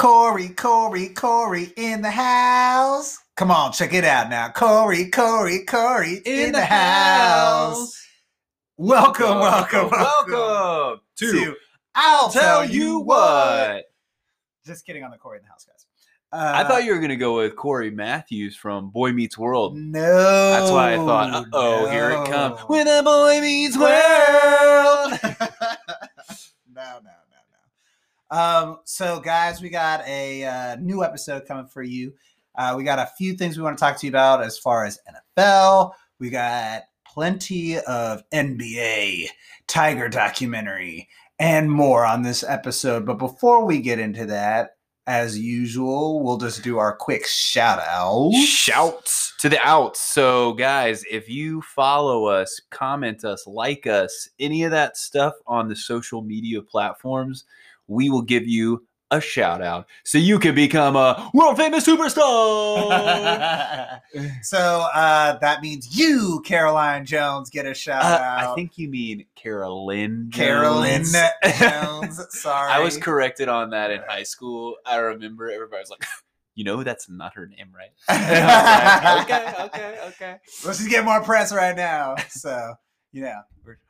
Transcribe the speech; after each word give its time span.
Corey, 0.00 0.48
Corey, 0.48 1.10
Corey 1.10 1.74
in 1.76 2.00
the 2.00 2.10
house. 2.10 3.18
Come 3.36 3.50
on, 3.50 3.70
check 3.70 3.92
it 3.92 4.02
out 4.02 4.30
now. 4.30 4.48
Corey, 4.48 5.10
Corey, 5.10 5.62
Corey 5.66 6.22
in, 6.24 6.52
the, 6.52 6.64
house. 6.64 8.02
Welcome, 8.78 9.40
welcome, 9.40 9.90
welcome, 9.90 10.30
welcome 10.30 11.00
to, 11.16 11.54
I'll 11.94 12.30
Tell 12.30 12.64
You 12.64 13.00
What. 13.00 13.92
Just 14.64 14.86
kidding 14.86 15.04
on 15.04 15.10
the 15.10 15.18
Corey 15.18 15.36
in 15.36 15.44
the 15.44 15.50
house, 15.50 15.66
guys. 15.66 15.84
Uh, 16.32 16.52
I 16.54 16.66
thought 16.66 16.84
you 16.84 16.94
were 16.94 17.00
gonna 17.00 17.14
go 17.14 17.36
with 17.36 17.54
Corey 17.54 17.90
Matthews 17.90 18.56
from 18.56 18.88
Boy 18.88 19.12
Meets 19.12 19.36
World. 19.36 19.76
No. 19.76 20.00
That's 20.00 20.70
why 20.70 20.94
I 20.94 20.96
thought, 20.96 21.34
uh 21.34 21.44
oh, 21.52 21.90
here 21.90 22.12
it 22.12 22.26
comes. 22.26 22.58
When 22.60 22.88
a 22.88 23.02
boy 23.02 23.38
meets 23.42 23.76
world. 23.76 23.90
no, 26.74 26.88
no, 26.88 27.00
no, 27.00 27.00
no. 27.04 27.19
Um, 28.30 28.78
so 28.84 29.20
guys, 29.20 29.60
we 29.60 29.70
got 29.70 30.06
a 30.06 30.44
uh, 30.44 30.76
new 30.76 31.04
episode 31.04 31.46
coming 31.46 31.66
for 31.66 31.82
you. 31.82 32.14
Uh, 32.56 32.74
we 32.76 32.84
got 32.84 32.98
a 32.98 33.10
few 33.16 33.34
things 33.34 33.56
we 33.56 33.62
want 33.62 33.76
to 33.76 33.80
talk 33.80 33.98
to 33.98 34.06
you 34.06 34.10
about 34.10 34.42
as 34.42 34.58
far 34.58 34.84
as 34.84 34.98
NFL. 35.38 35.92
We 36.18 36.30
got 36.30 36.82
plenty 37.04 37.78
of 37.78 38.22
NBA, 38.30 39.28
Tiger 39.66 40.08
documentary, 40.08 41.08
and 41.38 41.70
more 41.70 42.04
on 42.04 42.22
this 42.22 42.44
episode. 42.44 43.06
But 43.06 43.18
before 43.18 43.64
we 43.64 43.80
get 43.80 43.98
into 43.98 44.26
that, 44.26 44.76
as 45.06 45.36
usual, 45.38 46.22
we'll 46.22 46.36
just 46.36 46.62
do 46.62 46.78
our 46.78 46.94
quick 46.94 47.26
shout 47.26 47.80
out. 47.80 48.32
Shouts 48.32 49.34
to 49.38 49.48
the 49.48 49.58
outs. 49.66 50.00
So, 50.00 50.52
guys, 50.52 51.02
if 51.10 51.28
you 51.28 51.62
follow 51.62 52.26
us, 52.26 52.60
comment 52.70 53.24
us, 53.24 53.46
like 53.46 53.88
us, 53.88 54.28
any 54.38 54.62
of 54.62 54.70
that 54.70 54.96
stuff 54.96 55.34
on 55.46 55.68
the 55.68 55.74
social 55.74 56.22
media 56.22 56.62
platforms, 56.62 57.44
we 57.90 58.08
will 58.08 58.22
give 58.22 58.46
you 58.46 58.86
a 59.12 59.20
shout 59.20 59.60
out 59.60 59.86
so 60.04 60.18
you 60.18 60.38
can 60.38 60.54
become 60.54 60.94
a 60.94 61.28
world 61.34 61.56
famous 61.56 61.84
superstar. 61.84 62.20
so 64.42 64.86
uh, 64.94 65.36
that 65.38 65.62
means 65.62 65.98
you, 65.98 66.40
Caroline 66.46 67.04
Jones, 67.04 67.50
get 67.50 67.66
a 67.66 67.74
shout 67.74 68.02
Uh, 68.02 68.06
out. 68.06 68.52
I 68.52 68.54
think 68.54 68.78
you 68.78 68.88
mean 68.88 69.26
Carolyn. 69.34 70.30
Carolyn 70.32 71.02
Jones. 71.04 71.16
Jones. 71.58 72.20
Sorry, 72.40 72.70
I 72.72 72.78
was 72.80 72.96
corrected 72.98 73.48
on 73.48 73.70
that 73.70 73.90
in 73.90 74.00
high 74.06 74.22
school. 74.22 74.76
I 74.86 74.96
remember 74.98 75.50
everybody 75.50 75.80
was 75.82 75.90
like, 75.90 76.04
"You 76.54 76.62
know, 76.64 76.82
that's 76.84 77.08
not 77.10 77.34
her 77.34 77.46
name, 77.48 77.72
right?" 77.74 77.90
And 78.08 78.44
I 78.44 79.16
was 79.16 79.28
like, 79.28 79.30
okay, 79.30 79.62
okay, 79.64 79.98
okay. 80.08 80.36
Let's 80.64 80.78
just 80.78 80.88
get 80.90 81.04
more 81.04 81.20
press 81.22 81.52
right 81.52 81.74
now. 81.76 82.14
So 82.28 82.74
you 83.12 83.22
know, 83.22 83.40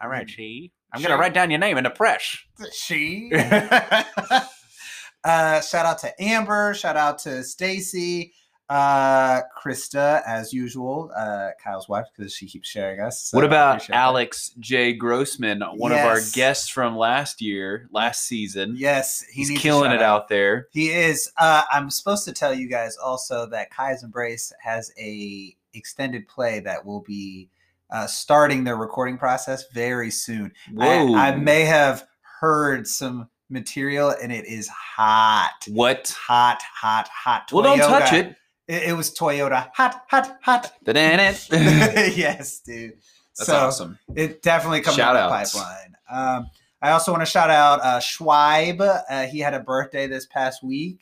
All 0.01 0.09
right, 0.09 0.29
she. 0.31 0.73
I'm 0.93 1.01
She- 1.01 1.07
gonna 1.07 1.19
write 1.21 1.35
down 1.35 1.51
your 1.51 1.61
name 1.61 1.77
in 1.79 1.85
the 1.85 1.91
press. 1.91 2.37
she. 2.73 3.31
uh, 5.25 5.61
shout 5.61 5.87
out 5.87 5.99
to 5.99 6.23
Amber. 6.23 6.75
Shout 6.75 6.97
out 6.97 7.19
to 7.21 7.43
Stacy. 7.45 8.33
Uh, 8.69 9.41
Krista, 9.61 10.23
as 10.29 10.53
usual, 10.53 11.11
uh, 11.17 11.49
Kyle's 11.61 11.89
wife, 11.89 12.07
because 12.17 12.33
she 12.33 12.47
keeps 12.47 12.69
sharing 12.69 13.01
us. 13.01 13.25
so 13.25 13.37
what 13.37 13.45
about 13.45 13.71
appreciate 13.79 13.95
that. 13.95 13.99
Alex 13.99 14.53
J. 14.61 14.93
Grossman, 14.93 15.61
one 15.75 15.91
of 15.91 15.99
our 15.99 16.21
guests 16.35 16.69
from 16.69 16.97
last 16.97 17.43
year, 17.43 17.89
last 17.91 18.27
season? 18.29 18.75
Yes, 18.77 19.23
he 19.23 19.43
He's 19.45 19.59
killing 19.61 19.91
shout 19.91 19.97
it 19.97 20.03
out 20.03 20.29
there. 20.29 20.69
He 20.71 20.91
is. 20.91 21.33
Uh, 21.37 21.65
I'm 21.73 21.91
supposed 21.91 22.25
to 22.27 22.33
tell 22.33 22.55
you 22.55 22.69
guys 22.69 22.97
also 22.97 23.45
that 23.47 23.73
Kai's 23.73 24.05
Embrace 24.05 24.53
has 24.63 24.93
a 24.97 25.57
extended 25.75 26.29
play 26.29 26.61
that 26.61 26.87
will 26.87 27.01
be 27.01 27.49
uh, 27.91 28.07
starting 28.07 28.65
their 28.65 28.77
recording 28.77 29.19
process 29.19 29.65
very 29.73 30.11
soon. 30.11 30.53
I, 30.79 31.03
Whoa! 31.03 31.15
I 31.15 31.37
may 31.37 31.63
have 31.63 32.07
heard 32.41 32.87
some 32.87 33.29
material, 33.49 34.15
and 34.23 34.33
it 34.33 34.47
is 34.47 34.69
hot, 34.69 35.57
what? 35.69 36.17
hot, 36.27 36.63
hot, 36.63 37.09
hot. 37.09 37.51
Well, 37.53 37.63
don't 37.63 37.79
touch 37.79 38.13
it. 38.13 38.37
It, 38.69 38.91
it 38.91 38.93
was 38.93 39.13
Toyota, 39.13 39.71
hot, 39.75 40.03
hot, 40.09 40.39
hot. 40.43 40.73
That's 41.19 41.49
yes, 42.17 42.61
dude. 42.61 42.95
so 43.35 43.57
awesome. 43.57 43.99
it 44.15 44.43
definitely 44.43 44.81
comes 44.81 44.97
Shout 44.97 45.17
out 45.17 45.29
the 45.29 45.37
pipeline. 45.37 45.97
Um, 46.11 46.51
I 46.83 46.93
also 46.93 47.13
want 47.13 47.23
to 47.23 47.27
shout 47.27 47.51
out 47.51 47.81
uh, 47.83 47.99
Schweib. 48.01 48.81
Uh, 48.81 49.27
he 49.27 49.39
had 49.41 49.53
a 49.55 49.61
birthday 49.61 50.07
this 50.07 50.25
past 50.27 50.63
week. 50.63 50.99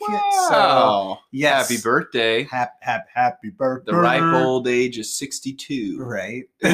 So 0.49 1.19
yes, 1.31 1.69
Happy 1.69 1.81
birthday! 1.81 2.45
Hap, 2.45 2.73
hap, 2.81 3.07
happy 3.15 3.51
birthday. 3.51 3.93
The 3.93 3.99
ripe 3.99 4.23
old 4.45 4.67
age 4.67 4.99
of 4.99 5.07
62. 5.07 5.99
Right. 6.01 6.45
no, 6.63 6.71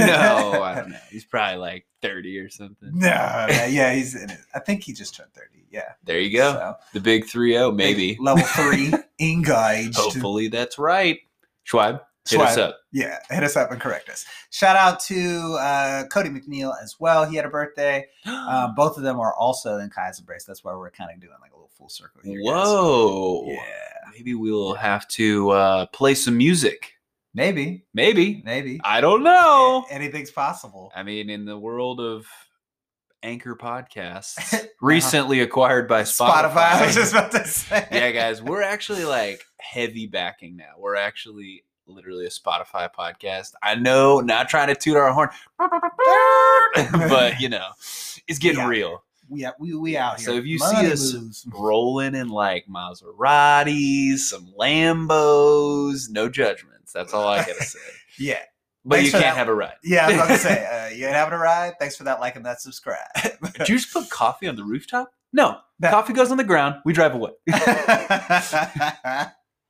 I 0.63 0.75
don't 0.77 0.91
know. 0.91 0.99
He's 1.11 1.25
probably 1.25 1.59
like 1.59 1.87
30 2.03 2.39
or 2.39 2.49
something. 2.49 2.91
No, 2.95 3.09
no, 3.49 3.65
yeah, 3.67 3.93
he's 3.93 4.15
in 4.15 4.31
it. 4.31 4.39
I 4.55 4.61
think 4.61 4.83
he 4.85 4.93
just 4.93 5.15
turned 5.15 5.33
30. 5.35 5.49
Yeah. 5.71 5.93
There 6.05 6.21
you 6.21 6.37
go. 6.37 6.53
So, 6.53 6.77
The 6.95 7.01
big 7.01 7.27
3 7.27 7.53
0, 7.53 7.73
maybe. 7.73 8.17
Level 8.21 8.45
three, 8.47 8.93
engaged. 9.21 9.97
Hopefully 9.97 10.49
that's 10.49 10.79
right. 10.79 11.19
Schwab, 11.65 12.03
hit 12.29 12.41
us 12.41 12.57
up. 12.57 12.79
Yeah, 12.93 13.19
hit 13.31 13.43
us 13.43 13.57
up 13.57 13.71
and 13.71 13.81
correct 13.81 14.09
us. 14.09 14.25
Shout 14.51 14.77
out 14.77 15.01
to 15.01 15.57
uh, 15.61 16.05
Cody 16.09 16.31
McNeil 16.31 16.73
as 16.83 16.97
well. 16.99 17.25
He 17.25 17.37
had 17.37 17.45
a 17.45 17.51
birthday. 17.51 18.07
Um, 18.27 18.75
both 18.75 18.97
of 18.97 19.03
them 19.03 19.19
are 19.21 19.35
also 19.35 19.79
in 19.79 19.91
Kai's 19.91 20.19
Embrace. 20.19 20.45
That's 20.45 20.63
why 20.63 20.75
we're 20.75 20.91
kind 20.91 21.11
of 21.13 21.21
doing 21.21 21.33
like 21.41 21.53
a 21.53 21.55
little 21.55 21.71
full 21.77 21.89
circle 21.89 22.21
here. 22.23 22.39
guys. 22.39 22.45
Whoa. 22.47 23.45
Yeah. 23.47 23.61
Maybe 24.13 24.35
we'll 24.35 24.75
have 24.75 25.09
to 25.09 25.51
uh, 25.51 25.87
play 25.87 26.15
some 26.15 26.37
music. 26.37 26.93
Maybe. 27.35 27.85
Maybe. 27.95 28.43
Maybe. 28.45 28.81
I 28.85 29.01
don't 29.01 29.23
know. 29.23 29.85
Anything's 29.91 30.31
possible. 30.31 30.93
I 30.95 31.03
mean, 31.03 31.31
in 31.31 31.45
the 31.47 31.59
world 31.59 32.01
of 32.01 32.27
Anchor 33.23 33.57
podcasts, 33.57 34.67
recently 34.83 35.41
acquired 35.41 35.89
by 35.89 36.03
Spotify. 36.03 36.53
Spotify. 36.53 36.57
I 36.57 36.87
was 36.87 36.95
just 36.95 37.13
about 37.13 37.33
to 37.33 37.47
say. 37.47 37.89
yeah, 37.91 38.11
guys, 38.13 38.43
we're 38.43 38.63
actually 38.63 39.05
like 39.05 39.43
heavy 39.59 40.07
backing 40.07 40.57
now. 40.57 40.73
We're 40.79 40.97
actually 40.97 41.65
literally 41.87 42.27
a 42.27 42.31
Spotify 42.31 42.89
podcast. 42.93 43.53
I 43.63 43.75
know, 43.75 44.21
not 44.21 44.49
trying 44.49 44.69
to 44.69 44.75
toot 44.75 44.97
our 44.97 45.13
horn, 45.13 45.29
but 47.09 47.41
you 47.41 47.49
know, 47.49 47.69
it's 48.29 48.39
getting 48.39 48.61
Yeah. 48.61 48.69
real. 48.69 49.05
We 49.31 49.45
out, 49.47 49.55
we, 49.59 49.75
we 49.75 49.97
out 49.97 50.19
here. 50.21 50.27
So 50.27 50.35
if 50.35 50.45
you 50.45 50.59
Money 50.59 50.87
see 50.87 50.93
us 50.93 51.13
moves. 51.15 51.47
rolling 51.53 52.15
in 52.15 52.29
like 52.29 52.67
Maseratis, 52.67 54.19
some 54.19 54.53
Lambos, 54.59 56.11
no 56.11 56.29
judgments. 56.29 56.93
That's 56.93 57.15
all 57.15 57.27
I 57.27 57.39
gotta 57.39 57.65
say. 57.65 57.79
yeah, 58.19 58.39
But 58.85 58.97
Thanks 58.97 59.07
you 59.07 59.13
can't 59.13 59.25
that. 59.25 59.37
have 59.39 59.49
a 59.49 59.55
ride. 59.55 59.77
yeah, 59.83 60.05
I 60.05 60.07
was 60.09 60.17
about 60.17 60.29
to 60.29 60.39
say, 60.39 60.67
uh, 60.67 60.89
you 60.95 61.07
ain't 61.07 61.15
having 61.15 61.33
a 61.35 61.39
ride? 61.39 61.73
Thanks 61.79 61.97
for 61.97 62.05
that 62.05 62.21
like 62.21 62.37
and 62.37 62.45
that 62.45 62.61
subscribe. 62.61 62.99
Did 63.57 63.69
you 63.71 63.77
just 63.79 63.93
put 63.95 64.11
coffee 64.11 64.47
on 64.47 64.57
the 64.57 64.65
rooftop? 64.65 65.11
No, 65.33 65.57
No. 65.81 65.89
coffee 65.91 66.13
goes 66.13 66.31
on 66.31 66.37
the 66.37 66.45
ground. 66.45 66.77
We 66.85 66.93
drive 66.93 67.15
away. 67.15 67.31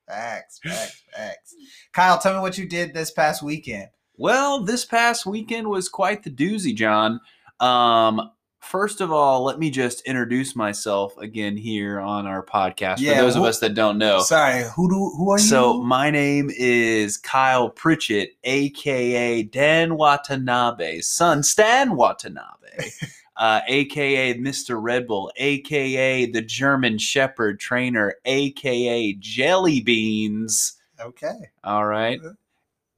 facts, 0.08 0.58
facts, 0.62 1.02
facts. 1.16 1.54
Kyle, 1.94 2.18
tell 2.18 2.34
me 2.34 2.40
what 2.40 2.58
you 2.58 2.66
did 2.66 2.92
this 2.92 3.12
past 3.12 3.40
weekend. 3.40 3.88
Well, 4.16 4.64
this 4.64 4.84
past 4.84 5.26
weekend 5.26 5.68
was 5.68 5.88
quite 5.88 6.24
the 6.24 6.30
doozy, 6.30 6.74
John. 6.74 7.20
Um, 7.60 8.32
first 8.58 9.00
of 9.00 9.12
all, 9.12 9.44
let 9.44 9.60
me 9.60 9.70
just 9.70 10.00
introduce 10.04 10.56
myself 10.56 11.16
again 11.18 11.56
here 11.56 12.00
on 12.00 12.26
our 12.26 12.44
podcast 12.44 12.98
Yeah, 12.98 13.14
for 13.14 13.22
those 13.22 13.36
of 13.36 13.44
us 13.44 13.60
that 13.60 13.74
don't 13.74 13.98
know. 13.98 14.22
Sorry, 14.22 14.64
who 14.74 14.90
do 14.90 15.12
who 15.16 15.30
are 15.30 15.38
you? 15.38 15.44
So 15.44 15.84
my 15.84 16.10
name 16.10 16.50
is 16.56 17.16
Kyle 17.16 17.70
Pritchett, 17.70 18.30
aka 18.42 19.44
Dan 19.44 19.96
Watanabe, 19.96 21.00
son, 21.00 21.44
Stan 21.44 21.94
Watanabe, 21.94 22.90
uh, 23.36 23.60
aka 23.68 24.34
Mr. 24.34 24.82
Red 24.82 25.06
Bull, 25.06 25.30
aka 25.36 26.26
the 26.26 26.42
German 26.42 26.98
Shepherd 26.98 27.60
trainer, 27.60 28.16
aka 28.24 29.12
Jelly 29.12 29.80
Beans. 29.80 30.73
Okay. 31.00 31.50
All 31.62 31.84
right. 31.84 32.20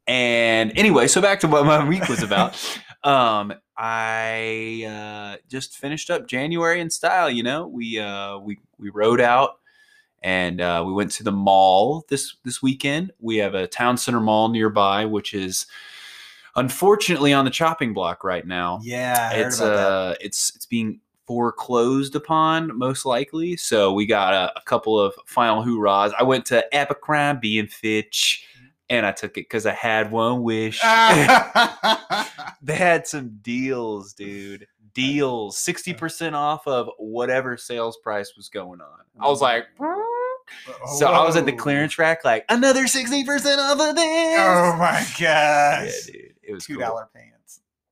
And 0.07 0.77
anyway, 0.79 1.09
so 1.09 1.21
back 1.21 1.41
to 1.41 1.49
what 1.49 1.67
my 1.67 1.87
week 1.87 2.09
was 2.09 2.23
about. 2.23 2.55
um, 3.05 3.53
I 3.77 4.85
uh, 4.89 5.43
just 5.49 5.77
finished 5.77 6.11
up 6.11 6.29
January 6.29 6.81
in 6.81 6.91
style. 6.91 7.29
You 7.29 7.43
know, 7.43 7.67
we 7.67 7.99
uh, 7.99 8.39
we 8.39 8.59
we 8.79 8.91
rode 8.91 9.21
out 9.21 9.59
and 10.23 10.61
uh, 10.61 10.83
we 10.87 10.93
went 10.93 11.11
to 11.13 11.25
the 11.25 11.33
mall 11.33 12.05
this 12.09 12.37
this 12.45 12.63
weekend. 12.63 13.13
We 13.21 13.37
have 13.39 13.55
a 13.55 13.67
town 13.67 13.97
center 13.97 14.21
mall 14.21 14.49
nearby, 14.49 15.05
which 15.05 15.35
is 15.35 15.67
unfortunately 16.57 17.33
on 17.33 17.45
the 17.45 17.51
chopping 17.51 17.93
block 17.93 18.25
right 18.25 18.47
now. 18.47 18.81
Yeah, 18.83 19.29
I 19.31 19.37
heard 19.37 19.47
it's 19.47 19.59
about 19.59 19.77
that. 19.77 19.87
uh, 19.87 20.15
it's 20.21 20.53
it's 20.55 20.67
being 20.67 21.01
foreclosed 21.27 22.15
upon 22.15 22.77
most 22.77 23.05
likely. 23.05 23.57
So 23.57 23.93
we 23.93 24.07
got 24.07 24.33
a, 24.33 24.53
a 24.57 24.63
couple 24.63 24.99
of 24.99 25.15
final 25.27 25.63
hoorahs. 25.63 26.13
I 26.19 26.23
went 26.23 26.47
to 26.47 26.75
Abercrombie 26.75 27.59
and 27.59 27.71
Fitch. 27.71 28.47
And 28.89 29.05
I 29.05 29.11
took 29.11 29.33
it 29.33 29.49
because 29.49 29.67
I 29.67 29.73
had 29.73 30.13
one 30.13 30.45
wish. 30.45 30.81
they 32.63 32.77
had 32.77 33.05
some 33.05 33.41
deals, 33.43 34.13
dude. 34.13 34.69
Deals, 34.95 35.59
sixty 35.59 35.93
percent 35.93 36.37
off 36.37 36.69
of 36.69 36.89
whatever 36.99 37.57
sales 37.57 37.97
price 37.97 38.35
was 38.37 38.49
going 38.49 38.81
on. 38.81 39.01
I 39.19 39.27
was 39.27 39.43
mm-hmm. 39.43 39.45
like, 39.45 39.67
so 40.97 41.09
I 41.09 41.25
was 41.27 41.35
at 41.35 41.47
the 41.47 41.53
oh. 41.53 41.57
clearance 41.57 41.99
rack, 41.99 42.25
like 42.25 42.45
another 42.49 42.87
sixty 42.87 43.25
percent 43.25 43.61
off 43.61 43.81
of 43.81 43.97
this. 43.97 44.39
Oh 44.39 44.77
my 44.79 45.05
gosh. 45.19 45.21
yeah, 45.21 45.91
dude, 46.07 46.35
it 46.45 46.55
was 46.55 46.65
Two 46.65 46.75
cool. 46.75 46.83
dollar 46.83 47.09
pants. 47.13 47.36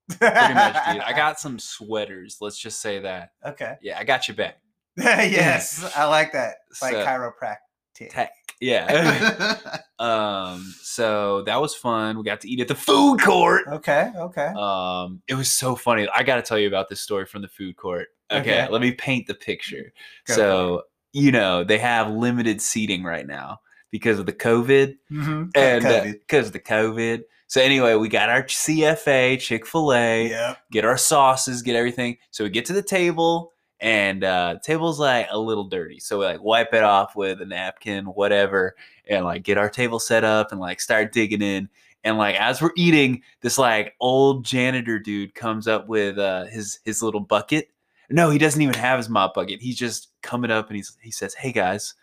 Pretty 0.08 0.54
much, 0.54 0.74
dude. 0.92 1.02
I 1.02 1.12
got 1.16 1.40
some 1.40 1.58
sweaters. 1.58 2.38
Let's 2.40 2.58
just 2.58 2.80
say 2.80 2.98
that. 3.00 3.30
Okay. 3.46 3.76
Yeah, 3.82 3.98
I 3.98 4.04
got 4.04 4.28
you 4.28 4.34
back. 4.34 4.58
yes, 4.96 5.90
I 5.96 6.04
like 6.04 6.32
that. 6.32 6.56
Like 6.82 6.92
So- 6.92 7.04
chiropractic. 7.04 8.10
Tech. 8.10 8.32
Yeah. 8.60 9.56
um. 9.98 10.74
So 10.82 11.42
that 11.42 11.60
was 11.60 11.74
fun. 11.74 12.16
We 12.18 12.24
got 12.24 12.40
to 12.42 12.48
eat 12.48 12.60
at 12.60 12.68
the 12.68 12.74
food 12.74 13.20
court. 13.20 13.62
okay, 13.68 14.10
okay. 14.16 14.52
Um. 14.56 15.22
It 15.28 15.34
was 15.34 15.50
so 15.52 15.74
funny. 15.76 16.08
I 16.14 16.22
got 16.22 16.36
to 16.36 16.42
tell 16.42 16.58
you 16.58 16.68
about 16.68 16.88
this 16.88 17.00
story 17.00 17.26
from 17.26 17.42
the 17.42 17.48
food 17.48 17.76
court. 17.76 18.08
Okay. 18.30 18.62
Okay. 18.62 18.72
Let 18.72 18.80
me 18.80 18.92
paint 18.92 19.26
the 19.26 19.34
picture. 19.34 19.92
Go 20.26 20.34
so 20.34 20.82
you 21.12 21.30
know 21.30 21.62
they 21.64 21.78
have 21.78 22.10
limited 22.10 22.60
seating 22.62 23.02
right 23.04 23.26
now 23.26 23.60
because 23.90 24.18
of 24.18 24.26
the 24.26 24.32
COVID 24.32 24.96
Mhm. 25.12 25.50
and 25.54 26.12
because 26.20 26.46
of 26.48 26.52
the 26.52 26.60
COVID. 26.60 27.22
So 27.54 27.60
anyway, 27.60 27.94
we 27.94 28.08
got 28.08 28.30
our 28.30 28.42
CFA 28.42 29.38
Chick 29.38 29.64
Fil 29.64 29.94
A 29.94 30.28
Yep. 30.28 30.58
get 30.72 30.84
our 30.84 30.98
sauces, 30.98 31.62
get 31.62 31.76
everything. 31.76 32.16
So 32.32 32.42
we 32.42 32.50
get 32.50 32.64
to 32.64 32.72
the 32.72 32.82
table, 32.82 33.52
and 33.78 34.24
uh, 34.24 34.56
table's 34.60 34.98
like 34.98 35.28
a 35.30 35.38
little 35.38 35.62
dirty. 35.62 36.00
So 36.00 36.18
we 36.18 36.24
like 36.24 36.42
wipe 36.42 36.74
it 36.74 36.82
off 36.82 37.14
with 37.14 37.40
a 37.40 37.46
napkin, 37.46 38.06
whatever, 38.06 38.74
and 39.08 39.24
like 39.24 39.44
get 39.44 39.56
our 39.56 39.70
table 39.70 40.00
set 40.00 40.24
up 40.24 40.50
and 40.50 40.60
like 40.60 40.80
start 40.80 41.12
digging 41.12 41.42
in. 41.42 41.68
And 42.02 42.18
like 42.18 42.34
as 42.40 42.60
we're 42.60 42.72
eating, 42.74 43.22
this 43.40 43.56
like 43.56 43.94
old 44.00 44.44
janitor 44.44 44.98
dude 44.98 45.36
comes 45.36 45.68
up 45.68 45.86
with 45.86 46.18
uh, 46.18 46.46
his 46.46 46.80
his 46.84 47.04
little 47.04 47.20
bucket. 47.20 47.68
No, 48.10 48.30
he 48.30 48.38
doesn't 48.38 48.62
even 48.62 48.74
have 48.74 48.98
his 48.98 49.08
mop 49.08 49.32
bucket. 49.34 49.62
He's 49.62 49.78
just 49.78 50.08
coming 50.22 50.50
up 50.50 50.70
and 50.70 50.76
he's 50.76 50.96
he 51.00 51.12
says, 51.12 51.34
"Hey 51.34 51.52
guys, 51.52 51.94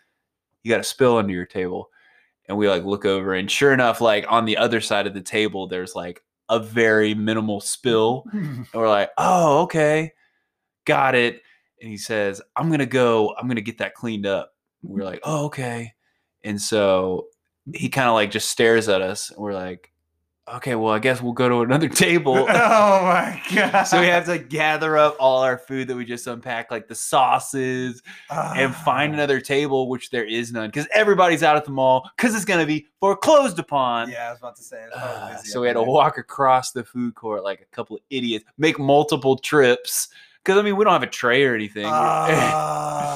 you 0.62 0.70
got 0.70 0.80
a 0.80 0.84
spill 0.84 1.18
under 1.18 1.34
your 1.34 1.44
table." 1.44 1.90
And 2.48 2.58
we 2.58 2.68
like 2.68 2.84
look 2.84 3.04
over, 3.04 3.34
and 3.34 3.50
sure 3.50 3.72
enough, 3.72 4.00
like 4.00 4.24
on 4.28 4.44
the 4.44 4.56
other 4.56 4.80
side 4.80 5.06
of 5.06 5.14
the 5.14 5.20
table, 5.20 5.68
there's 5.68 5.94
like 5.94 6.22
a 6.48 6.58
very 6.58 7.14
minimal 7.14 7.60
spill. 7.60 8.24
And 8.32 8.66
we're 8.74 8.88
like, 8.88 9.10
oh, 9.16 9.62
okay, 9.62 10.12
got 10.84 11.14
it. 11.14 11.40
And 11.80 11.90
he 11.90 11.96
says, 11.96 12.42
I'm 12.56 12.70
gonna 12.70 12.86
go, 12.86 13.34
I'm 13.38 13.46
gonna 13.46 13.60
get 13.60 13.78
that 13.78 13.94
cleaned 13.94 14.26
up. 14.26 14.52
And 14.82 14.92
we're 14.92 15.04
like, 15.04 15.20
oh, 15.22 15.46
okay. 15.46 15.92
And 16.42 16.60
so 16.60 17.26
he 17.74 17.88
kind 17.88 18.08
of 18.08 18.14
like 18.14 18.32
just 18.32 18.50
stares 18.50 18.88
at 18.88 19.02
us, 19.02 19.30
and 19.30 19.38
we're 19.38 19.54
like, 19.54 19.91
okay, 20.48 20.74
well, 20.74 20.92
I 20.92 20.98
guess 20.98 21.22
we'll 21.22 21.32
go 21.32 21.48
to 21.48 21.60
another 21.62 21.88
table. 22.06 22.34
oh 22.36 22.44
my 22.48 23.40
god. 23.54 23.84
so 23.84 24.00
we 24.00 24.06
have 24.08 24.26
to 24.26 24.38
gather 24.38 24.96
up 24.98 25.16
all 25.20 25.42
our 25.42 25.56
food 25.58 25.88
that 25.88 25.96
we 25.96 26.04
just 26.04 26.26
unpacked, 26.26 26.70
like 26.70 26.88
the 26.88 26.94
sauces, 26.94 28.02
and 28.30 28.74
find 28.74 29.12
Ah. 29.12 29.16
another 29.16 29.40
table, 29.40 29.88
which 29.88 30.10
there 30.10 30.24
is 30.24 30.52
none, 30.52 30.68
because 30.68 30.86
everybody's 30.94 31.42
out 31.42 31.56
at 31.56 31.64
the 31.64 31.70
mall, 31.70 32.08
because 32.16 32.34
it's 32.34 32.44
gonna 32.44 32.66
be 32.66 32.86
foreclosed 33.00 33.58
upon. 33.58 34.10
Yeah, 34.10 34.28
I 34.28 34.30
was 34.30 34.38
about 34.38 34.56
to 34.56 34.62
say. 34.62 34.84
Uh, 34.94 35.36
so 35.38 35.60
we 35.60 35.66
had 35.68 35.74
to 35.74 35.82
walk 35.82 36.18
across 36.18 36.72
the 36.72 36.84
food 36.84 37.14
court 37.14 37.42
like 37.44 37.60
a 37.60 37.66
couple 37.74 37.96
of 37.96 38.02
idiots, 38.10 38.44
make 38.58 38.78
multiple 38.78 39.36
trips. 39.36 40.08
Because 40.44 40.58
I 40.58 40.62
mean, 40.62 40.76
we 40.76 40.82
don't 40.84 40.92
have 40.92 41.04
a 41.04 41.06
tray 41.06 41.44
or 41.44 41.54
anything. 41.54 41.86
Ah, 41.86 43.12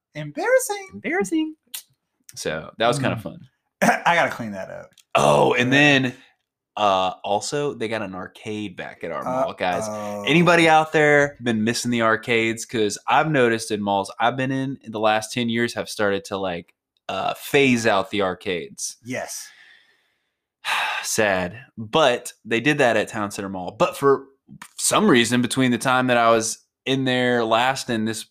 embarrassing. 0.14 0.88
Embarrassing. 0.94 1.56
So 2.36 2.72
that 2.78 2.86
was 2.86 3.00
kind 3.00 3.12
of 3.12 3.18
Mm. 3.18 3.22
fun. 3.22 3.48
I 3.82 4.14
gotta 4.14 4.30
clean 4.30 4.52
that 4.52 4.70
up. 4.70 4.90
Oh, 5.14 5.54
and 5.54 5.72
then 5.72 6.14
uh 6.76 7.14
also 7.24 7.74
they 7.74 7.88
got 7.88 8.02
an 8.02 8.14
arcade 8.14 8.76
back 8.76 9.02
at 9.02 9.10
our 9.10 9.24
mall, 9.24 9.52
guys. 9.52 9.86
Uh-oh. 9.88 10.24
Anybody 10.26 10.68
out 10.68 10.92
there 10.92 11.36
been 11.42 11.64
missing 11.64 11.90
the 11.90 12.02
arcades? 12.02 12.64
Because 12.64 12.98
I've 13.06 13.30
noticed 13.30 13.70
in 13.70 13.82
malls 13.82 14.12
I've 14.18 14.36
been 14.36 14.52
in 14.52 14.78
in 14.82 14.92
the 14.92 15.00
last 15.00 15.32
10 15.32 15.48
years 15.48 15.74
have 15.74 15.88
started 15.88 16.24
to 16.26 16.36
like 16.36 16.74
uh 17.08 17.34
phase 17.34 17.86
out 17.86 18.10
the 18.10 18.22
arcades. 18.22 18.96
Yes. 19.04 19.48
sad 21.02 21.60
but 21.76 22.32
they 22.44 22.60
did 22.60 22.78
that 22.78 22.96
at 22.96 23.08
town 23.08 23.30
center 23.30 23.48
mall 23.48 23.74
but 23.78 23.96
for 23.96 24.26
some 24.76 25.08
reason 25.08 25.40
between 25.40 25.70
the 25.70 25.78
time 25.78 26.08
that 26.08 26.16
i 26.16 26.30
was 26.30 26.58
in 26.86 27.04
there 27.04 27.44
last 27.44 27.88
and 27.88 28.06
this 28.08 28.26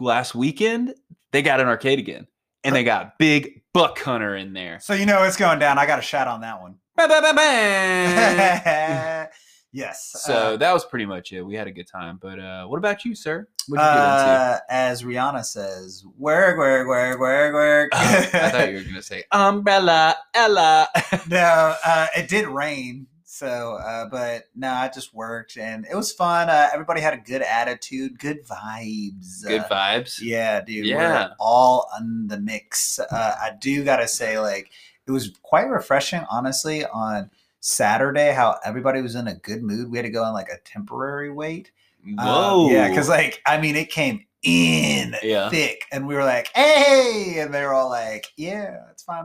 last 0.00 0.34
weekend 0.34 0.94
they 1.32 1.42
got 1.42 1.60
an 1.60 1.68
arcade 1.68 1.98
again 1.98 2.26
and 2.64 2.74
they 2.74 2.84
got 2.84 3.18
big 3.18 3.62
buck 3.78 3.98
hunter 4.00 4.34
in 4.36 4.52
there 4.52 4.80
So 4.80 4.94
you 4.94 5.06
know 5.06 5.22
it's 5.22 5.36
going 5.36 5.60
down. 5.60 5.78
I 5.78 5.86
got 5.86 5.98
a 5.98 6.02
shot 6.02 6.26
on 6.26 6.40
that 6.40 6.60
one. 6.60 6.76
Yes. 9.70 10.22
so 10.24 10.32
uh, 10.32 10.56
that 10.56 10.72
was 10.72 10.86
pretty 10.86 11.04
much 11.04 11.30
it 11.30 11.42
we 11.42 11.54
had 11.54 11.66
a 11.66 11.70
good 11.70 11.86
time 11.86 12.18
but 12.22 12.40
uh 12.40 12.64
what 12.64 12.78
about 12.78 13.04
you 13.04 13.14
sir 13.14 13.46
what 13.68 13.76
did 13.76 13.84
you 13.84 13.90
get 13.90 13.98
into 13.98 14.30
uh, 14.30 14.58
as 14.70 15.02
Rihanna 15.02 15.44
says, 15.44 16.04
work, 16.16 16.56
work, 16.56 16.88
work, 16.88 17.20
work, 17.20 17.52
work. 17.52 17.90
i 17.94 18.22
thought 18.50 18.70
you 18.70 18.78
were 18.78 18.82
gonna 18.84 19.02
say 19.02 19.24
umbrella 19.30 20.16
ella 20.32 20.88
no, 21.28 21.74
uh, 21.84 22.06
it 22.16 22.30
did 22.30 22.46
rain. 22.48 23.06
So, 23.38 23.74
uh, 23.74 24.06
but 24.06 24.44
no, 24.56 24.68
I 24.68 24.90
just 24.92 25.14
worked 25.14 25.56
and 25.56 25.86
it 25.88 25.94
was 25.94 26.10
fun. 26.12 26.50
Uh, 26.50 26.68
everybody 26.72 27.00
had 27.00 27.14
a 27.14 27.18
good 27.18 27.42
attitude, 27.42 28.18
good 28.18 28.44
vibes. 28.44 29.46
good 29.46 29.60
uh, 29.60 29.68
vibes 29.68 30.20
Yeah, 30.20 30.60
dude. 30.60 30.86
Yeah. 30.86 31.28
All 31.38 31.88
in 32.00 32.26
the 32.26 32.40
mix. 32.40 32.98
Uh, 32.98 33.36
I 33.40 33.52
do 33.60 33.84
gotta 33.84 34.08
say, 34.08 34.40
like, 34.40 34.72
it 35.06 35.12
was 35.12 35.30
quite 35.42 35.68
refreshing, 35.68 36.24
honestly, 36.28 36.84
on 36.84 37.30
Saturday, 37.60 38.32
how 38.32 38.56
everybody 38.64 39.02
was 39.02 39.14
in 39.14 39.28
a 39.28 39.36
good 39.36 39.62
mood. 39.62 39.88
We 39.88 39.98
had 39.98 40.04
to 40.04 40.10
go 40.10 40.24
on 40.24 40.34
like 40.34 40.48
a 40.48 40.58
temporary 40.64 41.30
wait. 41.30 41.70
Uh, 42.18 42.26
whoa 42.26 42.70
yeah, 42.70 42.88
because 42.88 43.08
like 43.08 43.40
I 43.46 43.60
mean, 43.60 43.76
it 43.76 43.90
came 43.90 44.24
in 44.42 45.14
Yeah. 45.22 45.48
thick, 45.48 45.84
and 45.92 46.06
we 46.08 46.14
were 46.14 46.24
like, 46.24 46.48
"Hey!" 46.54 47.38
and 47.38 47.54
they 47.54 47.62
were 47.62 47.74
all 47.74 47.88
like, 47.88 48.26
"Yeah, 48.36 48.78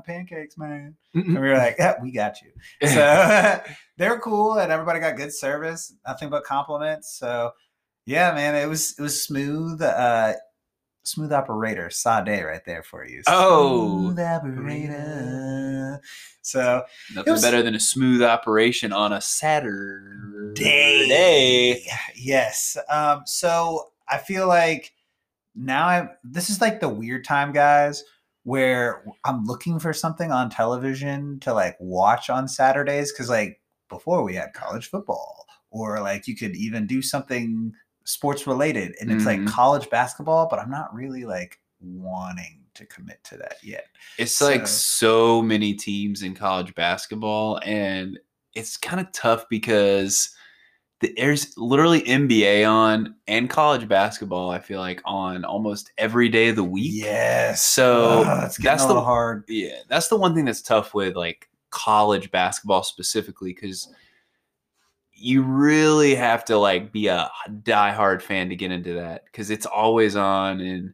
pancakes, 0.06 0.58
man." 0.58 0.96
And 1.14 1.28
we 1.34 1.40
were 1.40 1.58
like, 1.58 1.76
"Yeah, 1.78 1.96
we 2.02 2.12
got 2.12 2.42
you." 2.42 2.52
So 2.88 3.62
they're 3.98 4.20
cool, 4.20 4.60
and 4.60 4.72
everybody 4.72 5.00
got 5.00 5.18
good 5.18 5.34
service, 5.34 5.94
nothing 6.08 6.30
but 6.30 6.44
compliments. 6.44 7.18
So 7.18 7.52
yeah, 8.06 8.34
man, 8.34 8.56
it 8.56 8.68
was 8.68 8.96
it 8.98 9.02
was 9.02 9.22
smooth. 9.24 9.82
Uh, 9.82 10.34
smooth 11.06 11.34
operator, 11.34 11.90
Sade, 11.90 12.46
right 12.46 12.64
there 12.66 12.82
for 12.82 13.06
you. 13.06 13.22
Oh. 13.28 14.00
smooth 14.14 14.20
operator. 14.20 16.02
So 16.42 16.84
Nothing 17.14 17.34
was- 17.34 17.42
better 17.42 17.62
than 17.62 17.76
a 17.76 17.80
smooth 17.80 18.22
operation 18.22 18.94
on 18.94 19.12
a 19.14 19.20
Saturday. 19.22 21.08
day. 21.10 21.86
Yes. 22.16 22.78
Um, 22.90 23.24
so 23.26 23.92
I 24.08 24.18
feel 24.18 24.48
like 24.48 24.94
now 25.56 25.86
I 25.88 26.10
this 26.24 26.50
is 26.50 26.62
like 26.62 26.80
the 26.80 26.90
weird 26.90 27.24
time, 27.26 27.52
guys, 27.52 28.04
where 28.44 29.04
I'm 29.24 29.46
looking 29.46 29.80
for 29.80 29.94
something 29.94 30.32
on 30.32 30.50
television 30.50 31.40
to 31.42 31.54
like 31.54 31.78
watch 31.80 32.30
on 32.30 32.48
Saturdays 32.48 33.12
because 33.12 33.30
like 33.30 33.62
before 33.90 34.24
we 34.24 34.36
had 34.36 34.54
college 34.54 34.90
football 34.90 35.46
or 35.72 36.00
like 36.02 36.28
you 36.28 36.36
could 36.36 36.56
even 36.56 36.86
do 36.86 37.02
something 37.02 37.72
sports 38.04 38.46
related 38.46 38.96
and 39.00 39.12
it's 39.12 39.24
Mhm. 39.24 39.46
like 39.46 39.48
college 39.48 39.90
basketball, 39.90 40.48
but 40.50 40.60
I'm 40.60 40.70
not 40.70 40.94
really 40.94 41.24
like 41.24 41.60
wanting 41.80 42.60
to 42.74 42.86
commit 42.86 43.24
to 43.26 43.38
that 43.38 43.58
yet. 43.64 43.86
It's 44.18 44.42
like 44.42 44.68
So- 44.68 44.74
so 45.38 45.42
many 45.42 45.74
teams 45.74 46.22
in 46.24 46.34
college 46.36 46.74
basketball, 46.76 47.60
and 47.64 48.20
it's 48.56 48.78
kind 48.78 49.00
of 49.00 49.12
tough 49.14 49.46
because 49.50 50.36
there's 51.16 51.58
literally 51.58 52.02
NBA 52.02 52.70
on 52.70 53.16
and 53.28 53.50
college 53.50 53.88
basketball. 53.88 54.50
I 54.50 54.60
feel 54.60 54.80
like 54.80 55.02
on 55.06 55.46
almost 55.46 55.92
every 55.98 56.30
day 56.30 56.50
of 56.50 56.56
the 56.56 56.64
week. 56.64 56.92
Yes. 56.94 57.64
So 57.66 58.24
ah, 58.26 58.46
it's 58.46 58.58
that's 58.58 58.84
a 58.84 58.88
the- 58.88 59.02
hard. 59.02 59.44
Yeah, 59.48 59.78
that's 59.90 60.08
the 60.08 60.18
one 60.18 60.36
thing 60.36 60.46
that's 60.46 60.62
tough 60.62 60.94
with 60.94 61.16
like 61.16 61.50
college 61.70 62.30
basketball 62.32 62.84
specifically 62.84 63.54
because 63.54 63.88
you 65.12 65.42
really 65.42 66.16
have 66.16 66.44
to 66.46 66.58
like 66.58 66.92
be 66.92 67.08
a 67.08 67.30
diehard 67.64 68.22
fan 68.22 68.50
to 68.50 68.56
get 68.56 68.72
into 68.72 68.94
that 68.94 69.24
because 69.26 69.50
it's 69.50 69.66
always 69.66 70.16
on 70.16 70.60
and 70.60 70.94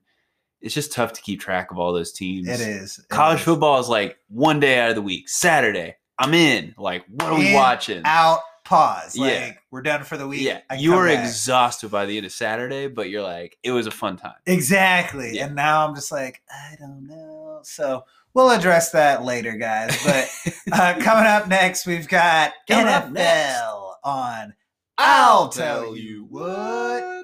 it's 0.61 0.73
just 0.73 0.91
tough 0.91 1.13
to 1.13 1.21
keep 1.21 1.39
track 1.39 1.71
of 1.71 1.77
all 1.79 1.93
those 1.93 2.11
teams. 2.11 2.47
It 2.47 2.59
is. 2.59 2.99
It 2.99 3.07
College 3.09 3.39
is. 3.39 3.45
football 3.45 3.79
is 3.79 3.87
like 3.89 4.17
one 4.27 4.59
day 4.59 4.79
out 4.79 4.89
of 4.89 4.95
the 4.95 5.01
week, 5.01 5.29
Saturday. 5.29 5.95
I'm 6.17 6.33
in. 6.33 6.75
Like, 6.77 7.05
what 7.07 7.29
are 7.31 7.39
we 7.39 7.47
In, 7.47 7.53
watching? 7.53 8.01
out 8.03 8.41
pause. 8.69 9.17
Like 9.17 9.31
Yeah. 9.33 9.53
we're 9.71 9.81
done 9.81 10.03
for 10.03 10.15
the 10.15 10.27
week. 10.27 10.41
yeah, 10.41 10.59
you 10.77 10.93
were 10.93 11.07
back. 11.07 11.25
exhausted 11.25 11.89
by 11.89 12.05
the 12.05 12.15
end 12.17 12.25
of 12.27 12.31
Saturday, 12.31 12.87
but 12.87 13.09
you're 13.09 13.23
like, 13.23 13.57
it 13.63 13.71
was 13.71 13.87
a 13.87 13.91
fun 13.91 14.15
time. 14.15 14.35
exactly. 14.45 15.35
Yeah. 15.35 15.47
And 15.47 15.55
now 15.55 15.87
I'm 15.87 15.95
just 15.95 16.11
like, 16.11 16.41
I 16.51 16.75
don't 16.79 17.07
know. 17.07 17.59
So 17.63 18.05
we'll 18.35 18.51
address 18.51 18.91
that 18.91 19.23
later, 19.25 19.53
guys. 19.53 19.97
But 20.05 20.53
uh, 20.71 20.93
coming 21.01 21.25
up 21.25 21.47
next, 21.47 21.85
we've 21.87 22.07
got 22.07 22.53
Coming 22.67 22.85
NFL 23.15 23.93
on. 24.03 24.53
I'll 24.97 25.49
tell 25.49 25.95
you 25.95 26.25
what. 26.29 27.18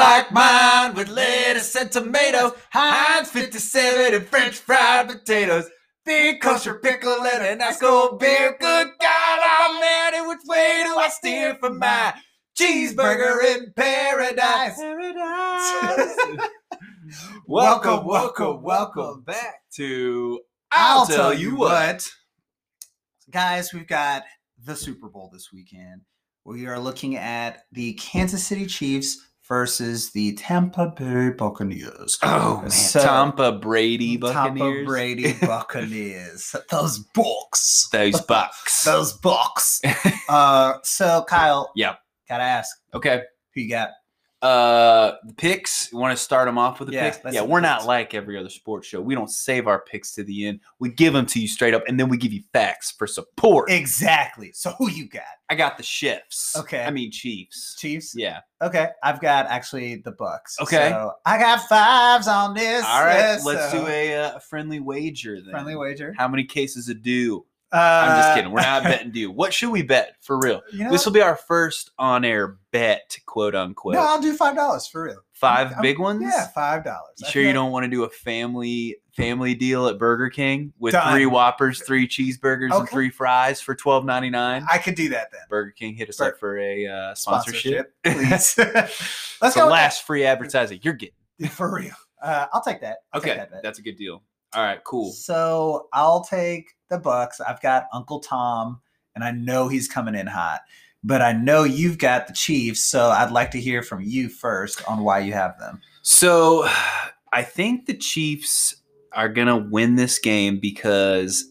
Like 0.00 0.32
mine 0.32 0.94
with 0.94 1.10
lettuce 1.10 1.76
and 1.76 1.92
tomatoes, 1.92 2.52
Heinz 2.72 3.28
57 3.28 4.14
and 4.14 4.26
French 4.26 4.56
fried 4.56 5.08
potatoes, 5.08 5.68
big 6.06 6.40
kosher 6.40 6.76
pickle 6.76 7.22
and 7.22 7.44
a 7.44 7.56
nice 7.56 7.78
cold 7.78 8.18
beer. 8.18 8.56
Good 8.58 8.88
God 8.98 9.40
i'm 9.44 9.76
Almighty, 9.76 10.26
which 10.26 10.40
way 10.46 10.84
do 10.86 10.96
I 10.96 11.08
steer 11.10 11.54
for 11.56 11.68
my 11.74 12.14
cheeseburger 12.58 13.44
in 13.44 13.74
paradise? 13.76 14.78
Paradise. 14.78 16.16
welcome, 17.46 18.06
welcome, 18.06 18.62
welcome 18.62 19.20
back 19.20 19.56
to 19.74 20.40
I'll, 20.72 21.06
tell, 21.06 21.34
you 21.34 21.56
what. 21.56 22.10
Guys, 23.30 23.74
we've 23.74 23.86
got 23.86 24.22
the 24.64 24.74
Super 24.74 25.10
Bowl 25.10 25.28
this 25.30 25.52
weekend. 25.52 26.00
We 26.46 26.66
are 26.68 26.78
looking 26.78 27.16
at 27.16 27.64
the 27.70 27.92
Kansas 27.94 28.46
City 28.46 28.64
Chiefs 28.64 29.26
versus 29.50 30.12
the 30.12 30.32
Tampa 30.34 30.94
Bay 30.96 31.30
Buccaneers. 31.30 32.16
Oh 32.22 32.60
man, 32.60 32.70
So- 32.70 33.02
Tampa 33.02 33.50
Brady 33.52 34.16
Buccaneers. 34.16 34.76
Tampa 34.76 34.84
Brady 34.86 35.32
Buccaneers. 35.42 36.54
Those 36.70 37.00
books. 37.14 37.88
Those 37.92 38.20
bucks. 38.22 38.84
Those 38.84 39.12
books. 39.12 39.80
uh, 40.28 40.74
so 40.84 41.24
Kyle. 41.28 41.72
Yep. 41.74 41.98
Gotta 42.28 42.44
ask, 42.44 42.76
okay. 42.94 43.22
who 43.56 43.62
you 43.62 43.68
got? 43.68 43.88
Uh, 44.42 45.16
the 45.26 45.34
picks. 45.34 45.92
You 45.92 45.98
want 45.98 46.16
to 46.16 46.22
start 46.22 46.46
them 46.48 46.56
off 46.56 46.78
with 46.80 46.88
the 46.88 46.94
Yeah, 46.94 47.10
picks? 47.10 47.34
Yeah, 47.34 47.42
we're 47.42 47.60
not 47.60 47.84
like 47.84 48.14
every 48.14 48.38
other 48.38 48.48
sports 48.48 48.88
show. 48.88 49.00
We 49.00 49.14
don't 49.14 49.30
save 49.30 49.66
our 49.66 49.80
picks 49.80 50.12
to 50.14 50.24
the 50.24 50.46
end. 50.46 50.60
We 50.78 50.88
give 50.90 51.12
them 51.12 51.26
to 51.26 51.40
you 51.40 51.46
straight 51.46 51.74
up, 51.74 51.82
and 51.86 52.00
then 52.00 52.08
we 52.08 52.16
give 52.16 52.32
you 52.32 52.42
facts 52.52 52.90
for 52.90 53.06
support. 53.06 53.70
Exactly. 53.70 54.52
So 54.52 54.70
who 54.78 54.90
you 54.90 55.08
got? 55.08 55.22
I 55.50 55.56
got 55.56 55.76
the 55.76 55.82
shifts. 55.82 56.56
Okay. 56.56 56.82
I 56.82 56.90
mean 56.90 57.10
Chiefs. 57.10 57.74
Chiefs. 57.78 58.14
Yeah. 58.16 58.40
Okay, 58.62 58.88
I've 59.02 59.20
got 59.20 59.46
actually 59.46 59.96
the 59.96 60.12
Bucks. 60.12 60.56
Okay. 60.60 60.90
so 60.90 61.12
I 61.26 61.38
got 61.38 61.60
fives 61.68 62.28
on 62.28 62.54
this. 62.54 62.84
All 62.84 63.04
right. 63.04 63.16
yes, 63.16 63.44
let's 63.44 63.72
so- 63.72 63.80
do 63.80 63.86
a, 63.88 64.14
uh, 64.16 64.38
friendly 64.38 64.80
wager 64.80 65.40
then. 65.40 65.50
friendly 65.50 65.76
wager. 65.76 66.14
How 66.16 66.28
many 66.28 66.44
cases 66.44 66.88
of 66.88 67.02
dew? 67.02 67.44
Uh, 67.72 67.76
I'm 67.76 68.18
just 68.22 68.34
kidding. 68.34 68.50
We're 68.52 68.62
not 68.62 68.82
betting 68.82 69.12
dew. 69.12 69.30
What 69.30 69.54
should 69.54 69.70
we 69.70 69.82
bet 69.82 70.16
for 70.20 70.38
real? 70.38 70.60
You 70.72 70.84
know, 70.84 70.90
This 70.90 71.04
will 71.04 71.12
be 71.12 71.20
our 71.22 71.36
first 71.36 71.90
on-air 71.98 72.56
bet, 72.72 73.16
quote 73.26 73.54
unquote. 73.54 73.94
no, 73.94 74.00
I'll 74.00 74.20
do 74.20 74.34
five 74.34 74.56
dollars 74.56 74.86
for 74.86 75.04
real. 75.04 75.20
5 75.34 75.68
I'm- 75.72 75.80
big 75.82 75.98
ones. 75.98 76.22
Yeah, 76.22 76.48
five 76.48 76.84
dollars. 76.84 77.14
You 77.18 77.28
sure 77.28 77.42
you 77.42 77.52
don't 77.52 77.70
want 77.72 77.84
to 77.84 77.88
do 77.90 78.02
a 78.04 78.10
family 78.10 78.96
family 79.16 79.54
deal 79.54 79.86
at 79.88 79.98
Burger 79.98 80.30
King 80.30 80.72
with 80.78 80.92
Done. 80.92 81.12
three 81.12 81.26
Whoppers, 81.26 81.82
three 81.82 82.06
cheeseburgers, 82.08 82.76
and 82.76 82.88
three 82.88 83.08
fries 83.10 83.60
for 83.60 83.74
twelve 83.74 84.04
ninety 84.04 84.30
nine? 84.30 84.66
I 84.70 84.78
could 84.78 84.94
do 84.96 85.08
that 85.10 85.30
then. 85.32 85.40
Burger 85.48 85.70
King 85.70 85.94
hit 85.94 86.08
us 86.08 86.16
Bur- 86.18 86.28
up 86.28 86.38
for 86.38 86.58
a 86.58 86.86
uh, 86.86 87.14
sponsorship. 87.14 87.94
please. 88.04 88.56
Let's 89.40 89.54
go 89.54 89.66
last 89.68 90.02
free 90.06 90.24
advertising 90.24 90.80
you're 90.82 90.94
getting. 90.94 91.14
for 91.50 91.72
real. 91.74 91.94
Uh, 92.22 92.46
I'll 92.52 92.62
take 92.62 92.80
that. 92.82 92.98
I'll 93.12 93.20
take 93.20 93.30
Okay, 93.30 93.38
that 93.38 93.50
bet. 93.50 93.62
that's 93.62 93.78
a 93.78 93.82
good 93.82 93.96
deal. 93.96 94.22
All 94.52 94.62
right, 94.62 94.82
cool. 94.84 95.10
So 95.12 95.88
I'll 95.92 96.22
take 96.22 96.74
the 96.90 96.98
Bucks. 96.98 97.40
I've 97.40 97.60
got 97.62 97.86
Uncle 97.92 98.20
Tom, 98.20 98.80
and 99.14 99.24
I 99.24 99.30
know 99.30 99.68
he's 99.68 99.88
coming 99.88 100.14
in 100.14 100.26
hot. 100.26 100.60
But 101.02 101.22
I 101.22 101.32
know 101.32 101.64
you've 101.64 101.96
got 101.96 102.26
the 102.26 102.34
Chiefs, 102.34 102.84
so 102.84 103.08
I'd 103.08 103.30
like 103.30 103.50
to 103.52 103.60
hear 103.60 103.82
from 103.82 104.02
you 104.02 104.28
first 104.28 104.86
on 104.86 105.02
why 105.02 105.20
you 105.20 105.32
have 105.32 105.58
them. 105.58 105.80
So 106.02 106.68
I 107.32 107.42
think 107.42 107.86
the 107.86 107.94
Chiefs 107.94 108.76
are 109.12 109.28
gonna 109.28 109.56
win 109.56 109.96
this 109.96 110.18
game 110.18 110.60
because 110.60 111.46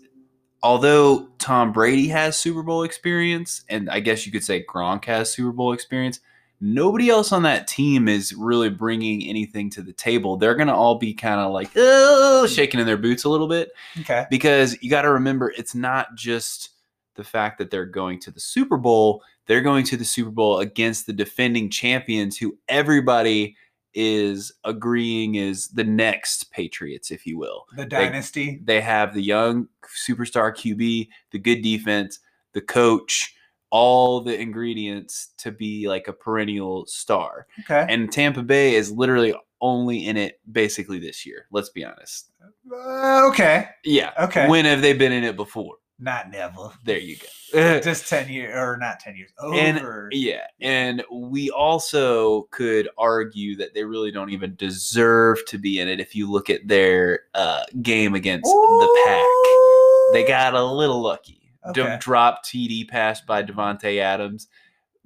although 0.62 1.28
Tom 1.40 1.72
Brady 1.72 2.08
has 2.10 2.38
Super 2.38 2.62
Bowl 2.62 2.84
experience, 2.84 3.64
and 3.70 3.90
I 3.90 4.02
guess 4.02 4.26
you 4.26 4.32
could 4.32 4.44
say 4.44 4.64
Gronk 4.64 5.06
has 5.06 5.34
Super 5.34 5.52
Bowl 5.52 5.74
experience, 5.74 6.20
nobody 6.62 7.10
else 7.10 7.32
on 7.32 7.44
that 7.44 7.68
team 7.68 8.08
is 8.08 8.34
really 8.34 8.70
bringing 8.70 9.24
anything 9.26 9.70
to 9.72 9.82
the 9.82 9.94
table. 9.94 10.38
They're 10.38 10.56
gonna 10.56 10.76
all 10.76 10.96
be 10.96 11.14
kind 11.14 11.40
of 11.40 11.52
like 11.52 11.72
oh, 11.76 12.48
shaking 12.48 12.80
in 12.80 12.86
their 12.86 12.98
boots 12.98 13.24
a 13.24 13.30
little 13.30 13.48
bit 13.48 13.72
Okay. 14.02 14.26
because 14.30 14.78
you 14.82 14.90
got 14.90 15.04
to 15.04 15.12
remember 15.12 15.54
it's 15.58 15.76
not 15.76 16.16
just 16.16 16.70
the 17.16 17.24
fact 17.24 17.58
that 17.58 17.70
they're 17.70 17.86
going 17.86 18.20
to 18.22 18.32
the 18.32 18.40
Super 18.40 18.78
Bowl, 18.78 19.24
they're 19.46 19.62
going 19.62 19.84
to 19.86 19.98
the 19.98 20.06
Super 20.06 20.32
Bowl 20.32 20.60
against 20.60 21.06
the 21.06 21.14
defending 21.14 21.70
champions 21.70 22.38
who 22.38 22.58
everybody 22.68 23.56
is 23.94 24.52
agreeing 24.66 25.36
is 25.36 25.68
the 25.70 25.84
next 25.84 26.52
Patriots, 26.52 27.10
if 27.12 27.26
you 27.26 27.38
will. 27.38 27.66
The 27.76 27.86
dynasty. 27.86 28.62
They 28.64 28.82
have 28.82 29.14
the 29.14 29.22
young 29.22 29.68
superstar 30.08 30.54
QB, 30.54 31.10
the 31.32 31.40
good 31.40 31.62
defense, 31.62 32.20
the 32.54 32.62
coach, 32.62 33.36
all 33.72 34.22
the 34.22 34.40
ingredients 34.40 35.30
to 35.38 35.52
be 35.52 35.88
like 35.88 36.08
a 36.08 36.14
perennial 36.14 36.86
star. 36.88 37.48
Okay. 37.62 37.86
And 37.90 38.12
Tampa 38.12 38.44
Bay 38.44 38.76
is 38.76 38.92
literally 38.92 39.34
only 39.62 40.08
in 40.08 40.18
it 40.18 40.40
basically 40.52 41.00
this 41.00 41.26
year. 41.26 41.46
Let's 41.52 41.70
be 41.70 41.84
honest. 41.84 42.32
Uh, 42.72 43.28
okay. 43.28 43.70
Yeah. 43.84 44.12
Okay. 44.20 44.48
When 44.48 44.66
have 44.66 44.82
they 44.82 44.94
been 44.94 45.12
in 45.12 45.24
it 45.24 45.36
before? 45.36 45.76
Not 46.02 46.32
never. 46.32 46.72
There 46.86 46.98
you 46.98 47.18
go. 47.18 47.80
Just 47.84 48.08
10 48.08 48.30
years, 48.30 48.56
or 48.56 48.78
not 48.78 49.00
10 49.02 49.18
years. 49.18 49.32
And- 49.54 49.82
yeah. 50.12 50.48
And 50.62 51.04
we 51.12 51.50
also 51.52 52.44
could 52.52 52.88
argue 52.98 53.58
that 53.58 53.74
they 53.74 53.84
really 53.84 54.12
don't 54.12 54.30
even 54.30 54.56
deserve 54.56 55.46
to 55.48 55.58
be 55.58 55.80
in 55.80 55.90
it 55.90 56.00
if 56.00 56.16
you 56.16 56.32
look 56.32 56.50
at 56.50 56.68
their 56.68 57.22
uh, 57.36 57.64
game 57.82 58.16
against 58.16 58.46
the 58.46 59.02
pack. 59.06 60.14
They 60.14 60.28
got 60.28 60.56
a 60.56 60.64
little 60.64 61.02
lucky. 61.02 61.39
Okay. 61.68 61.98
Drop 62.00 62.46
TD 62.46 62.88
pass 62.88 63.22
by 63.22 63.44
Davante 63.44 64.00
Adams. 64.00 64.48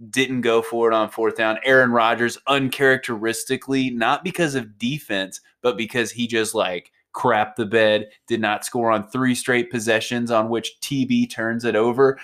Didn't 0.10 0.42
go 0.42 0.62
for 0.62 0.90
it 0.92 0.94
on 0.94 1.10
fourth 1.10 1.36
down. 1.36 1.58
Aaron 1.64 1.92
Rodgers, 1.92 2.38
uncharacteristically, 2.48 3.90
not 3.90 4.24
because 4.24 4.56
of 4.56 4.78
defense, 4.78 5.42
but 5.62 5.78
because 5.78 6.12
he 6.12 6.28
just 6.28 6.54
like 6.56 6.92
crapped 7.14 7.56
the 7.56 7.66
bed, 7.66 8.10
did 8.28 8.42
not 8.42 8.66
score 8.66 8.92
on 8.92 9.08
three 9.08 9.36
straight 9.36 9.70
possessions 9.72 10.32
on 10.32 10.50
which 10.50 10.80
TB 10.82 11.30
turns 11.32 11.64
it 11.66 11.76
over. 11.76 12.20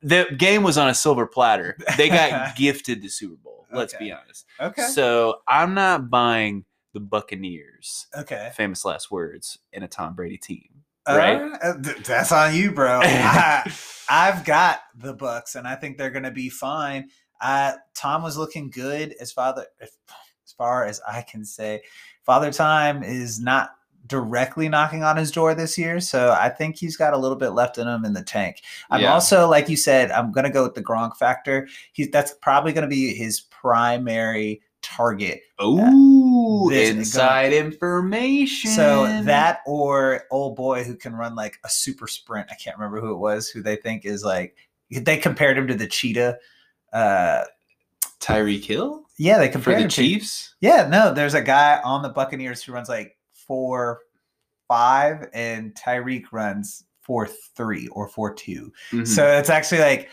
The 0.00 0.26
game 0.38 0.62
was 0.62 0.78
on 0.78 0.88
a 0.88 0.94
silver 0.94 1.26
platter. 1.26 1.76
They 1.96 2.08
got 2.08 2.56
gifted 2.56 3.02
the 3.02 3.08
Super 3.08 3.34
Bowl. 3.36 3.66
Let's 3.72 3.94
Okay. 3.94 4.06
be 4.06 4.12
honest. 4.12 4.46
Okay. 4.60 4.82
So 4.82 5.40
I'm 5.48 5.74
not 5.74 6.08
buying 6.08 6.64
the 6.94 7.00
Buccaneers, 7.00 8.06
okay. 8.16 8.50
famous 8.54 8.84
last 8.84 9.10
words, 9.10 9.58
in 9.72 9.82
a 9.82 9.88
Tom 9.88 10.14
Brady 10.14 10.38
team. 10.38 10.77
Right? 11.16 11.40
Uh, 11.62 11.74
that's 12.04 12.32
on 12.32 12.54
you, 12.54 12.72
bro. 12.72 13.00
I, 13.02 13.72
I've 14.08 14.44
got 14.44 14.80
the 14.96 15.14
Bucks, 15.14 15.54
and 15.54 15.66
I 15.66 15.74
think 15.74 15.96
they're 15.98 16.10
going 16.10 16.24
to 16.24 16.30
be 16.30 16.48
fine. 16.48 17.08
Uh, 17.40 17.74
Tom 17.94 18.22
was 18.22 18.36
looking 18.36 18.70
good 18.70 19.14
as 19.20 19.32
father, 19.32 19.66
if, 19.80 19.90
as 20.44 20.52
far 20.52 20.84
as 20.84 21.00
I 21.06 21.22
can 21.22 21.44
say. 21.44 21.82
Father 22.24 22.52
Time 22.52 23.02
is 23.02 23.40
not 23.40 23.70
directly 24.06 24.68
knocking 24.68 25.02
on 25.02 25.16
his 25.16 25.30
door 25.30 25.54
this 25.54 25.76
year, 25.76 26.00
so 26.00 26.34
I 26.38 26.48
think 26.48 26.76
he's 26.76 26.96
got 26.96 27.12
a 27.14 27.18
little 27.18 27.36
bit 27.36 27.50
left 27.50 27.78
in 27.78 27.86
him 27.86 28.04
in 28.04 28.14
the 28.14 28.22
tank. 28.22 28.62
I'm 28.90 29.02
Yeah. 29.02 29.12
also, 29.12 29.48
like 29.48 29.68
you 29.68 29.76
said, 29.76 30.10
I'm 30.10 30.32
going 30.32 30.44
to 30.44 30.50
go 30.50 30.62
with 30.62 30.74
the 30.74 30.82
Gronk 30.82 31.16
factor. 31.16 31.68
He's 31.92 32.10
that's 32.10 32.34
probably 32.40 32.72
going 32.72 32.82
to 32.82 32.88
be 32.88 33.14
his 33.14 33.40
primary 33.40 34.62
target 34.96 35.42
Ooh, 35.62 36.68
This- 36.70 36.90
inside 36.90 37.52
information. 37.52 38.70
So 38.70 39.22
that 39.24 39.60
or 39.66 40.24
old 40.30 40.56
boy 40.56 40.84
who 40.84 40.94
can 40.96 41.14
run 41.14 41.34
like 41.34 41.58
a 41.64 41.68
super 41.68 42.06
sprint. 42.06 42.48
I 42.50 42.54
can't 42.54 42.76
remember 42.76 43.00
who 43.00 43.12
it 43.12 43.18
was 43.18 43.48
who 43.48 43.62
they 43.62 43.76
think 43.76 44.04
is 44.04 44.24
like 44.24 44.56
they 44.90 45.16
compared 45.18 45.58
him 45.58 45.66
to 45.68 45.74
the 45.74 45.86
cheetah. 45.86 46.38
Uh 46.92 47.44
Tyreek 48.20 48.64
Hill 48.64 49.04
yeah, 49.18 49.38
they 49.38 49.46
for 49.48 49.52
compared 49.52 49.78
the 49.78 49.82
to- 49.82 49.86
the 49.88 50.08
Chiefs. 50.08 50.54
yeah, 50.60 50.86
no, 50.88 51.12
there's 51.12 51.34
a 51.34 51.42
guy 51.42 51.80
on 51.84 52.02
the 52.02 52.08
Buccaneers 52.08 52.62
who 52.62 52.72
runs 52.72 52.88
like 52.88 53.16
four 53.32 54.00
five 54.68 55.28
and 55.32 55.74
Tyreek 55.74 56.24
runs 56.32 56.84
four 57.00 57.26
three 57.56 57.88
or 57.88 58.06
four 58.08 58.34
two. 58.34 58.72
Mhm. 58.92 59.06
So 59.06 59.26
it's 59.26 59.50
actually 59.50 59.80
like 59.80 60.08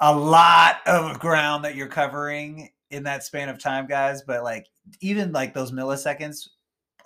a 0.00 0.14
lot 0.14 0.76
of 0.86 1.18
ground 1.18 1.64
that 1.64 1.74
you're 1.74 1.86
covering 1.88 2.70
in 2.90 3.02
that 3.04 3.22
span 3.24 3.48
of 3.48 3.58
time, 3.58 3.86
guys. 3.86 4.22
But 4.26 4.42
like 4.44 4.66
even 5.00 5.32
like 5.32 5.54
those 5.54 5.72
milliseconds 5.72 6.48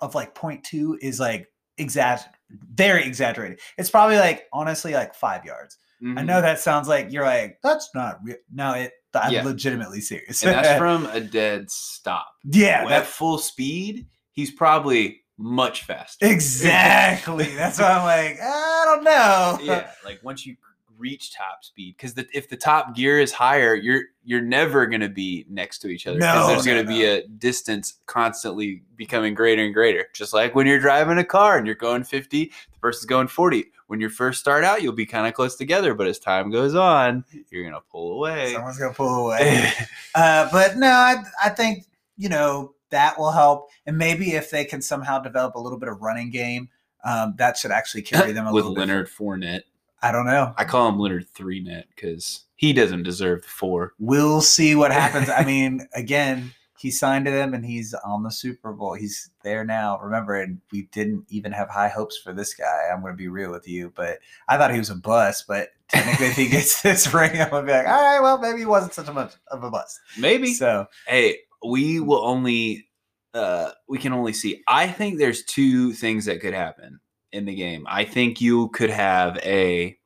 of 0.01 0.15
like 0.15 0.33
0.2 0.35 0.95
is 1.01 1.19
like 1.19 1.47
exact 1.77 2.27
very 2.73 3.03
exaggerated. 3.05 3.59
It's 3.77 3.89
probably 3.89 4.17
like 4.17 4.43
honestly 4.53 4.93
like 4.93 5.15
five 5.15 5.43
yards. 5.45 5.77
I 6.01 6.05
Mhm. 6.05 6.25
know 6.25 6.41
that 6.41 6.59
sounds 6.59 6.87
like 6.89 7.11
you're 7.13 7.23
like, 7.25 7.59
that's 7.63 7.89
not 7.95 8.19
real. 8.23 8.35
No, 8.53 8.73
it 8.73 8.91
I'm 9.15 9.31
Yeah. 9.31 9.43
legitimately 9.43 10.01
serious. 10.01 10.43
and 10.43 10.53
that's 10.53 10.77
from 10.79 11.05
a 11.07 11.19
dead 11.21 11.69
stop. 11.71 12.27
yeah, 12.43 12.81
At 12.83 12.89
that 12.89 13.05
full 13.05 13.37
speed, 13.37 14.07
he's 14.31 14.51
probably 14.51 15.21
much 15.37 15.83
faster. 15.83 16.25
exactly. 16.25 17.45
that's 17.55 17.79
why 17.79 17.91
I'm 17.91 18.03
like, 18.03 18.39
I 18.41 18.81
don't 18.85 19.03
know. 19.03 19.59
yeah, 19.73 19.91
like 20.03 20.19
once 20.23 20.45
you 20.45 20.55
reach 21.03 21.33
top 21.33 21.63
speed, 21.63 21.95
because 21.97 22.15
if 22.33 22.47
the 22.47 22.55
top 22.55 22.95
gear 22.95 23.19
is 23.19 23.33
higher, 23.33 23.75
you're 23.75 24.03
you're 24.23 24.41
never 24.41 24.87
gonna 24.87 25.09
be 25.09 25.45
next 25.49 25.79
to 25.79 25.89
each 25.89 26.07
other. 26.07 26.17
No, 26.17 26.47
there's 26.47 26.65
no, 26.65 26.73
gonna 26.73 26.87
be 26.87 27.03
a 27.03 27.27
distance 27.27 27.95
constantly 28.05 28.83
becoming 28.95 29.33
greater 29.33 29.63
and 29.63 29.73
greater. 29.73 30.05
Just 30.13 30.33
like 30.33 30.55
when 30.55 30.65
you're 30.65 30.79
driving 30.79 31.17
a 31.17 31.25
car 31.25 31.57
and 31.57 31.67
you're 31.67 31.75
going 31.75 32.03
50, 32.03 32.45
the 32.45 32.79
person's 32.79 33.05
going 33.05 33.27
40. 33.27 33.65
When 33.87 33.99
you 33.99 34.07
first 34.09 34.39
start 34.39 34.63
out, 34.63 34.81
you'll 34.81 34.93
be 34.93 35.05
kind 35.05 35.27
of 35.27 35.33
close 35.33 35.55
together, 35.55 35.93
but 35.93 36.07
as 36.07 36.17
time 36.17 36.49
goes 36.49 36.73
on, 36.73 37.25
you're 37.51 37.65
gonna 37.65 37.83
pull 37.91 38.13
away. 38.13 38.53
Someone's 38.53 38.79
gonna 38.79 38.93
pull 38.93 39.27
away. 39.27 39.71
Uh, 40.15 40.47
but 40.51 40.77
no, 40.77 40.91
I, 40.91 41.23
I 41.43 41.49
think 41.49 41.85
you 42.17 42.29
know 42.29 42.75
that 42.91 43.17
will 43.17 43.31
help, 43.31 43.71
and 43.87 43.97
maybe 43.97 44.35
if 44.35 44.51
they 44.51 44.63
can 44.63 44.79
somehow 44.79 45.17
develop 45.17 45.55
a 45.55 45.59
little 45.59 45.79
bit 45.79 45.89
of 45.89 46.03
running 46.03 46.29
game, 46.29 46.69
um, 47.03 47.33
that 47.37 47.57
should 47.57 47.71
actually 47.71 48.03
carry 48.03 48.31
them 48.33 48.45
a 48.45 48.53
with 48.53 48.63
little 48.63 48.75
bit. 48.75 48.81
Leonard 48.81 49.09
Fournette. 49.09 49.63
I 50.03 50.11
don't 50.11 50.25
know. 50.25 50.53
I 50.57 50.65
call 50.65 50.89
him 50.89 50.99
Leonard 50.99 51.29
Three 51.29 51.61
Net 51.61 51.87
because 51.95 52.43
he 52.55 52.73
doesn't 52.73 53.03
deserve 53.03 53.41
the 53.41 53.47
four. 53.47 53.93
We'll 53.99 54.41
see 54.41 54.75
what 54.75 54.91
happens. 55.01 55.29
I 55.29 55.45
mean, 55.45 55.87
again, 55.95 56.51
he 56.77 56.91
signed 56.91 57.23
to 57.25 57.31
them, 57.31 57.53
and 57.53 57.65
he's 57.65 57.93
on 57.93 58.23
the 58.23 58.29
Super 58.29 58.73
Bowl. 58.73 58.95
He's 58.95 59.29
there 59.43 59.63
now. 59.63 59.97
Remember, 60.01 60.35
and 60.35 60.59
we 60.73 60.89
didn't 60.91 61.23
even 61.29 61.53
have 61.53 61.69
high 61.69 61.87
hopes 61.87 62.17
for 62.17 62.33
this 62.33 62.53
guy. 62.53 62.89
I'm 62.91 62.99
going 62.99 63.13
to 63.13 63.17
be 63.17 63.29
real 63.29 63.51
with 63.51 63.65
you, 63.65 63.93
but 63.95 64.19
I 64.49 64.57
thought 64.57 64.73
he 64.73 64.79
was 64.79 64.89
a 64.89 64.95
bust. 64.95 65.45
But 65.47 65.69
technically, 65.87 66.27
if 66.27 66.35
he 66.35 66.49
gets 66.49 66.81
this 66.81 67.13
ring, 67.13 67.39
I'm 67.39 67.49
gonna 67.49 67.65
be 67.65 67.71
like, 67.71 67.87
all 67.87 68.01
right, 68.01 68.19
well, 68.19 68.37
maybe 68.37 68.59
he 68.59 68.65
wasn't 68.65 68.93
such 68.93 69.07
a 69.07 69.13
much 69.13 69.33
of 69.47 69.63
a 69.63 69.71
bust. 69.71 70.01
Maybe. 70.19 70.53
So 70.53 70.87
hey, 71.07 71.37
we 71.65 72.01
will 72.01 72.25
only 72.25 72.89
uh 73.33 73.71
we 73.87 73.97
can 73.97 74.11
only 74.11 74.33
see. 74.33 74.61
I 74.67 74.87
think 74.87 75.17
there's 75.17 75.45
two 75.45 75.93
things 75.93 76.25
that 76.25 76.41
could 76.41 76.53
happen 76.53 76.99
in 77.33 77.45
the 77.45 77.55
game. 77.55 77.85
I 77.89 78.05
think 78.05 78.39
you 78.39 78.69
could 78.69 78.89
have 78.89 79.37
a 79.43 79.97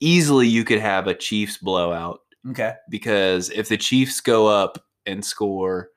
easily 0.00 0.48
you 0.48 0.64
could 0.64 0.80
have 0.80 1.06
a 1.06 1.14
Chiefs 1.14 1.58
blowout 1.58 2.20
okay, 2.50 2.74
because 2.90 3.50
if 3.50 3.68
the 3.68 3.76
Chiefs 3.76 4.20
go 4.20 4.46
up 4.46 4.78
and 5.06 5.24
score 5.24 5.90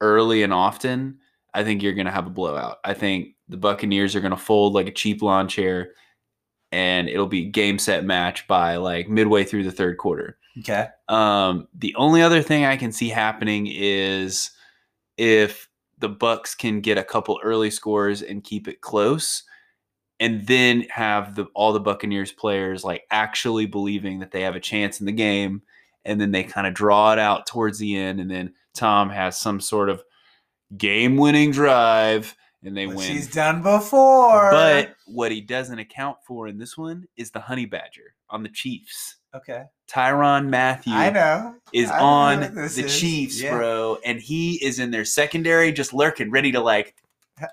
early 0.00 0.42
and 0.42 0.52
often, 0.52 1.18
I 1.54 1.64
think 1.64 1.82
you're 1.82 1.92
going 1.94 2.06
to 2.06 2.12
have 2.12 2.26
a 2.26 2.30
blowout. 2.30 2.78
I 2.84 2.94
think 2.94 3.34
the 3.48 3.56
Buccaneers 3.56 4.14
are 4.14 4.20
going 4.20 4.30
to 4.30 4.36
fold 4.36 4.74
like 4.74 4.86
a 4.86 4.92
cheap 4.92 5.22
lawn 5.22 5.48
chair 5.48 5.92
and 6.72 7.08
it'll 7.08 7.26
be 7.26 7.44
game 7.44 7.78
set 7.78 8.04
match 8.04 8.46
by 8.48 8.76
like 8.76 9.08
midway 9.08 9.44
through 9.44 9.62
the 9.64 9.72
third 9.72 9.96
quarter. 9.98 10.38
okay, 10.58 10.88
Um, 11.08 11.68
the 11.74 11.94
only 11.94 12.20
other 12.22 12.42
thing 12.42 12.64
I 12.64 12.76
can 12.76 12.90
see 12.90 13.08
happening 13.08 13.68
is 13.70 14.50
if 15.16 15.68
the 15.98 16.08
Bucks 16.08 16.54
can 16.54 16.80
get 16.80 16.98
a 16.98 17.04
couple 17.04 17.38
early 17.44 17.70
scores 17.70 18.22
and 18.22 18.42
keep 18.42 18.66
it 18.66 18.80
close, 18.80 19.44
and 20.20 20.46
then 20.46 20.82
have 20.90 21.34
the 21.34 21.46
all 21.54 21.72
the 21.72 21.80
Buccaneers 21.80 22.32
players 22.32 22.84
like 22.84 23.02
actually 23.10 23.66
believing 23.66 24.20
that 24.20 24.30
they 24.30 24.42
have 24.42 24.56
a 24.56 24.60
chance 24.60 25.00
in 25.00 25.06
the 25.06 25.12
game, 25.12 25.62
and 26.04 26.20
then 26.20 26.30
they 26.30 26.44
kind 26.44 26.66
of 26.66 26.74
draw 26.74 27.12
it 27.12 27.18
out 27.18 27.46
towards 27.46 27.78
the 27.78 27.96
end, 27.96 28.20
and 28.20 28.30
then 28.30 28.52
Tom 28.74 29.10
has 29.10 29.38
some 29.38 29.60
sort 29.60 29.88
of 29.88 30.02
game-winning 30.76 31.50
drive, 31.50 32.34
and 32.62 32.76
they 32.76 32.86
Which 32.86 32.96
win. 32.98 33.10
he's 33.12 33.30
done 33.32 33.62
before. 33.62 34.50
But 34.50 34.94
what 35.06 35.30
he 35.32 35.40
doesn't 35.40 35.78
account 35.78 36.18
for 36.26 36.48
in 36.48 36.58
this 36.58 36.76
one 36.78 37.06
is 37.16 37.30
the 37.30 37.40
Honey 37.40 37.66
Badger 37.66 38.14
on 38.30 38.42
the 38.42 38.48
Chiefs. 38.48 39.16
okay, 39.34 39.64
Tyrann 39.88 40.48
Mathieu 40.48 40.94
I 40.94 41.10
know 41.10 41.56
is 41.72 41.90
I 41.90 41.98
know 41.98 42.04
on 42.04 42.40
the 42.54 42.64
is. 42.64 43.00
Chiefs, 43.00 43.40
Yeah. 43.40 43.56
bro, 43.56 43.98
and 44.04 44.20
he 44.20 44.64
is 44.64 44.78
in 44.78 44.90
their 44.90 45.04
secondary, 45.04 45.72
just 45.72 45.92
lurking, 45.92 46.30
ready 46.30 46.52
to 46.52 46.60
like. 46.60 46.94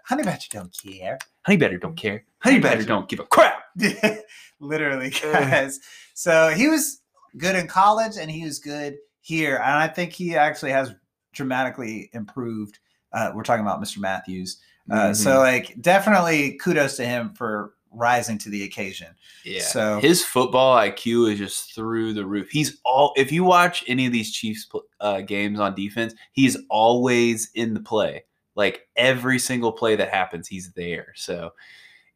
Honey 0.06 0.24
Badger 0.24 0.48
don't 0.52 0.76
care. 0.78 1.18
Honey 1.44 1.58
Badger 1.58 1.78
don't 1.80 1.96
care. 1.96 2.24
Honey 2.40 2.60
Badger 2.60 2.84
don't 2.86 3.10
give 3.10 3.20
a 3.20 3.26
crap. 3.26 3.64
Literally, 4.60 5.10
guys. 5.10 5.80
So 6.14 6.50
he 6.50 6.68
was 6.68 7.02
good 7.38 7.56
in 7.56 7.68
college 7.68 8.18
and 8.20 8.30
he 8.30 8.44
was 8.46 8.60
good 8.60 8.98
here. 9.22 9.56
And 9.56 9.74
I 9.74 9.88
think 9.88 10.14
he 10.14 10.36
actually 10.36 10.72
has 10.72 10.94
dramatically 11.34 12.10
improved. 12.14 12.80
Uh, 13.14 13.32
we're 13.34 13.44
talking 13.44 13.66
about 13.66 13.82
Mr. 13.82 13.98
Matthews. 14.00 14.58
Uh, 14.90 15.10
Mhm. 15.10 15.16
So, 15.16 15.40
like, 15.40 15.80
definitely 15.82 16.54
kudos 16.58 16.98
to 16.98 17.06
him 17.06 17.34
for 17.34 17.74
rising 17.94 18.38
to 18.40 18.50
the 18.50 18.64
occasion. 18.64 19.08
yeah, 19.44 19.62
so- 19.62 20.00
his 20.00 20.24
football 20.24 20.76
IQ 20.78 21.32
is 21.34 21.40
just 21.40 21.74
through 21.76 22.14
the 22.14 22.26
roof. 22.26 22.50
He's 22.50 22.80
all. 22.86 23.14
If 23.18 23.32
you 23.32 23.44
watch 23.44 23.84
any 23.88 24.06
of 24.06 24.14
these 24.14 24.32
Chiefs 24.32 24.70
uh, 25.00 25.22
games 25.22 25.60
on 25.60 25.76
defense, 25.76 26.14
he's 26.32 26.58
always 26.70 27.50
in 27.56 27.74
the 27.74 27.80
play. 27.82 28.24
Like 28.56 28.88
every 28.96 29.40
single 29.40 29.72
play 29.72 29.96
that 29.96 30.10
happens, 30.10 30.48
he's 30.48 30.72
there. 30.74 31.14
So 31.16 31.52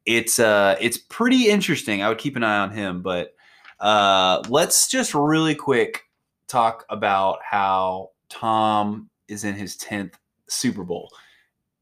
it's 0.05 0.39
uh 0.39 0.77
it's 0.79 0.97
pretty 0.97 1.49
interesting. 1.49 2.01
I 2.01 2.09
would 2.09 2.17
keep 2.17 2.35
an 2.35 2.43
eye 2.43 2.59
on 2.59 2.71
him, 2.71 3.01
but 3.01 3.33
uh 3.79 4.43
let's 4.49 4.87
just 4.87 5.13
really 5.13 5.55
quick 5.55 6.03
talk 6.47 6.85
about 6.89 7.39
how 7.43 8.11
Tom 8.29 9.09
is 9.27 9.43
in 9.43 9.55
his 9.55 9.77
10th 9.77 10.13
Super 10.47 10.83
Bowl. 10.83 11.09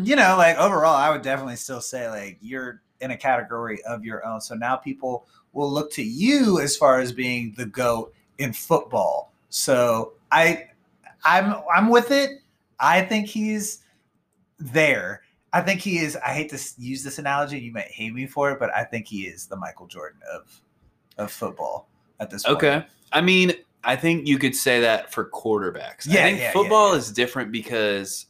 you 0.06 0.16
know, 0.16 0.36
like 0.36 0.56
overall, 0.58 0.94
I 0.94 1.10
would 1.10 1.22
definitely 1.22 1.56
still 1.56 1.80
say 1.80 2.08
like 2.08 2.38
you're 2.40 2.82
in 3.00 3.10
a 3.10 3.16
category 3.16 3.82
of 3.84 4.04
your 4.04 4.24
own. 4.24 4.40
So 4.40 4.54
now 4.54 4.76
people 4.76 5.26
will 5.52 5.70
look 5.70 5.90
to 5.92 6.02
you 6.02 6.60
as 6.60 6.76
far 6.76 7.00
as 7.00 7.10
being 7.12 7.52
the 7.56 7.66
goat 7.66 8.14
in 8.38 8.52
football. 8.52 9.32
So 9.48 10.12
I, 10.30 10.68
I'm 11.24 11.54
I'm 11.74 11.88
with 11.88 12.10
it. 12.10 12.30
I 12.78 13.02
think 13.02 13.28
he's 13.28 13.82
there. 14.58 15.22
I 15.52 15.60
think 15.60 15.80
he 15.80 15.98
is. 15.98 16.16
I 16.16 16.30
hate 16.30 16.50
to 16.50 16.60
use 16.78 17.04
this 17.04 17.18
analogy. 17.18 17.58
You 17.58 17.72
might 17.72 17.88
hate 17.88 18.14
me 18.14 18.26
for 18.26 18.50
it, 18.50 18.58
but 18.58 18.70
I 18.74 18.84
think 18.84 19.06
he 19.06 19.22
is 19.22 19.46
the 19.46 19.56
Michael 19.56 19.86
Jordan 19.86 20.20
of 20.32 20.60
of 21.18 21.30
football 21.30 21.88
at 22.20 22.30
this 22.30 22.44
point. 22.44 22.56
Okay. 22.56 22.86
I 23.12 23.20
mean, 23.20 23.52
I 23.84 23.96
think 23.96 24.26
you 24.26 24.38
could 24.38 24.56
say 24.56 24.80
that 24.80 25.12
for 25.12 25.28
quarterbacks. 25.30 26.06
Yeah, 26.06 26.20
I 26.20 26.22
think 26.22 26.38
yeah, 26.38 26.44
yeah, 26.44 26.52
football 26.52 26.92
yeah. 26.92 26.98
is 26.98 27.12
different 27.12 27.52
because 27.52 28.26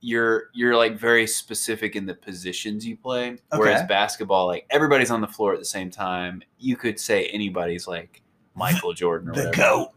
you're 0.00 0.50
you're 0.54 0.76
like 0.76 0.98
very 0.98 1.26
specific 1.26 1.96
in 1.96 2.06
the 2.06 2.14
positions 2.14 2.86
you 2.86 2.96
play. 2.96 3.30
Okay. 3.30 3.40
Whereas 3.52 3.86
basketball, 3.88 4.46
like 4.46 4.66
everybody's 4.70 5.10
on 5.10 5.20
the 5.20 5.28
floor 5.28 5.52
at 5.52 5.58
the 5.58 5.64
same 5.64 5.90
time. 5.90 6.42
You 6.58 6.76
could 6.76 6.98
say 6.98 7.26
anybody's 7.26 7.86
like 7.86 8.22
Michael 8.56 8.92
Jordan 8.94 9.28
or 9.30 9.34
The 9.34 9.38
whatever. 9.46 9.56
goat, 9.56 9.88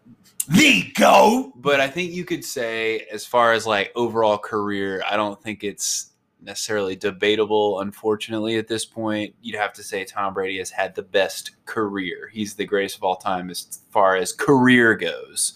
the 0.50 0.92
goat. 0.96 1.54
But 1.56 1.80
I 1.80 1.88
think 1.88 2.12
you 2.12 2.26
could 2.26 2.44
say, 2.46 3.08
as 3.12 3.26
far 3.26 3.54
as 3.54 3.66
like 3.66 3.92
overall 3.96 4.38
career, 4.38 5.02
I 5.10 5.16
don't 5.18 5.42
think 5.42 5.64
it's 5.64 6.12
necessarily 6.42 6.96
debatable. 6.96 7.80
Unfortunately, 7.82 8.58
at 8.58 8.68
this 8.68 8.86
point, 8.86 9.36
you'd 9.42 9.58
have 9.58 9.74
to 9.74 9.84
say 9.84 10.06
Tom 10.06 10.34
Brady 10.34 10.58
has 10.60 10.70
had 10.70 10.96
the 10.96 11.02
best 11.04 11.52
career. 11.66 12.30
He's 12.32 12.56
the 12.56 12.66
greatest 12.66 12.98
of 12.98 13.04
all 13.04 13.16
time 13.18 13.50
as 13.50 13.80
far 13.92 14.16
as 14.16 14.32
career 14.34 14.96
goes. 14.96 15.54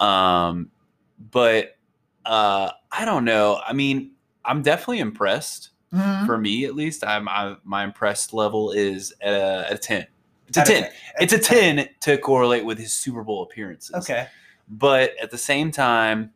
Um, 0.00 0.70
but 1.30 1.76
uh, 2.24 2.70
I 2.90 3.04
don't 3.04 3.24
know. 3.24 3.60
I 3.66 3.72
mean, 3.72 4.12
I'm 4.44 4.62
definitely 4.62 4.98
impressed. 5.00 5.70
Mhm. 5.92 6.24
For 6.26 6.38
me, 6.38 6.64
at 6.64 6.74
least, 6.74 7.04
I'm 7.04 7.28
I, 7.28 7.56
my 7.64 7.84
impressed 7.84 8.32
level 8.32 8.72
is 8.72 9.12
at 9.20 9.34
a, 9.34 9.66
at 9.68 9.74
a 9.74 9.78
ten. 9.78 10.06
It's 10.56 10.68
a 10.70 10.72
ten. 10.72 10.90
It's 11.20 11.32
a 11.32 11.38
ten 11.38 11.88
to 12.00 12.18
correlate 12.18 12.64
with 12.64 12.78
his 12.78 12.92
Super 12.92 13.22
Bowl 13.22 13.42
appearances 13.42 13.94
Okay. 13.96 14.26
but 14.68 15.12
at 15.22 15.30
the 15.30 15.38
same 15.38 15.70
time 15.70 16.32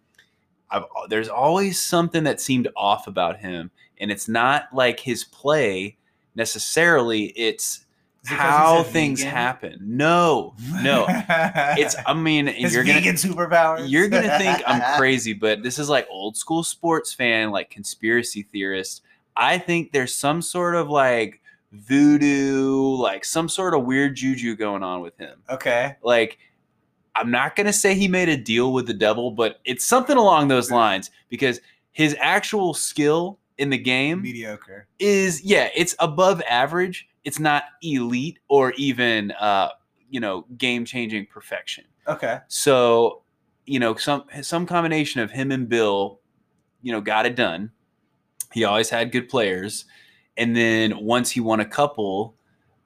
I've, 0.71 0.85
there's 1.09 1.29
always 1.29 1.81
something 1.81 2.25
that 2.25 2.41
seemed 2.41 2.69
off 2.77 3.07
about 3.07 3.39
him 3.39 3.71
and 3.99 4.11
it's 4.11 4.29
not 4.29 4.65
like 4.73 4.99
his 5.01 5.25
play 5.25 5.97
necessarily 6.35 7.25
it's 7.37 7.85
Is 8.25 8.31
it 8.33 8.35
'cause 8.35 8.37
he's 8.37 8.39
how 8.39 8.83
things 8.83 9.21
vegan? 9.21 9.35
happen 9.35 9.79
no 9.83 10.55
no 10.83 11.07
it's 11.79 11.97
i 12.07 12.13
mean 12.13 12.47
his 12.49 12.75
you're 12.75 12.85
gonna 12.85 13.01
vegan 13.01 13.15
superpowers. 13.15 13.89
you're 13.89 14.09
gonna 14.09 14.37
think 14.39 14.63
i'm 14.67 14.83
crazy 14.99 15.33
but 15.33 15.63
this 15.63 15.79
is 15.79 15.89
like 15.89 16.07
old 16.11 16.37
school 16.37 16.63
sports 16.63 17.13
fan 17.13 17.51
like 17.51 17.71
conspiracy 17.71 18.43
theorist 18.53 19.03
i 19.37 19.57
think 19.59 19.93
there's 19.93 20.15
some 20.15 20.43
sort 20.43 20.75
of 20.75 20.89
like 20.91 21.41
voodoo 21.73 22.97
like 22.97 23.25
some 23.25 23.49
sort 23.49 23.75
of 23.75 23.85
weird 23.85 24.15
juju 24.15 24.57
going 24.57 24.83
on 24.83 25.01
with 25.01 25.17
him 25.19 25.39
okay. 25.51 25.97
like 26.03 26.39
I'm 27.17 27.31
not 27.31 27.57
going 27.57 27.67
to 27.67 27.73
say 27.73 27.95
he 27.95 28.09
made 28.09 28.29
a 28.29 28.37
deal 28.37 28.75
with 28.75 28.87
the 28.87 28.95
devil, 28.95 29.31
but 29.31 29.61
it's 29.65 29.87
something 29.87 30.19
along 30.19 30.49
those 30.49 30.71
lines 30.71 31.11
because 31.31 31.61
his 31.93 32.15
actual 32.21 32.75
skill 32.75 33.39
in 33.57 33.71
the 33.71 33.79
game 33.79 34.21
Mediocre. 34.21 34.87
is 34.99 35.43
yeah, 35.43 35.71
it's 35.75 35.95
above 35.99 36.43
average. 36.43 37.09
It's 37.25 37.39
not 37.39 37.65
elite 37.83 38.39
or 38.49 38.73
even 38.73 39.33
uh, 39.33 39.71
you 40.11 40.21
know, 40.21 40.45
game-changing 40.59 41.27
perfection. 41.27 41.85
Okay. 42.07 42.39
So, 42.49 43.23
you 43.65 43.81
know, 43.81 43.97
some 43.97 44.25
some 44.43 44.67
combination 44.67 45.23
of 45.23 45.31
him 45.31 45.51
and 45.51 45.69
Bill, 45.69 46.21
you 46.83 46.93
know, 46.93 47.01
got 47.01 47.25
it 47.25 47.35
done. 47.35 47.71
He 48.53 48.65
always 48.65 48.91
had 48.91 49.11
good 49.11 49.29
players, 49.29 49.87
and 50.37 50.55
then 50.57 50.99
once 51.05 51.31
he 51.31 51.41
won 51.41 51.61
a 51.61 51.65
couple, 51.65 52.35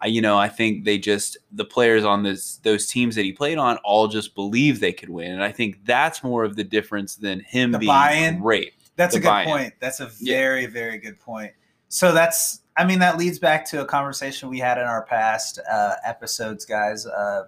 I, 0.01 0.07
you 0.07 0.21
know, 0.23 0.39
I 0.39 0.49
think 0.49 0.85
they 0.85 0.99
just 0.99 1.37
the 1.53 1.65
players 1.65 2.05
on 2.05 2.23
this 2.23 2.57
those 2.59 2.87
teams 2.87 3.15
that 3.17 3.25
he 3.25 3.33
played 3.33 3.59
on 3.59 3.77
all 3.79 4.09
just 4.09 4.35
believe 4.35 4.81
they 4.81 4.93
could 4.93 5.11
win, 5.11 5.33
and 5.33 5.43
I 5.45 5.53
think 5.53 5.85
that's 5.85 6.23
more 6.25 6.45
of 6.45 6.57
the 6.57 6.65
difference 6.65 7.17
than 7.17 7.41
him 7.41 7.73
The 7.73 7.79
being 7.79 7.89
buy-in? 7.89 8.41
great. 8.41 8.73
That's 8.97 9.15
The 9.15 9.19
a 9.19 9.23
good 9.23 9.29
buy-in. 9.29 9.49
point. 9.49 9.75
That's 9.81 10.01
a 10.01 10.11
Yeah. 10.21 10.37
very, 10.37 10.67
very 10.67 10.99
good 10.99 11.19
point. 11.21 11.53
So 11.89 12.13
that's, 12.13 12.61
I 12.77 12.85
mean, 12.85 12.99
that 13.01 13.19
leads 13.19 13.39
back 13.39 13.65
to 13.71 13.81
a 13.81 13.85
conversation 13.85 14.49
we 14.49 14.59
had 14.59 14.79
in 14.79 14.85
our 14.85 15.03
past 15.03 15.59
uh, 15.71 15.95
episodes, 16.05 16.65
guys. 16.65 17.05
Uh, 17.07 17.45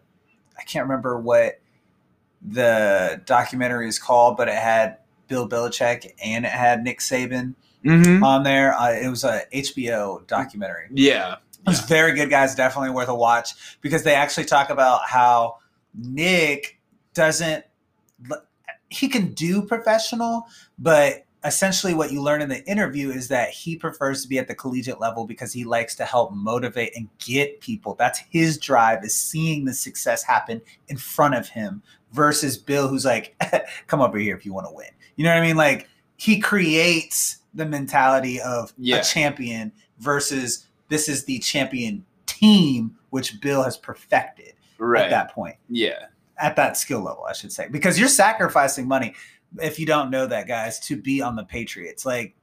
I 0.58 0.62
can't 0.64 0.84
remember 0.84 1.18
what 1.18 1.60
the 2.44 3.22
documentary 3.24 3.88
is 3.88 3.98
called, 3.98 4.36
but 4.36 4.48
it 4.48 4.54
had 4.56 4.98
Bill 5.28 5.48
Belichick 5.48 6.12
and 6.24 6.44
it 6.44 6.50
had 6.50 6.82
Nick 6.82 6.98
Saban 7.00 7.54
Mm-hmm. 7.84 8.22
on 8.22 8.42
there. 8.42 8.74
Uh, 8.74 8.92
it 8.92 9.08
was 9.08 9.24
a 9.24 9.42
HBO 9.52 10.26
documentary. 10.26 10.88
Yeah, 10.92 11.36
It's 11.66 11.80
Yeah. 11.80 11.86
very 11.86 12.14
good, 12.14 12.30
guys. 12.30 12.54
Definitely 12.54 12.90
worth 12.90 13.08
a 13.08 13.14
watch 13.14 13.78
because 13.80 14.02
they 14.04 14.14
actually 14.14 14.44
talk 14.44 14.70
about 14.70 15.02
how 15.08 15.56
Nick 15.94 16.80
doesn't. 17.14 17.64
He 18.88 19.08
can 19.08 19.32
do 19.32 19.62
professional, 19.62 20.44
but 20.78 21.24
essentially, 21.44 21.94
what 21.94 22.12
you 22.12 22.20
learn 22.22 22.42
in 22.42 22.48
the 22.50 22.62
interview 22.70 23.10
is 23.10 23.28
that 23.28 23.48
he 23.50 23.74
prefers 23.74 24.22
to 24.22 24.28
be 24.28 24.38
at 24.38 24.48
the 24.48 24.54
collegiate 24.54 25.00
level 25.00 25.26
because 25.26 25.52
he 25.52 25.64
likes 25.64 25.94
to 25.96 26.04
help 26.04 26.32
motivate 26.32 26.92
and 26.94 27.08
get 27.18 27.60
people. 27.60 27.94
That's 27.94 28.18
his 28.30 28.58
drive 28.58 29.02
is 29.02 29.16
seeing 29.16 29.64
the 29.64 29.72
success 29.72 30.22
happen 30.22 30.60
in 30.88 30.98
front 30.98 31.34
of 31.34 31.48
him 31.48 31.82
versus 32.12 32.58
Bill, 32.58 32.86
who's 32.86 33.06
like, 33.06 33.34
"Come 33.86 34.02
over 34.02 34.18
here 34.18 34.36
if 34.36 34.44
you 34.44 34.52
want 34.52 34.66
to 34.68 34.74
win." 34.74 34.90
You 35.16 35.24
know 35.24 35.30
what 35.30 35.42
I 35.42 35.46
mean? 35.46 35.56
Like 35.56 35.88
he 36.16 36.38
creates 36.38 37.38
the 37.54 37.66
mentality 37.66 38.40
of 38.40 38.72
Yeah. 38.78 38.96
a 38.98 39.04
champion 39.04 39.72
versus 39.98 40.66
this 40.88 41.08
is 41.08 41.24
the 41.24 41.38
champion 41.38 42.04
team, 42.26 42.96
which 43.10 43.40
Bill 43.40 43.62
has 43.62 43.76
perfected 43.76 44.54
Right. 44.78 45.04
at 45.04 45.10
that 45.10 45.32
point, 45.32 45.56
Yeah. 45.68 46.06
at 46.38 46.56
that 46.56 46.76
skill 46.76 47.00
level, 47.00 47.24
I 47.28 47.32
should 47.34 47.52
say, 47.52 47.68
because 47.70 47.98
you're 47.98 48.08
sacrificing 48.08 48.88
money. 48.88 49.14
If 49.60 49.78
you 49.78 49.84
don't 49.86 50.10
know 50.10 50.26
that, 50.26 50.48
guys, 50.48 50.80
to 50.86 50.96
be 50.96 51.20
on 51.20 51.36
the 51.36 51.44
Patriots, 51.44 52.06
like 52.06 52.34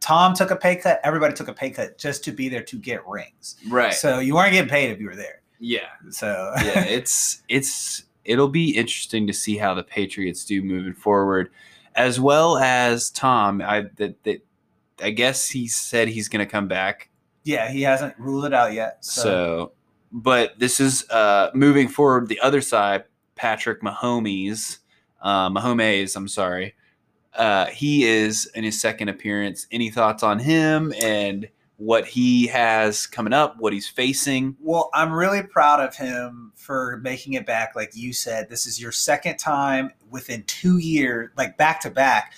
Tom 0.00 0.34
took 0.34 0.50
a 0.50 0.56
pay 0.56 0.76
cut, 0.76 0.98
everybody 1.04 1.34
took 1.34 1.48
a 1.48 1.52
pay 1.52 1.68
cut 1.70 1.98
just 1.98 2.24
to 2.24 2.32
be 2.32 2.48
there 2.48 2.62
to 2.62 2.78
get 2.78 3.06
rings. 3.06 3.56
Right. 3.68 3.92
So 3.92 4.18
you 4.20 4.34
weren't 4.34 4.52
getting 4.52 4.70
paid 4.70 4.90
if 4.90 4.98
you 5.00 5.06
were 5.06 5.16
there. 5.16 5.42
yeah. 5.58 5.88
So 6.08 6.52
yeah, 6.64 6.84
it's 6.84 7.42
it's 7.50 8.04
it'll 8.24 8.48
be 8.48 8.70
interesting 8.70 9.26
to 9.26 9.32
see 9.34 9.58
how 9.58 9.74
the 9.74 9.82
Patriots 9.82 10.44
do 10.46 10.62
moving 10.62 10.94
forward, 10.94 11.50
as 11.94 12.20
well 12.20 12.58
as 12.58 13.10
Tom. 13.10 13.60
I 13.62 13.86
that, 13.96 14.22
that 14.24 14.44
I 15.02 15.10
guess 15.10 15.48
he 15.48 15.66
said 15.66 16.08
he's 16.08 16.28
going 16.28 16.44
to 16.44 16.50
come 16.50 16.68
back. 16.68 17.10
yeah, 17.44 17.70
he 17.70 17.82
hasn't 17.82 18.14
ruled 18.18 18.44
it 18.44 18.54
out 18.54 18.72
yet. 18.72 19.04
So, 19.04 19.22
So, 19.22 19.72
but 20.12 20.58
this 20.58 20.80
is 20.80 21.08
uh 21.10 21.50
moving 21.54 21.88
forward. 21.88 22.28
The 22.28 22.40
other 22.40 22.60
side, 22.60 23.04
Patrick 23.34 23.82
Mahomes, 23.82 24.78
uh, 25.22 25.48
Mahomes. 25.48 26.16
I'm 26.16 26.28
sorry. 26.28 26.74
Uh, 27.34 27.66
he 27.66 28.04
is 28.04 28.46
in 28.54 28.64
his 28.64 28.80
second 28.80 29.08
appearance. 29.08 29.66
Any 29.70 29.88
thoughts 29.90 30.22
on 30.22 30.38
him 30.40 30.92
and 31.02 31.48
what 31.80 32.06
he 32.06 32.46
has 32.46 33.06
coming 33.06 33.32
up? 33.32 33.56
What 33.58 33.72
he's 33.72 33.88
facing? 33.88 34.54
Well, 34.60 34.90
I'm 34.92 35.10
really 35.10 35.42
proud 35.42 35.80
of 35.80 35.96
him 35.96 36.52
for 36.54 36.98
making 37.02 37.32
it 37.32 37.46
back. 37.46 37.74
Like 37.74 37.92
you 37.94 38.12
said, 38.12 38.50
this 38.50 38.66
is 38.66 38.78
your 38.78 38.92
second 38.92 39.38
time 39.38 39.90
within 40.10 40.42
two 40.42 40.76
years, 40.76 41.30
like 41.38 41.56
back 41.56 41.80
to 41.80 41.90
back. 41.90 42.34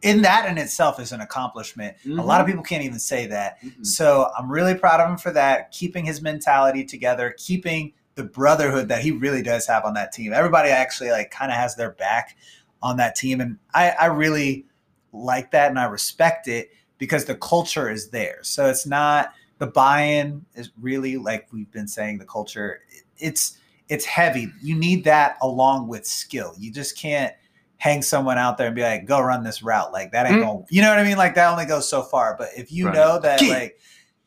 In 0.00 0.22
that 0.22 0.48
in 0.48 0.56
itself 0.56 0.98
is 0.98 1.12
an 1.12 1.20
accomplishment. 1.20 1.94
A 2.06 2.10
lot 2.10 2.40
of 2.40 2.46
people 2.46 2.62
can't 2.62 2.84
even 2.84 2.98
say 2.98 3.26
that. 3.26 3.62
Mhm. 3.62 3.84
So 3.84 4.30
I'm 4.38 4.50
really 4.50 4.74
proud 4.74 5.00
of 5.00 5.10
him 5.10 5.18
for 5.18 5.30
that, 5.32 5.72
keeping 5.72 6.06
his 6.06 6.22
mentality 6.22 6.82
together, 6.82 7.34
keeping 7.36 7.92
the 8.14 8.24
brotherhood 8.24 8.88
that 8.88 9.02
he 9.02 9.10
really 9.10 9.42
does 9.42 9.66
have 9.66 9.84
on 9.84 9.92
that 9.92 10.10
team. 10.10 10.32
Everybody 10.32 10.70
actually 10.70 11.10
like 11.10 11.30
kind 11.30 11.52
of 11.52 11.58
has 11.58 11.76
their 11.76 11.90
back 11.90 12.38
on 12.82 12.96
that 12.96 13.14
team. 13.14 13.42
And 13.42 13.58
I, 13.74 13.90
I 13.90 14.06
really 14.06 14.64
like 15.12 15.50
that 15.50 15.68
and 15.68 15.78
I 15.78 15.84
respect 15.84 16.48
it 16.48 16.70
because 16.98 17.24
the 17.24 17.34
culture 17.34 17.90
is 17.90 18.08
there. 18.08 18.38
So 18.42 18.68
it's 18.68 18.86
not 18.86 19.32
the 19.58 19.66
buy-in 19.66 20.44
is 20.54 20.70
really 20.80 21.16
like 21.16 21.48
we've 21.52 21.70
been 21.72 21.88
saying 21.88 22.18
the 22.18 22.24
culture 22.26 22.80
it's 23.18 23.58
it's 23.88 24.04
heavy. 24.04 24.52
You 24.62 24.76
need 24.76 25.04
that 25.04 25.36
along 25.40 25.88
with 25.88 26.06
skill. 26.06 26.52
You 26.58 26.70
just 26.72 26.98
can't 26.98 27.32
hang 27.78 28.02
someone 28.02 28.36
out 28.38 28.58
there 28.58 28.66
and 28.66 28.74
be 28.76 28.82
like, 28.82 29.04
go 29.06 29.20
run 29.20 29.44
this 29.44 29.62
route. 29.62 29.92
Like 29.92 30.12
that 30.12 30.26
ain't 30.26 30.36
Mhm. 30.36 30.40
going 30.40 30.66
you 30.70 30.82
know 30.82 30.90
what 30.90 30.98
I 30.98 31.04
mean? 31.04 31.16
Like 31.16 31.34
that 31.36 31.50
only 31.50 31.66
goes 31.66 31.88
so 31.88 32.02
far. 32.02 32.34
But 32.38 32.48
if 32.56 32.72
you 32.72 32.86
Right. 32.86 32.94
know 32.94 33.18
that 33.20 33.40
like 33.48 33.78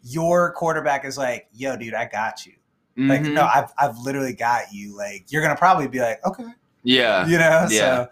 your 0.02 0.54
quarterback 0.54 1.06
is 1.06 1.18
like, 1.18 1.48
yo, 1.54 1.76
dude, 1.76 1.94
I 1.94 2.06
got 2.06 2.46
you. 2.46 2.54
Like, 2.98 3.22
Mhm. 3.22 3.34
no, 3.34 3.46
I've 3.46 3.72
I've 3.78 3.98
literally 3.98 4.34
got 4.34 4.74
you. 4.74 4.96
Like, 4.98 5.26
you're 5.30 5.42
gonna 5.42 5.56
probably 5.56 5.88
be 5.88 6.00
like, 6.00 6.26
okay, 6.26 6.46
yeah, 6.84 7.26
you 7.28 7.38
know. 7.38 7.68
Yeah. 7.70 8.06
So 8.06 8.08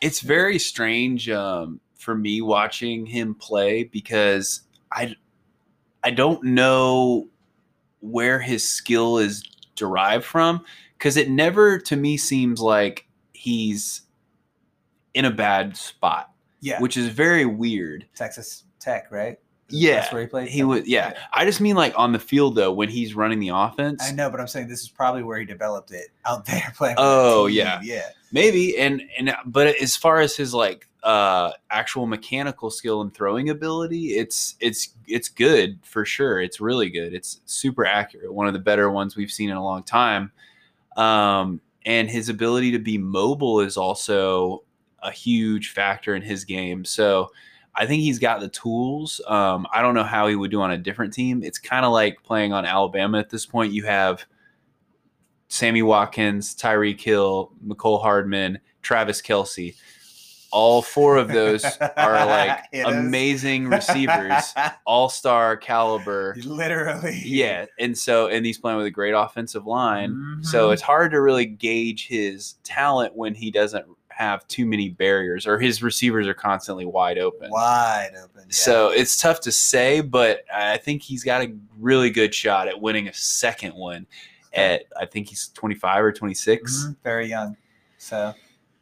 it's 0.00 0.20
very 0.20 0.58
strange 0.58 1.28
um, 1.28 1.80
for 2.00 2.14
me 2.16 2.40
watching 2.40 3.06
him 3.06 3.34
play 3.34 3.84
because 3.84 4.62
I 4.92 5.14
I 6.02 6.10
don't 6.10 6.42
know 6.42 7.28
where 8.00 8.40
his 8.40 8.66
skill 8.66 9.18
is 9.18 9.42
derived 9.76 10.24
from 10.24 10.64
because 10.96 11.16
it 11.16 11.28
never 11.28 11.78
to 11.78 11.96
me 11.96 12.16
seems 12.16 12.60
like 12.60 13.06
he's 13.32 14.02
in 15.12 15.26
a 15.26 15.30
bad 15.30 15.76
spot, 15.76 16.30
yeah, 16.60 16.80
which 16.80 16.96
is 16.96 17.08
very 17.08 17.44
weird. 17.44 18.06
Texas 18.14 18.64
Tech, 18.78 19.10
right? 19.10 19.38
Yeah, 19.70 20.00
That's 20.00 20.12
where 20.12 20.22
he 20.22 20.28
played. 20.28 20.48
He 20.48 20.64
was 20.64 20.86
yeah. 20.86 21.14
I 21.32 21.44
just 21.44 21.60
mean 21.60 21.76
like 21.76 21.98
on 21.98 22.12
the 22.12 22.18
field 22.18 22.54
though 22.54 22.72
when 22.72 22.88
he's 22.88 23.14
running 23.14 23.38
the 23.38 23.50
offense. 23.50 24.02
I 24.02 24.12
know, 24.12 24.30
but 24.30 24.40
I'm 24.40 24.46
saying 24.46 24.68
this 24.68 24.82
is 24.82 24.88
probably 24.88 25.22
where 25.22 25.38
he 25.38 25.44
developed 25.44 25.92
it 25.92 26.08
out 26.24 26.46
there 26.46 26.72
playing. 26.76 26.96
Oh, 26.98 27.46
yeah. 27.46 27.80
yeah. 27.82 28.10
Maybe 28.32 28.78
and 28.78 29.02
and 29.18 29.34
but 29.46 29.68
as 29.80 29.96
far 29.96 30.20
as 30.20 30.36
his 30.36 30.54
like 30.54 30.86
uh 31.02 31.52
actual 31.70 32.06
mechanical 32.06 32.70
skill 32.70 33.00
and 33.00 33.12
throwing 33.12 33.50
ability, 33.50 34.18
it's 34.18 34.56
it's 34.60 34.90
it's 35.06 35.28
good 35.28 35.78
for 35.82 36.04
sure. 36.04 36.40
It's 36.40 36.60
really 36.60 36.90
good. 36.90 37.14
It's 37.14 37.40
super 37.46 37.84
accurate. 37.84 38.32
One 38.32 38.46
of 38.46 38.52
the 38.52 38.60
better 38.60 38.90
ones 38.90 39.16
we've 39.16 39.32
seen 39.32 39.50
in 39.50 39.56
a 39.56 39.64
long 39.64 39.82
time. 39.82 40.32
Um 40.96 41.60
and 41.86 42.10
his 42.10 42.28
ability 42.28 42.72
to 42.72 42.78
be 42.78 42.98
mobile 42.98 43.60
is 43.60 43.76
also 43.76 44.64
a 45.02 45.10
huge 45.10 45.70
factor 45.70 46.14
in 46.14 46.22
his 46.22 46.44
game. 46.44 46.84
So 46.84 47.30
I 47.74 47.86
think 47.86 48.02
he's 48.02 48.18
got 48.18 48.40
the 48.40 48.48
tools. 48.48 49.20
Um, 49.26 49.66
I 49.72 49.80
don't 49.82 49.94
know 49.94 50.02
how 50.04 50.26
he 50.26 50.34
would 50.36 50.50
do 50.50 50.60
on 50.60 50.72
a 50.72 50.78
different 50.78 51.12
team. 51.12 51.42
It's 51.42 51.58
kind 51.58 51.84
of 51.84 51.92
like 51.92 52.22
playing 52.22 52.52
on 52.52 52.66
Alabama 52.66 53.18
at 53.18 53.30
this 53.30 53.46
point. 53.46 53.72
You 53.72 53.84
have 53.84 54.24
Sammy 55.48 55.82
Watkins, 55.82 56.54
Tyreek 56.54 57.00
Hill, 57.00 57.52
Mecole 57.64 58.00
Hardman, 58.02 58.58
Travis 58.82 59.20
Kelce. 59.22 59.74
All 60.52 60.82
four 60.82 61.16
of 61.16 61.28
those 61.28 61.64
are 61.96 62.26
like 62.26 62.58
amazing 62.84 63.68
receivers, 63.68 64.52
all 64.84 65.08
star 65.08 65.56
caliber. 65.56 66.36
Literally. 66.44 67.20
Yeah. 67.24 67.66
And 67.78 67.96
so, 67.96 68.26
and 68.26 68.44
he's 68.44 68.58
playing 68.58 68.78
with 68.78 68.86
a 68.86 68.90
great 68.90 69.12
offensive 69.12 69.66
line. 69.66 70.40
So 70.42 70.68
Mhm. 70.68 70.72
it's 70.72 70.82
hard 70.82 71.12
to 71.12 71.20
really 71.20 71.46
gauge 71.46 72.08
his 72.08 72.54
talent 72.64 73.14
when 73.14 73.32
he 73.34 73.52
doesn't 73.52 73.86
have 74.20 74.46
too 74.48 74.66
many 74.66 74.90
barriers 74.90 75.46
or 75.46 75.58
his 75.58 75.82
receivers 75.82 76.26
are 76.26 76.34
constantly 76.34 76.84
wide 76.84 77.16
open. 77.18 77.50
wide 77.50 78.10
open. 78.22 78.42
Yeah. 78.42 78.46
So 78.50 78.88
it's 78.90 79.18
tough 79.18 79.40
to 79.40 79.52
say, 79.52 80.02
but 80.02 80.44
I 80.54 80.76
think 80.76 81.00
he's 81.02 81.24
got 81.24 81.40
a 81.42 81.54
really 81.78 82.10
good 82.10 82.34
shot 82.34 82.68
at 82.68 82.78
winning 82.80 83.08
a 83.08 83.14
second 83.14 83.74
one. 83.74 84.06
At 84.52 84.82
I 84.98 85.06
think 85.06 85.28
he's 85.28 85.48
25 85.54 86.04
or 86.04 86.12
26. 86.12 86.84
Mhm, 86.84 86.96
very 87.02 87.28
young. 87.28 87.56
So 87.96 88.34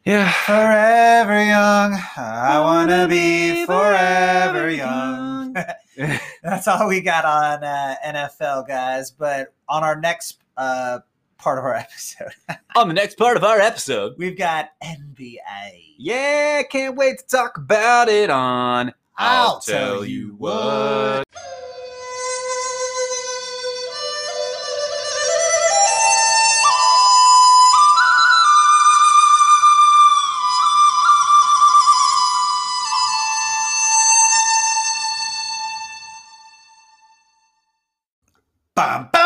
Yeah. 0.03 0.29
forever 0.45 1.41
young. 1.45 1.97
I 2.17 2.59
wanna 2.59 3.07
be 3.07 3.65
forever 3.65 4.69
young. 4.69 5.55
That's 6.43 6.67
all 6.67 6.87
we 6.89 6.99
got 7.01 7.23
on 7.23 7.63
uh, 7.63 7.95
NFL, 8.05 8.67
guys. 8.67 9.11
But 9.11 9.53
on 9.69 9.83
our 9.83 9.95
next 9.99 10.39
uh, 10.57 10.99
part 11.39 11.57
of 11.57 11.65
our 11.65 11.73
episode, 11.75 12.31
On 12.75 12.87
the 12.87 12.93
next 12.93 13.17
part 13.17 13.37
of 13.37 13.43
our 13.43 13.59
episode, 13.59 14.13
we've 14.17 14.37
got 14.37 14.69
NBA. 14.83 15.95
yeah, 15.97 16.61
can't 16.63 16.95
wait 16.95 17.19
to 17.19 17.25
talk 17.27 17.57
about 17.57 18.09
it 18.09 18.29
on 18.29 18.93
I'll 19.17 19.59
tell 19.59 20.05
you 20.05 20.35
what. 20.37 21.25
Bum, 38.75 39.09
ba-da-da-da-da-da-da. 39.11 39.18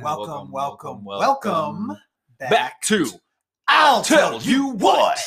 Welcome, 0.00 0.52
welcome, 0.52 1.04
welcome 1.04 1.96
back, 2.38 2.80
to 2.82 3.08
I'll 3.66 4.02
Tell 4.02 4.40
You 4.40 4.68
What. 4.68 5.18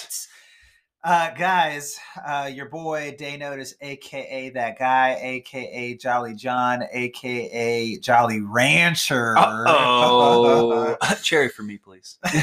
Uh, 1.03 1.31
guys, 1.31 1.99
uh, 2.25 2.49
your 2.51 2.67
boy 2.69 3.13
Day 3.17 3.35
Notice, 3.37 3.75
aka 3.81 4.49
that 4.51 4.79
guy, 4.79 5.17
aka 5.21 5.95
Jolly 5.97 6.33
John, 6.33 6.83
aka 6.91 7.97
Jolly 7.97 8.41
Rancher. 8.41 9.35
Oh, 9.37 10.95
cherry 11.21 11.49
for 11.49 11.63
me, 11.63 11.77
please. 11.77 12.17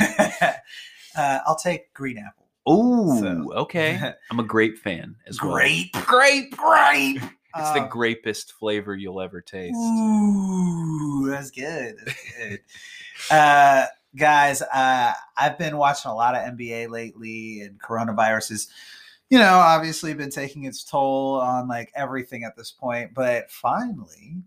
uh, 1.16 1.38
I'll 1.46 1.56
take 1.56 1.92
green 1.94 2.18
apple. 2.18 2.46
Oh, 2.66 3.18
So- 3.20 3.52
okay. 3.54 4.12
I'm 4.30 4.38
a 4.38 4.44
grape 4.44 4.78
fan 4.78 5.16
as 5.26 5.40
well. 5.42 5.52
Grape, 5.52 5.92
grape, 6.04 6.56
grape. 6.56 7.20
It's 7.56 7.70
the 7.72 7.82
Uh, 7.82 7.88
grapest 7.88 8.52
flavor 8.52 8.94
you'll 8.94 9.20
ever 9.20 9.40
taste. 9.40 9.76
Ooh, 9.76 11.28
that's 11.30 11.50
good. 11.50 11.96
That's 12.04 12.22
good. 12.38 12.60
uh, 13.30 13.86
guys, 14.16 14.62
uh, 14.62 15.12
I've 15.36 15.58
been 15.58 15.76
watching 15.76 16.10
a 16.10 16.14
lot 16.14 16.34
of 16.34 16.42
NBA 16.42 16.88
lately, 16.90 17.60
and 17.62 17.80
coronavirus 17.80 18.52
is, 18.52 18.68
you 19.30 19.38
know, 19.38 19.54
obviously 19.54 20.14
been 20.14 20.30
taking 20.30 20.64
its 20.64 20.84
toll 20.84 21.40
on 21.40 21.68
like 21.68 21.90
everything 21.94 22.44
at 22.44 22.56
this 22.56 22.70
point. 22.72 23.12
But 23.14 23.50
finally, 23.50 24.42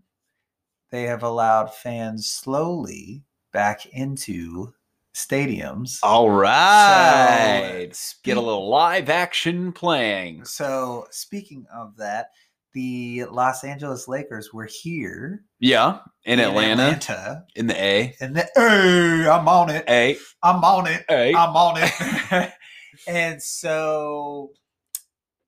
they 0.90 1.02
have 1.04 1.22
allowed 1.22 1.74
fans 1.74 2.26
slowly 2.30 3.22
back 3.52 3.86
into 3.86 4.72
stadiums. 5.14 5.98
All 6.02 6.30
right. 6.30 7.88
speak- 7.92 8.24
Get 8.24 8.36
a 8.36 8.40
little 8.40 8.68
live 8.68 9.08
action 9.08 9.72
playing. 9.72 10.44
So, 10.44 11.06
speaking 11.10 11.66
of 11.74 11.96
that, 11.96 12.30
the 12.76 13.24
Los 13.30 13.64
Angeles 13.64 14.06
Lakers 14.06 14.52
were 14.52 14.66
here 14.70 15.42
Yeah, 15.60 16.00
in, 16.26 16.40
Atlanta, 16.40 16.82
Atlanta, 16.82 17.44
in 17.54 17.68
the 17.68 17.74
A. 17.82 18.14
in 18.20 18.34
the, 18.34 18.46
hey, 18.54 19.26
I'm 19.30 19.48
on 19.48 19.70
it. 19.70 19.82
A. 19.88 20.18
I'm 20.42 20.62
on 20.62 20.86
it. 20.86 21.02
A. 21.10 21.34
I'm 21.34 21.56
on 21.56 21.76
it. 21.78 22.52
and 23.08 23.42
so, 23.42 24.50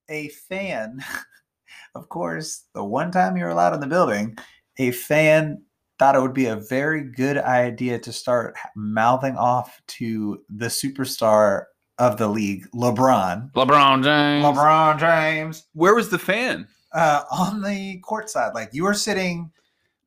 a 0.09 0.29
fan, 0.49 1.05
of 1.95 2.09
course, 2.09 2.65
the 2.73 2.83
one 2.83 3.11
time 3.13 3.37
you're 3.37 3.51
allowed 3.51 3.75
in 3.75 3.81
the 3.81 3.87
building, 3.87 4.39
a 4.79 4.91
fan 4.93 5.63
thought 5.99 6.17
it 6.17 6.23
would 6.23 6.33
be 6.33 6.47
a 6.47 6.57
very 6.57 7.03
good 7.03 7.37
idea 7.37 7.99
to 7.99 8.11
start 8.11 8.57
mouthing 8.75 9.37
off 9.37 9.83
to 9.89 10.43
the 10.49 10.69
superstar 10.69 11.65
of 11.99 12.17
the 12.17 12.29
league, 12.29 12.67
LeBron. 12.75 13.53
LeBron 13.53 14.03
James. 14.03 14.47
LeBron 14.47 14.99
James. 14.99 15.67
Where 15.75 15.95
was 15.95 16.09
the 16.09 16.19
fan? 16.19 16.67
Uh, 16.93 17.23
on 17.31 17.63
the 17.63 17.99
court 17.99 18.31
side, 18.31 18.55
like 18.55 18.71
you 18.73 18.85
were 18.85 18.95
sitting. 18.95 19.51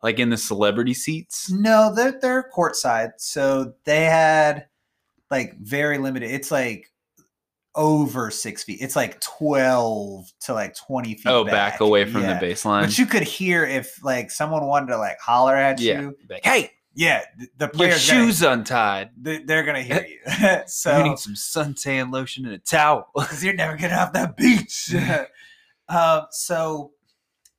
Like 0.04 0.18
in 0.18 0.30
the 0.32 0.38
celebrity 0.38 0.96
seats? 0.96 1.52
No, 1.52 1.94
they're 1.94 2.20
they're 2.20 2.50
courtside, 2.56 3.12
so 3.18 3.74
they 3.84 4.06
had 4.06 4.66
like 5.30 5.58
very 5.60 6.00
limited. 6.00 6.32
It's 6.32 6.50
like 6.50 6.92
over 7.76 8.32
six 8.32 8.64
feet. 8.64 8.80
It's 8.82 8.96
like 8.96 9.22
twelve 9.22 10.32
to 10.42 10.54
like 10.54 10.76
twenty 10.76 11.14
feet. 11.14 11.28
Oh, 11.28 11.44
back, 11.46 11.80
away 11.82 12.06
from 12.06 12.24
Yeah. 12.24 12.40
the 12.40 12.46
baseline. 12.48 12.82
But 12.82 12.98
you 12.98 13.06
could 13.06 13.22
hear 13.24 13.64
if 13.64 14.04
like 14.04 14.32
someone 14.32 14.66
wanted 14.66 14.88
to 14.88 14.98
like 14.98 15.20
holler 15.20 15.56
at 15.56 15.80
yeah. 15.80 16.02
you. 16.02 16.18
Like, 16.30 16.44
hey, 16.44 16.72
Yeah, 16.96 17.22
th- 17.38 17.50
the 17.58 17.66
your 17.66 17.70
players 17.70 18.02
shoes 18.02 18.42
untied. 18.42 19.12
Gonna, 19.24 19.38
they- 19.38 19.44
they're 19.46 19.64
gonna 19.64 19.84
hear 19.84 20.06
you. 20.06 20.62
so 20.66 20.98
you 20.98 21.04
need 21.04 21.20
some 21.20 21.36
suntan 21.36 22.12
lotion 22.12 22.46
and 22.46 22.56
a 22.56 22.58
towel. 22.58 23.08
because 23.16 23.44
you're 23.44 23.54
never 23.54 23.78
getting 23.78 23.96
off 23.98 24.14
that 24.14 24.36
beach. 24.36 24.94
Um, 25.92 26.28
so 26.32 26.92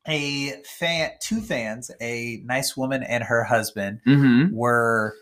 a 0.08 0.54
fan, 0.78 1.10
two 1.20 1.40
fans, 1.40 1.90
a 2.00 2.42
nice 2.44 2.76
woman 2.76 3.02
and 3.02 3.22
her 3.22 3.44
husband 3.44 4.00
mm-hmm. 4.06 4.54
were 4.54 5.14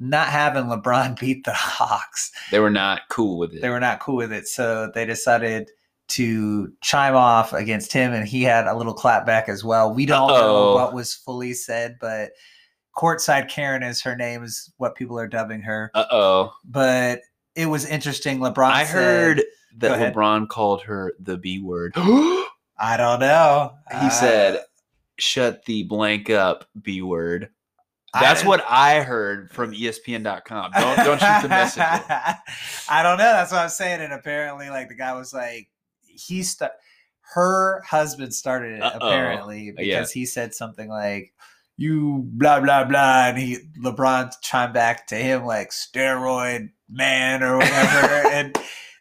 not 0.00 0.28
having 0.28 0.64
LeBron 0.64 1.18
beat 1.20 1.44
the 1.44 1.52
Hawks. 1.52 2.32
They 2.50 2.60
were 2.60 2.70
not 2.70 3.02
cool 3.10 3.38
with 3.38 3.54
it. 3.54 3.62
They 3.62 3.70
were 3.70 3.80
not 3.80 4.00
cool 4.00 4.16
with 4.16 4.32
it, 4.32 4.48
so 4.48 4.90
they 4.94 5.04
decided 5.04 5.70
to 6.06 6.72
chime 6.82 7.14
off 7.14 7.52
against 7.52 7.92
him, 7.92 8.12
and 8.12 8.26
he 8.26 8.42
had 8.42 8.66
a 8.66 8.76
little 8.76 8.94
clap 8.94 9.24
back 9.24 9.48
as 9.48 9.64
well. 9.64 9.92
We 9.92 10.06
don't 10.06 10.28
know 10.28 10.34
Uh-oh. 10.34 10.74
what 10.74 10.94
was 10.94 11.14
fully 11.14 11.54
said, 11.54 11.96
but 12.00 12.32
courtside 12.96 13.48
Karen 13.48 13.82
is 13.82 14.02
her 14.02 14.16
name, 14.16 14.42
is 14.42 14.70
what 14.76 14.96
people 14.96 15.18
are 15.18 15.28
dubbing 15.28 15.62
her. 15.62 15.90
Uh 15.94 16.04
oh. 16.10 16.52
But 16.64 17.20
it 17.54 17.66
was 17.66 17.86
interesting. 17.86 18.40
LeBron. 18.40 18.70
I 18.70 18.84
said- 18.84 18.94
heard 18.94 19.44
that. 19.78 20.14
LeBron 20.14 20.48
called 20.48 20.82
her 20.82 21.14
the 21.20 21.38
B 21.38 21.58
word. 21.60 21.94
he 22.80 22.86
I 22.86 22.96
don't 22.96 23.20
know. 23.20 23.72
Uh, 23.90 24.08
said, 24.10 24.60
shut 25.18 25.64
the 25.64 25.84
blank 25.84 26.30
up, 26.30 26.64
B 26.80 27.02
word. 27.02 27.50
That's 28.12 28.40
didn't- 28.40 28.48
what 28.48 28.64
I 28.68 29.00
heard 29.02 29.50
from 29.50 29.72
ESPN.com. 29.72 30.70
Don't, 30.72 30.96
don't 30.98 31.20
shoot 31.20 31.42
the 31.42 31.48
messenger. 31.48 31.84
I 32.88 33.02
don't 33.02 33.18
know. 33.18 33.24
That's 33.24 33.50
what 33.52 33.62
I'm 33.62 33.68
saying. 33.68 34.00
And 34.02 34.12
apparently, 34.12 34.70
like 34.70 34.88
the 34.88 34.94
guy 34.94 35.12
was 35.14 35.32
like, 35.34 35.68
he 36.06 36.42
st- 36.44 36.70
her 37.34 37.80
husband 37.82 38.32
started 38.32 38.74
it 38.74 38.82
Uh-oh. 38.82 38.96
apparently 39.08 39.72
because 39.72 39.86
Yeah. 39.86 40.04
he 40.20 40.26
said 40.26 40.54
something 40.54 40.88
like, 40.88 41.32
"You 41.76 42.22
blah 42.24 42.60
blah 42.60 42.84
blah," 42.84 43.28
and 43.28 43.38
he 43.38 43.58
LeBron 43.82 44.30
chimed 44.42 44.74
back 44.74 45.08
to 45.08 45.16
him 45.16 45.44
like 45.44 45.70
"steroid 45.70 46.70
man" 46.88 47.42
or 47.42 47.56
whatever, 47.56 48.28
and 48.30 48.56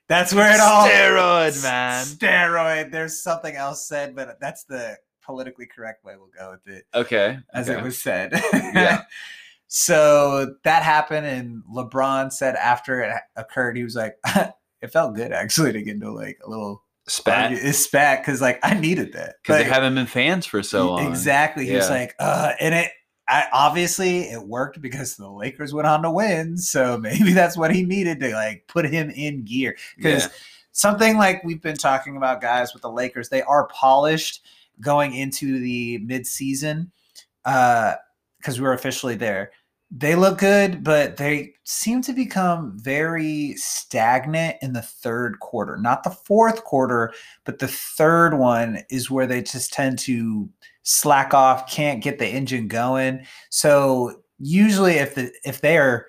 that's 0.08 0.34
where 0.34 0.54
it 0.54 0.60
all 0.60 0.88
Steroid, 0.88 1.64
man. 1.64 2.06
Steroid. 2.06 2.92
There's 2.92 3.22
something 3.22 3.56
else 3.56 3.88
said, 3.88 4.16
but 4.16 4.38
that's 4.42 4.64
the 4.66 4.98
politically 5.26 5.66
correct 5.66 6.04
way 6.04 6.16
we'll 6.18 6.30
go 6.38 6.52
with 6.52 6.68
it 6.68 6.86
Okay. 6.94 7.40
as 7.54 7.70
okay. 7.70 7.80
it 7.80 7.84
was 7.84 7.98
said. 7.98 8.32
Yeah. 8.54 9.04
so 9.68 10.56
that 10.64 10.84
happened, 10.84 11.26
and 11.26 11.64
LeBron 11.74 12.32
said 12.32 12.56
after 12.56 13.02
it 13.02 13.16
occurred, 13.36 13.78
he 13.78 13.84
was 13.84 13.96
like, 13.96 14.18
"It 14.82 14.92
felt 14.92 15.16
good 15.16 15.32
actually 15.32 15.72
to 15.74 15.82
get 15.82 15.96
into 15.96 16.12
like 16.12 16.40
a 16.46 16.50
little 16.50 16.84
spat 17.08 17.52
argue- 17.52 17.68
It's 17.68 17.80
spat 17.80 18.22
because 18.22 18.42
like 18.42 18.60
I 18.64 18.74
needed 18.74 19.14
that 19.14 19.36
because 19.42 19.58
they 19.58 19.70
haven't 19.70 19.96
been 19.96 20.06
fans 20.06 20.46
for 20.46 20.62
so 20.64 20.90
long. 20.90 21.08
Exactly. 21.08 21.66
He 21.66 21.76
was 21.76 21.90
like, 21.90 22.16
uh, 22.20 22.52
and 22.60 22.74
it. 22.76 22.92
I, 23.28 23.46
obviously, 23.54 24.22
it 24.24 24.42
worked 24.42 24.82
because 24.82 25.16
the 25.16 25.30
Lakers 25.30 25.74
went 25.74 25.88
on 25.88 26.02
to 26.04 26.12
win. 26.12 26.58
So 26.58 26.98
maybe 27.02 27.34
that's 27.34 27.58
what 27.58 27.74
he 27.74 27.84
needed 27.84 28.20
to 28.22 28.34
like 28.34 28.66
put 28.68 28.86
him 28.86 29.10
in 29.10 29.44
gear. 29.44 29.76
Because 29.96 30.24
Yeah. 30.24 30.30
something 30.72 31.18
like 31.18 31.44
we've 31.44 31.62
been 31.62 31.78
talking 31.78 32.18
about, 32.18 32.42
guys, 32.42 32.74
with 32.74 32.82
the 32.82 32.92
Lakers, 32.92 33.30
they 33.30 33.42
are 33.44 33.68
polished 33.68 34.46
going 34.82 35.16
into 35.16 35.60
the 35.60 36.00
midseason 36.00 36.90
uh, 37.46 37.96
because 38.38 38.60
we're 38.60 38.74
officially 38.74 39.16
there. 39.16 39.52
They 39.96 40.16
look 40.16 40.40
good, 40.40 40.84
but 40.84 41.18
they 41.18 41.54
seem 41.66 42.02
to 42.02 42.14
become 42.14 42.80
very 42.80 43.54
stagnant 43.58 44.58
in 44.64 44.74
the 44.74 44.82
third 44.82 45.40
quarter. 45.40 45.78
Not 45.78 46.04
the 46.04 46.10
fourth 46.10 46.64
quarter, 46.64 47.14
but 47.46 47.60
the 47.60 47.68
third 47.68 48.34
one 48.34 48.80
is 48.90 49.12
where 49.12 49.28
they 49.28 49.44
just 49.44 49.72
tend 49.72 50.00
to 50.00 50.50
slack 50.82 51.36
off, 51.36 51.70
can't 51.70 52.04
get 52.04 52.18
the 52.18 52.28
engine 52.28 52.68
going. 52.68 53.24
So 53.52 54.24
usually 54.40 54.94
if 54.94 55.14
the 55.14 55.32
if 55.46 55.62
they're 55.62 56.08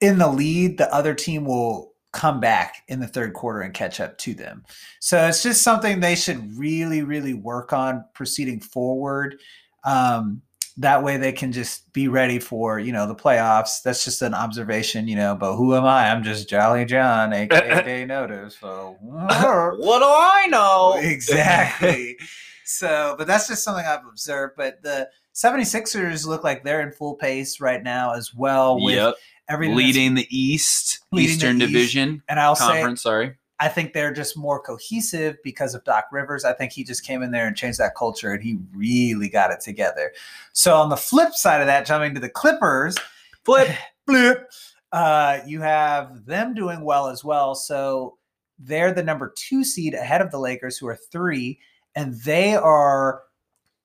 in 0.00 0.18
the 0.18 0.28
lead, 0.28 0.78
the 0.78 0.92
other 0.94 1.14
team 1.14 1.44
will 1.44 1.92
come 2.12 2.40
back 2.40 2.84
in 2.88 3.00
the 3.00 3.06
third 3.06 3.34
quarter 3.34 3.60
and 3.60 3.74
catch 3.74 4.00
up 4.00 4.16
to 4.16 4.32
them. 4.32 4.64
So 5.00 5.28
it's 5.28 5.42
just 5.42 5.60
something 5.60 6.00
they 6.00 6.14
should 6.14 6.56
really, 6.56 7.02
really 7.02 7.34
work 7.34 7.74
on 7.74 8.06
proceeding 8.14 8.60
forward. 8.60 9.38
Um, 9.84 10.40
that 10.78 11.02
way 11.02 11.16
they 11.16 11.32
can 11.32 11.50
just 11.50 11.92
be 11.92 12.06
ready 12.06 12.38
for 12.38 12.78
you 12.78 12.92
know 12.92 13.06
the 13.06 13.14
playoffs. 13.14 13.82
That's 13.82 14.04
just 14.04 14.22
an 14.22 14.32
observation, 14.32 15.08
you 15.08 15.16
know. 15.16 15.34
But 15.34 15.56
who 15.56 15.74
am 15.74 15.84
I? 15.84 16.10
I'm 16.10 16.22
just 16.22 16.48
Jolly 16.48 16.84
John, 16.84 17.32
aka 17.32 17.82
Day 17.84 18.04
Notice. 18.06 18.56
So 18.58 18.96
what 19.00 19.76
do 19.76 20.06
I 20.06 20.46
know? 20.48 20.96
exactly. 21.00 22.16
so, 22.64 23.16
but 23.18 23.26
that's 23.26 23.48
just 23.48 23.64
something 23.64 23.84
I've 23.84 24.06
observed. 24.06 24.54
But 24.56 24.82
the 24.82 25.08
76ers 25.34 26.26
look 26.26 26.44
like 26.44 26.62
they're 26.62 26.80
in 26.80 26.92
full 26.92 27.16
pace 27.16 27.60
right 27.60 27.82
now 27.82 28.14
as 28.14 28.32
well 28.32 28.80
with 28.80 28.94
yep. 28.94 29.14
everything 29.48 29.76
Leading 29.76 30.14
the 30.14 30.26
East, 30.30 31.00
Leading 31.10 31.26
the 31.26 31.32
Eastern 31.34 31.56
East. 31.56 31.72
Division 31.72 32.22
And 32.28 32.38
I'll 32.38 32.56
say 32.56 32.94
sorry. 32.94 33.36
I 33.60 33.68
think 33.68 33.92
they're 33.92 34.12
just 34.12 34.36
more 34.36 34.60
cohesive 34.60 35.36
because 35.42 35.74
of 35.74 35.84
Doc 35.84 36.06
Rivers. 36.12 36.44
I 36.44 36.52
think 36.52 36.72
he 36.72 36.84
just 36.84 37.04
came 37.04 37.22
in 37.22 37.32
there 37.32 37.46
and 37.46 37.56
changed 37.56 37.78
that 37.78 37.96
culture 37.96 38.32
and 38.32 38.42
he 38.42 38.58
really 38.72 39.28
got 39.28 39.50
it 39.50 39.60
together. 39.60 40.12
So 40.52 40.76
on 40.76 40.90
the 40.90 40.96
flip 40.96 41.34
side 41.34 41.60
of 41.60 41.66
that, 41.66 41.86
jumping 41.86 42.14
to 42.14 42.20
the 42.20 42.28
Clippers, 42.28 42.96
Flip. 43.44 43.68
blip, 44.06 44.50
uh, 44.92 45.40
you 45.46 45.60
have 45.60 46.24
them 46.26 46.54
doing 46.54 46.82
well 46.82 47.08
as 47.08 47.24
well. 47.24 47.54
So 47.54 48.18
they're 48.58 48.92
the 48.92 49.02
number 49.02 49.32
two 49.36 49.64
seed 49.64 49.94
ahead 49.94 50.20
of 50.20 50.30
the 50.30 50.38
Lakers, 50.38 50.76
who 50.76 50.86
are 50.86 50.98
three, 51.10 51.58
and 51.94 52.14
they 52.22 52.54
are 52.54 53.22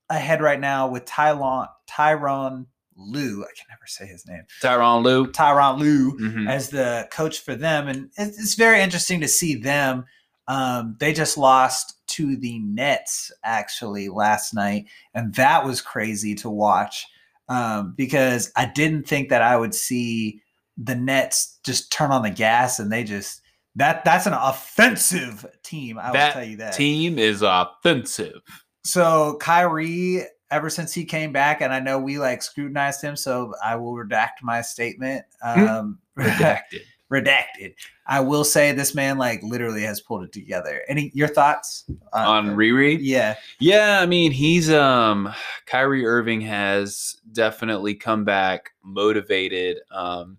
ahead 0.09 0.41
right 0.41 0.59
now 0.59 0.87
with 0.87 1.05
Tyronn 1.05 1.67
Tyronn 1.89 2.65
Lue. 2.95 3.43
I 3.43 3.51
can 3.57 3.65
never 3.69 3.85
say 3.85 4.05
his 4.05 4.25
name. 4.27 4.43
Tyronn 4.61 5.03
Lue. 5.03 5.27
Tyronn 5.27 5.79
Lue 5.79 6.17
Mhm. 6.19 6.49
as 6.49 6.69
the 6.69 7.07
coach 7.11 7.39
for 7.39 7.55
them, 7.55 7.87
and 7.87 8.09
it's, 8.17 8.55
very 8.55 8.81
interesting 8.81 9.21
to 9.21 9.27
see 9.27 9.55
them. 9.55 10.05
Um, 10.47 10.95
they 10.99 11.13
just 11.13 11.37
lost 11.37 11.95
to 12.07 12.35
the 12.35 12.59
Nets 12.59 13.31
actually 13.43 14.09
last 14.09 14.53
night, 14.53 14.85
and 15.13 15.33
that 15.35 15.65
was 15.65 15.81
crazy 15.81 16.35
to 16.35 16.49
watch 16.49 17.07
um, 17.49 17.93
because 17.97 18.51
I 18.55 18.65
didn't 18.65 19.07
think 19.07 19.29
that 19.29 19.41
I 19.41 19.57
would 19.57 19.75
see 19.75 20.41
the 20.77 20.95
Nets 20.95 21.59
just 21.63 21.91
turn 21.91 22.11
on 22.11 22.23
the 22.23 22.29
gas 22.29 22.79
and 22.79 22.91
they 22.91 23.03
just 23.03 23.41
that 23.75 24.05
that's 24.05 24.25
an 24.25 24.33
offensive 24.33 25.45
team. 25.63 25.97
I 25.97 26.11
will 26.11 26.31
tell 26.31 26.43
you 26.43 26.57
that. 26.57 26.73
Team 26.73 27.17
is 27.19 27.41
offensive. 27.41 28.41
So 28.85 29.37
Kyrie, 29.39 30.23
ever 30.53 30.69
since 30.69 30.93
he 30.93 31.03
came 31.03 31.31
back, 31.31 31.61
and 31.61 31.73
I 31.73 31.79
know 31.79 31.99
we 31.99 32.19
like 32.19 32.41
scrutinized 32.43 33.01
him, 33.03 33.15
so 33.15 33.53
I 33.63 33.75
will 33.75 33.93
redact 33.93 34.41
my 34.43 34.61
statement. 34.61 35.25
Um, 35.43 35.99
Redacted. 36.17 36.81
redacted. 37.11 37.73
I 38.05 38.19
will 38.19 38.43
say 38.43 38.71
this 38.71 38.93
man 38.93 39.17
like 39.17 39.41
literally 39.41 39.81
has 39.81 39.99
pulled 39.99 40.23
it 40.23 40.31
together. 40.31 40.81
Any 40.87 41.11
your 41.15 41.27
thoughts 41.27 41.85
On 42.13 42.55
Riri? 42.55 42.97
Yeah, 43.01 43.35
Yeah, 43.59 43.99
I 43.99 44.05
mean, 44.05 44.31
he's 44.31 44.69
um 44.71 45.33
Kyrie 45.65 46.05
Irving 46.05 46.41
has 46.41 47.15
definitely 47.31 47.95
come 47.95 48.23
back 48.25 48.71
motivated. 48.83 49.79
Um 49.91 50.37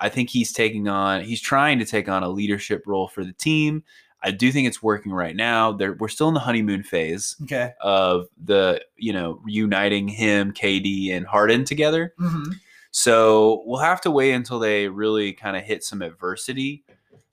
I 0.00 0.08
think 0.08 0.30
he's 0.30 0.52
taking 0.52 0.88
on 0.88 1.22
he's 1.22 1.40
trying 1.40 1.78
to 1.78 1.84
take 1.84 2.08
on 2.08 2.22
a 2.24 2.28
leadership 2.28 2.82
role 2.86 3.06
for 3.06 3.24
the 3.24 3.32
team. 3.34 3.84
I 4.24 4.30
do 4.30 4.50
think 4.50 4.66
it's 4.66 4.82
working 4.82 5.12
right 5.12 5.36
now. 5.36 5.70
There, 5.72 5.92
we're 5.92 6.08
still 6.08 6.28
in 6.28 6.34
the 6.34 6.40
honeymoon 6.40 6.82
phase 6.82 7.36
Okay. 7.42 7.72
of 7.82 8.26
the 8.42 8.82
you 8.96 9.12
know 9.12 9.40
uniting 9.46 10.08
him, 10.08 10.52
KD, 10.52 11.12
and 11.12 11.26
Harden 11.26 11.64
together. 11.64 12.14
hmm 12.18 12.44
So 12.90 13.62
we'll 13.66 13.80
have 13.80 14.00
to 14.02 14.10
wait 14.10 14.32
until 14.32 14.58
they 14.58 14.88
really 14.88 15.32
kind 15.32 15.56
of 15.56 15.62
hit 15.62 15.84
some 15.84 16.00
adversity 16.02 16.84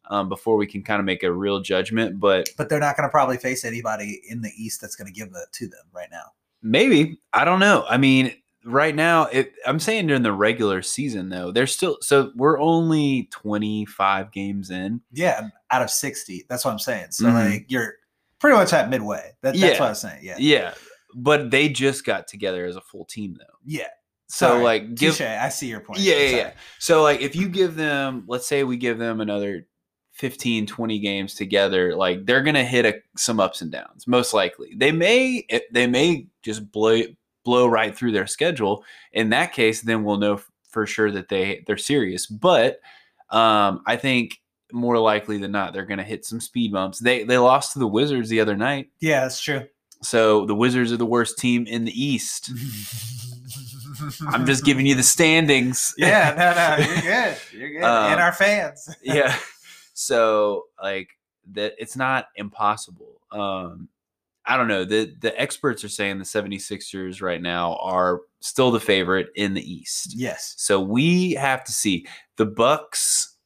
um, 0.10 0.28
before 0.28 0.58
we 0.58 0.68
can 0.68 0.84
kind 0.84 1.00
of 1.00 1.06
make 1.06 1.24
a 1.24 1.32
real 1.32 1.62
judgment. 1.62 2.20
But 2.20 2.50
But 2.58 2.68
they're 2.68 2.80
not 2.80 2.98
going 2.98 3.08
to 3.08 3.12
probably 3.12 3.38
face 3.38 3.64
anybody 3.64 4.22
in 4.28 4.42
the 4.42 4.52
East 4.58 4.82
that's 4.82 4.96
going 4.96 5.08
to 5.08 5.14
give 5.14 5.32
that 5.34 5.48
to 5.54 5.68
them 5.68 5.86
right 5.94 6.10
now. 6.12 6.34
maybe 6.62 7.18
I 7.34 7.46
don't 7.46 7.60
know. 7.60 7.86
I 7.90 7.98
mean, 7.98 8.34
right 8.66 8.94
now, 8.96 9.24
it, 9.26 9.54
I'm 9.66 9.80
saying 9.80 10.08
during 10.08 10.24
the 10.24 10.34
regular 10.34 10.82
season 10.82 11.30
though, 11.30 11.52
they're 11.52 11.68
still 11.68 11.98
so 12.02 12.32
we're 12.36 12.60
only 12.60 13.28
25 13.32 14.32
games 14.32 14.70
in. 14.72 15.02
Yeah, 15.12 15.50
out 15.72 15.82
of 15.82 15.90
60. 15.90 16.46
That's 16.50 16.66
what 16.66 16.72
I'm 16.72 16.80
saying. 16.80 17.08
So, 17.12 17.26
Mhm. 17.26 17.52
like, 17.52 17.66
you're 17.70 17.96
pretty 18.40 18.58
much 18.58 18.74
at 18.74 18.90
midway. 18.90 19.32
That, 19.42 19.54
that's 19.54 19.60
Yeah. 19.60 19.70
what 19.72 19.82
I 19.82 19.90
was 19.90 20.02
saying. 20.02 20.20
Yeah. 20.24 20.36
Yeah, 20.38 20.74
but 21.16 21.52
they 21.52 21.70
just 21.70 22.06
got 22.06 22.28
together 22.28 22.66
as 22.66 22.76
a 22.76 22.82
full 22.82 23.06
team 23.06 23.36
though. 23.40 23.58
Yeah. 23.66 23.88
So 24.28 24.48
Sorry. 24.48 24.64
like, 24.64 24.96
give 24.96 25.18
Touche. 25.18 25.28
I 25.28 25.50
see 25.50 25.68
your 25.68 25.82
point. 25.82 26.00
Yeah, 26.00 26.16
yeah, 26.18 26.36
yeah. 26.38 26.52
So 26.80 27.04
like 27.04 27.22
if 27.22 27.36
you 27.36 27.50
give 27.50 27.76
them, 27.76 28.24
let's 28.28 28.48
say 28.48 28.64
we 28.64 28.78
give 28.78 28.98
them 28.98 29.20
another 29.22 29.68
15, 30.14 30.66
20 30.68 31.00
games 31.00 31.34
together, 31.36 31.96
like 31.96 32.26
they're 32.26 32.42
gonna 32.44 32.64
hit 32.64 32.86
a, 32.86 33.02
some 33.18 33.40
ups 33.40 33.62
and 33.62 33.72
downs, 33.72 34.08
most 34.08 34.34
likely. 34.34 34.74
They 34.76 34.92
may 34.92 35.46
they 35.72 35.88
may 35.88 36.28
just 36.44 36.72
blow 36.72 37.02
blow 37.44 37.68
right 37.68 37.96
through 37.96 38.12
their 38.12 38.28
schedule. 38.28 38.84
In 39.14 39.30
that 39.30 39.54
case, 39.54 39.82
then 39.82 40.04
we'll 40.04 40.18
know 40.18 40.36
f- 40.36 40.50
for 40.70 40.86
sure 40.86 41.12
that 41.12 41.30
they 41.30 41.64
they're 41.68 41.78
serious. 41.78 42.26
But 42.28 42.80
um, 43.30 43.82
I 43.86 43.96
think 43.96 44.40
more 44.72 44.98
likely 45.00 45.38
than 45.38 45.52
not, 45.52 45.74
they're 45.74 45.86
gonna 45.86 46.04
hit 46.04 46.26
some 46.26 46.40
speed 46.40 46.72
bumps. 46.72 47.00
They 47.00 47.24
they 47.24 47.38
lost 47.38 47.74
to 47.74 47.80
the 47.80 47.88
Wizards 47.88 48.30
the 48.30 48.42
other 48.42 48.56
night. 48.56 48.90
Yeah, 49.00 49.22
that's 49.22 49.42
true. 49.42 49.66
So 50.02 50.46
the 50.46 50.56
Wizards 50.56 50.92
are 50.92 50.98
the 50.98 51.06
worst 51.06 51.38
team 51.38 51.68
in 51.68 51.86
the 51.86 52.04
East. 52.04 52.52
I'm 54.28 54.46
just 54.48 54.66
giving 54.66 54.86
you 54.88 54.96
the 54.96 55.04
standings. 55.04 55.94
Yeah, 55.98 56.34
no, 56.36 56.54
no, 56.56 56.92
you're 56.92 57.02
good. 57.02 57.38
You're 57.54 57.70
good. 57.70 57.84
Um, 57.84 58.14
and 58.14 58.22
our 58.22 58.32
fans. 58.32 58.90
yeah 59.04 59.38
so 59.94 60.64
like 60.82 61.10
that 61.52 61.74
it's 61.78 61.96
not 61.96 62.28
impossible 62.36 63.22
um 63.32 63.88
i 64.46 64.58
don't 64.58 64.68
know 64.68 64.84
the 64.84 65.14
the 65.20 65.40
experts 65.40 65.84
are 65.84 65.90
saying 65.90 66.18
the 66.18 66.24
76ers 66.26 67.22
right 67.22 67.42
now 67.42 67.76
are 67.76 68.22
still 68.40 68.72
the 68.72 68.80
favorite 68.80 69.28
in 69.36 69.54
the 69.54 69.74
east 69.74 70.14
Yes. 70.16 70.54
so 70.58 70.80
we 70.80 71.32
have 71.34 71.64
to 71.66 71.72
see 71.72 72.06
the 72.38 72.46
bucks 72.46 73.38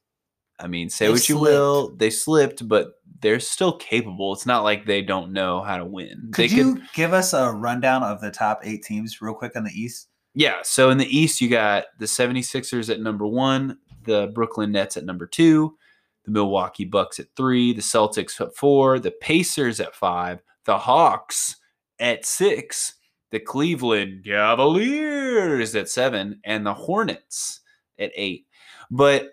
i 0.58 0.66
mean 0.66 0.88
say 0.88 1.06
They 1.06 1.12
what 1.12 1.28
you 1.28 1.38
will 1.38 1.94
they 1.96 2.10
slipped 2.10 2.66
but 2.66 2.92
they're 3.20 3.40
still 3.40 3.76
capable 3.76 4.32
it's 4.32 4.46
not 4.46 4.62
like 4.62 4.84
they 4.86 5.02
don't 5.02 5.32
know 5.32 5.62
how 5.62 5.76
to 5.78 5.84
win 5.84 6.30
Could 6.32 6.50
they 6.50 6.54
you 6.56 6.82
give 6.94 7.12
us 7.12 7.32
a 7.32 7.50
rundown 7.50 8.02
of 8.02 8.20
the 8.20 8.30
top 8.30 8.60
eight 8.62 8.82
teams 8.82 9.20
real 9.22 9.34
quick 9.34 9.56
on 9.56 9.64
the 9.64 9.70
East? 9.72 10.08
Yeah. 10.34 10.56
So 10.62 10.90
in 10.90 10.98
the 10.98 11.06
East, 11.18 11.40
you 11.40 11.48
got 11.48 11.86
the 11.98 12.04
76ers 12.04 12.90
at 12.90 13.00
number 13.00 13.26
one, 13.26 13.78
the 14.04 14.30
Brooklyn 14.34 14.70
Nets 14.70 14.98
at 14.98 15.06
number 15.06 15.26
two, 15.26 15.78
the 16.26 16.30
Milwaukee 16.30 16.84
Bucks 16.84 17.18
at 17.18 17.28
three, 17.38 17.72
the 17.72 17.80
Celtics 17.80 18.38
at 18.38 18.54
four, 18.54 18.98
the 18.98 19.12
Pacers 19.12 19.80
at 19.80 19.94
five, 19.94 20.42
the 20.66 20.78
Hawks 20.78 21.56
at 21.98 22.26
six, 22.26 22.94
the 23.30 23.40
Cleveland 23.40 24.24
Cavaliers 24.24 25.74
at 25.74 25.88
seven, 25.88 26.40
and 26.44 26.66
the 26.66 26.74
Hornets 26.74 27.60
at 27.98 28.12
eight. 28.14 28.46
But 28.90 29.30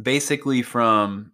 basically, 0.00 0.62
from 0.62 1.32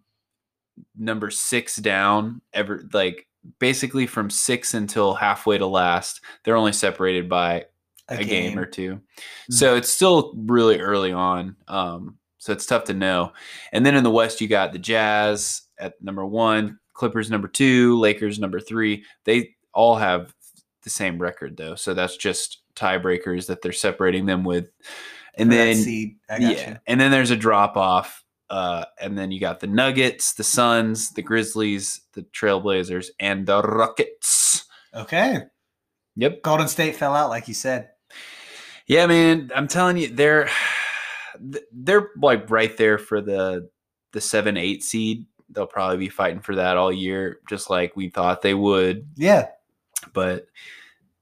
number 0.97 1.29
six 1.29 1.75
down, 1.75 2.41
ever 2.53 2.83
like 2.93 3.27
basically 3.59 4.05
from 4.05 4.29
six 4.29 4.73
until 4.73 5.13
halfway 5.13 5.57
to 5.57 5.65
last, 5.65 6.21
they're 6.43 6.55
only 6.55 6.73
separated 6.73 7.29
by 7.29 7.65
a, 8.07 8.23
game. 8.23 8.57
or 8.57 8.65
two. 8.65 8.95
Mm-hmm. 8.95 9.53
So 9.53 9.75
it's 9.75 9.89
still 9.89 10.33
really 10.35 10.79
early 10.79 11.11
on. 11.11 11.55
Um, 11.67 12.17
so 12.37 12.53
it's 12.53 12.65
tough 12.65 12.85
to 12.85 12.93
know. 12.93 13.33
And 13.71 13.85
then 13.85 13.95
in 13.95 14.03
the 14.03 14.09
West, 14.11 14.41
you 14.41 14.47
got 14.47 14.71
the 14.71 14.79
Jazz 14.79 15.63
at 15.77 16.01
number 16.01 16.25
one, 16.25 16.79
Clippers 16.99 17.31
number 17.31 17.47
two, 17.47 17.97
Lakers 17.97 18.39
number 18.39 18.59
three. 18.59 19.05
They 19.23 19.55
all 19.73 19.95
have 19.95 20.35
the 20.83 20.89
same 20.89 21.17
record 21.17 21.55
though. 21.55 21.75
So 21.75 21.93
that's 21.93 22.17
just 22.17 22.61
tiebreakers 22.75 23.47
that 23.47 23.61
they're 23.61 23.71
separating 23.71 24.25
them 24.25 24.43
with. 24.43 24.69
And 25.35 25.49
For 25.49 25.55
then 25.55 25.75
seed. 25.77 26.17
I 26.29 26.39
got 26.39 26.57
yeah, 26.57 26.69
you. 26.71 26.77
and 26.87 26.99
then 26.99 27.09
there's 27.09 27.31
a 27.31 27.37
drop 27.37 27.77
off. 27.77 28.25
Uh, 28.49 28.83
and 28.99 29.17
then 29.17 29.31
you 29.31 29.39
got 29.39 29.61
the 29.61 29.67
Nuggets, 29.67 30.33
the 30.33 30.43
Suns, 30.43 31.11
the 31.11 31.21
Grizzlies, 31.21 32.01
the 32.15 32.23
Trailblazers, 32.23 33.09
and 33.19 33.45
the 33.45 33.61
Rockets. 33.61 34.65
Okay. 34.93 35.43
Yep. 36.17 36.41
Golden 36.41 36.67
State 36.67 36.97
fell 36.97 37.15
out, 37.15 37.29
like 37.29 37.47
you 37.47 37.53
said. 37.53 37.91
Yeah, 38.87 39.05
man, 39.05 39.51
I'm 39.55 39.69
telling 39.69 39.95
you, 39.95 40.09
they're 40.09 40.49
they're 41.71 42.09
like 42.21 42.49
right 42.51 42.75
there 42.75 42.97
for 42.97 43.21
the 43.21 43.69
the 44.11 44.19
seven 44.19 44.57
eight 44.57 44.83
seed. 44.83 45.27
They'll 45.51 45.67
probably 45.67 45.97
be 45.97 46.09
fighting 46.09 46.41
for 46.41 46.55
that 46.55 46.77
all 46.77 46.91
year, 46.91 47.39
just 47.49 47.69
like 47.69 47.95
we 47.95 48.09
thought 48.09 48.41
they 48.41 48.53
would. 48.53 49.07
Yeah. 49.15 49.47
But 50.13 50.47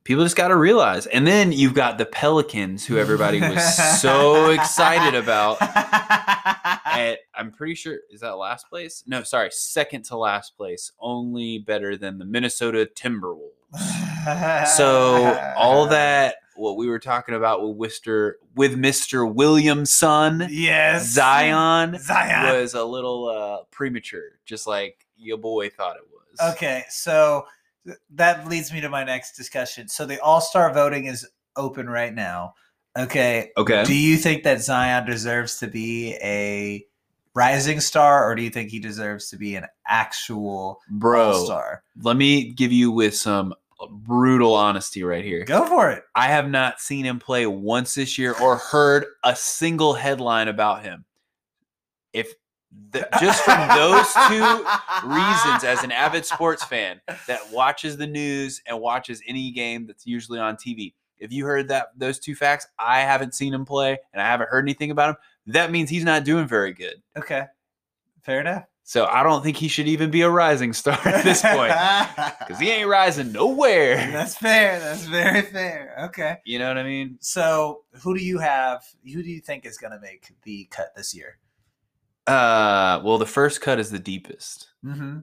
people 0.03 0.23
just 0.23 0.35
got 0.35 0.47
to 0.47 0.55
realize. 0.55 1.05
And 1.05 1.27
then 1.27 1.51
you've 1.51 1.73
got 1.73 1.97
the 1.97 2.05
Pelicans, 2.05 2.85
who 2.85 2.97
everybody 2.97 3.41
was 3.41 4.01
so 4.01 4.51
excited 4.51 5.15
about. 5.15 5.61
At 6.97 7.19
I'm 7.35 7.51
pretty 7.51 7.75
sure 7.75 7.97
is 8.09 8.21
that 8.21 8.37
last 8.37 8.69
place? 8.69 9.03
No, 9.05 9.23
sorry, 9.23 9.49
second 9.51 10.05
to 10.05 10.17
last 10.17 10.57
place, 10.57 10.91
only 10.99 11.59
better 11.59 11.97
than 11.97 12.17
the 12.17 12.25
Minnesota 12.25 12.89
Timberwolves. 12.95 14.67
So 14.75 15.53
all 15.55 15.87
that 15.87 16.37
what 16.57 16.77
we 16.77 16.87
were 16.87 16.99
talking 16.99 17.35
about 17.35 17.61
with 17.61 17.77
Mister 17.77 18.37
with 18.55 18.77
Mister 18.77 19.25
Williamson 19.25 20.47
Yes. 20.49 21.09
Zion 21.09 21.97
Zion. 21.99 22.61
was 22.61 22.73
a 22.73 22.83
little 22.83 23.29
uh, 23.29 23.63
premature, 23.71 24.39
just 24.45 24.67
like 24.67 25.05
your 25.17 25.37
boy 25.37 25.69
thought 25.69 25.95
it 25.95 26.03
was. 26.11 26.53
Okay, 26.53 26.83
so 26.89 27.45
th- 27.85 27.97
that 28.11 28.47
leads 28.47 28.71
me 28.71 28.81
to 28.81 28.89
my 28.89 29.03
next 29.03 29.35
discussion. 29.35 29.87
So 29.87 30.05
the 30.05 30.19
All 30.21 30.41
Star 30.41 30.73
voting 30.73 31.05
is 31.05 31.27
open 31.55 31.89
right 31.89 32.13
now. 32.13 32.53
Okay. 32.97 33.51
Okay. 33.57 33.83
Do 33.83 33.95
you 33.95 34.17
think 34.17 34.43
that 34.43 34.61
Zion 34.61 35.05
deserves 35.05 35.59
to 35.59 35.67
be 35.67 36.15
a 36.21 36.85
rising 37.35 37.79
star, 37.79 38.27
or 38.27 38.33
do 38.33 38.41
you 38.41 38.49
think 38.49 38.71
he 38.71 38.79
deserves 38.79 39.29
to 39.29 39.37
be 39.37 39.55
an 39.55 39.65
actual 39.87 40.79
Bro, 40.89 41.45
Star? 41.45 41.83
let 42.01 42.17
me 42.17 42.51
give 42.51 42.71
you 42.71 42.89
with 42.89 43.15
some 43.15 43.53
brutal 43.85 44.53
honesty 44.53 45.03
right 45.03 45.23
here. 45.23 45.43
Go 45.45 45.65
for 45.65 45.91
it. 45.91 46.03
I 46.15 46.27
have 46.27 46.49
not 46.49 46.79
seen 46.79 47.05
him 47.05 47.19
play 47.19 47.45
once 47.45 47.93
this 47.93 48.17
year 48.17 48.35
or 48.41 48.57
heard 48.57 49.05
a 49.23 49.35
single 49.35 49.93
headline 49.93 50.47
about 50.47 50.83
him. 50.83 51.05
If 52.13 52.33
the, 52.91 53.07
just 53.19 53.43
from 53.43 53.67
those 53.69 54.11
two 54.27 55.07
reasons, 55.07 55.63
as 55.63 55.83
an 55.83 55.91
avid 55.91 56.25
sports 56.25 56.63
fan 56.63 56.99
that 57.27 57.51
watches 57.51 57.97
the 57.97 58.07
news 58.07 58.61
and 58.65 58.79
watches 58.79 59.21
any 59.27 59.51
game 59.51 59.85
that's 59.85 60.05
usually 60.05 60.39
on 60.39 60.55
TV, 60.55 60.93
if 61.19 61.31
you 61.31 61.45
heard 61.45 61.67
that 61.69 61.87
those 61.97 62.19
two 62.19 62.35
facts, 62.35 62.67
I 62.77 63.01
haven't 63.01 63.33
seen 63.33 63.53
him 63.53 63.65
play 63.65 63.97
and 64.13 64.21
I 64.21 64.25
haven't 64.25 64.49
heard 64.49 64.65
anything 64.65 64.91
about 64.91 65.11
him. 65.11 65.15
That 65.47 65.71
means 65.71 65.89
he's 65.89 66.03
not 66.03 66.25
doing 66.25 66.47
very 66.47 66.73
good. 66.73 67.01
Okay. 67.17 67.45
Fair 68.23 68.41
enough. 68.41 68.65
So 68.89 69.05
I 69.05 69.21
don't 69.21 69.43
think 69.43 69.57
he 69.57 69.67
should 69.67 69.89
even 69.89 70.11
be 70.11 70.21
a 70.21 70.29
rising 70.29 70.71
star 70.71 70.97
at 71.05 71.21
this 71.25 71.41
point 71.41 71.73
because 72.39 72.57
he 72.57 72.69
ain't 72.71 72.87
rising 72.87 73.33
nowhere. 73.33 73.97
That's 73.97 74.37
fair. 74.37 74.79
That's 74.79 75.03
very 75.03 75.41
fair. 75.41 75.93
Okay. 76.05 76.37
You 76.45 76.57
know 76.57 76.69
what 76.69 76.77
I 76.77 76.83
mean? 76.83 77.17
So, 77.19 77.83
who 78.01 78.17
do 78.17 78.23
you 78.23 78.37
have? 78.39 78.85
Who 79.03 79.21
do 79.21 79.29
you 79.29 79.41
think 79.41 79.65
is 79.65 79.77
going 79.77 79.91
to 79.91 79.99
make 79.99 80.31
the 80.43 80.69
cut 80.71 80.95
this 80.95 81.13
year? 81.13 81.37
Uh, 82.27 83.01
well, 83.03 83.17
the 83.17 83.25
first 83.25 83.59
cut 83.59 83.77
is 83.77 83.91
the 83.91 83.99
deepest, 83.99 84.69
Mm-hmm. 84.85 85.19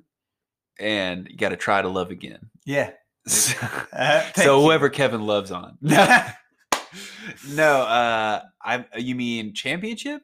and 0.78 1.26
you 1.30 1.36
got 1.38 1.48
to 1.48 1.56
try 1.56 1.80
to 1.80 1.88
love 1.88 2.10
again. 2.10 2.50
Yeah. 2.66 2.90
So, 3.26 3.56
Uh, 3.94 4.30
so 4.34 4.60
whoever 4.60 4.90
Kevin 4.90 5.22
loves 5.26 5.50
on. 5.50 5.78
no, 5.80 6.02
uh, 7.82 8.42
I 8.62 8.84
you 8.98 9.14
mean 9.14 9.54
championship? 9.54 10.20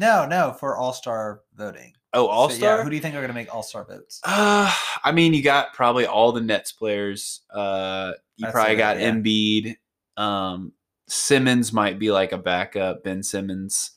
No, 0.00 0.24
no, 0.26 0.56
for 0.58 0.78
All 0.78 0.94
Star 0.94 1.42
voting. 1.54 1.92
Oh, 2.14 2.26
All 2.26 2.48
So, 2.48 2.56
Star. 2.56 2.78
yeah, 2.78 2.84
who 2.84 2.88
do 2.88 2.96
you 2.96 3.02
think 3.02 3.14
are 3.14 3.18
going 3.18 3.28
to 3.28 3.34
make 3.34 3.54
All 3.54 3.62
Star 3.62 3.84
votes? 3.84 4.18
Uh, 4.24 4.72
I 5.04 5.12
mean, 5.12 5.34
you 5.34 5.42
got 5.42 5.74
probably 5.74 6.06
all 6.06 6.32
the 6.32 6.40
Nets 6.40 6.72
players. 6.72 7.42
Uh, 7.50 8.12
you 8.36 8.46
That's 8.46 8.52
probably 8.52 8.74
it, 8.74 8.78
got 8.78 8.98
yeah. 8.98 9.10
Embiid. 9.10 9.76
Um, 10.16 10.72
Simmons 11.06 11.72
might 11.74 11.98
be 11.98 12.10
like 12.10 12.32
a 12.32 12.38
backup. 12.38 13.04
Ben 13.04 13.22
Simmons. 13.22 13.90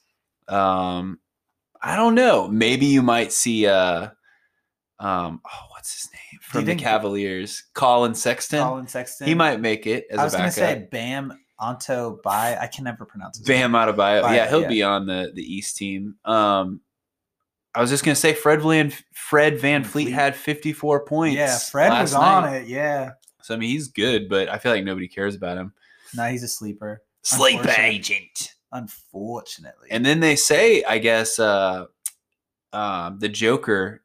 Um, 0.50 1.20
I 1.82 1.96
don't 1.96 2.16
know. 2.16 2.50
Maybe 2.50 2.86
you 2.88 3.02
might 3.02 3.32
see. 3.32 3.66
Uh, 3.66 4.10
um, 5.00 5.42
oh, 5.46 5.66
what's 5.70 5.94
his 5.94 6.12
name 6.12 6.40
from 6.42 6.66
the 6.66 6.76
Cavaliers? 6.76 7.64
Collin 7.74 8.14
Sexton. 8.14 8.60
Collin 8.60 8.88
Sexton. 8.88 9.28
He 9.28 9.36
might 9.36 9.62
make 9.62 9.88
it 9.88 10.08
as 10.12 10.20
I 10.20 10.24
was 10.26 10.34
a 10.34 10.38
going 10.38 10.50
to 10.50 10.56
say 10.56 10.88
Bam 10.92 11.40
Anto 11.64 12.20
Bai. 12.24 12.58
I 12.60 12.68
can 12.68 12.84
never 12.84 13.06
pronounce 13.06 13.40
it. 13.40 13.46
Bam 13.48 13.72
name. 13.72 13.82
Adebayo. 13.82 14.22
Bye, 14.24 14.36
Yeah, 14.36 14.50
he'll 14.50 14.62
yeah. 14.64 14.68
be 14.68 14.84
on 14.84 15.06
the 15.06 15.32
the 15.34 15.42
East 15.42 15.78
team. 15.78 16.16
Um, 16.26 16.82
I 17.76 17.82
was 17.82 17.90
just 17.90 18.04
gonna 18.04 18.16
say 18.16 18.34
Fred 18.34 18.62
Van 18.62 18.92
Fred 19.14 19.58
VanVleet 19.60 20.12
had 20.12 20.36
54 20.36 21.06
points. 21.06 21.36
Yeah, 21.38 21.58
Fred 21.58 21.90
was 22.02 22.14
on 22.14 22.44
night. 22.44 22.64
it. 22.64 22.68
Yeah. 22.68 23.12
So 23.42 23.54
I 23.56 23.58
mean, 23.58 23.70
he's 23.70 23.88
good, 23.88 24.30
but 24.30 24.48
I 24.50 24.58
feel 24.58 24.72
like 24.72 24.84
nobody 24.84 25.08
cares 25.08 25.36
about 25.36 25.58
him. 25.58 25.74
No, 26.16 26.26
he's 26.30 26.44
a 26.44 26.48
sleeper. 26.48 27.02
Sleep 27.24 27.58
Unfortunately. 27.60 27.96
agent. 27.96 28.54
Unfortunately. 28.72 29.88
And 29.92 30.06
then 30.06 30.20
they 30.20 30.36
say, 30.36 30.84
I 30.84 30.98
guess, 30.98 31.40
uh, 31.40 31.86
um, 32.72 33.20
the 33.20 33.30
Joker, 33.30 34.02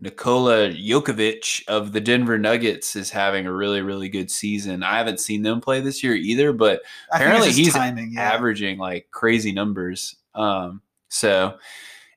Nikola 0.00 0.70
Jokovic 0.70 1.66
of 1.68 1.92
the 1.92 2.00
Denver 2.00 2.38
Nuggets, 2.38 2.96
is 2.96 3.10
having 3.10 3.46
a 3.46 3.52
really, 3.52 3.80
really 3.80 4.08
good 4.08 4.30
season. 4.30 4.82
I 4.82 4.98
haven't 4.98 5.20
seen 5.20 5.42
them 5.42 5.60
play 5.60 5.80
this 5.80 6.02
year 6.02 6.14
either, 6.14 6.52
but 6.52 6.82
apparently 7.12 7.52
he's 7.52 7.72
timing. 7.72 8.12
Yeah. 8.12 8.32
averaging 8.32 8.78
like 8.78 9.08
crazy 9.10 9.52
numbers. 9.52 10.16
Um, 10.34 10.82
so, 11.08 11.56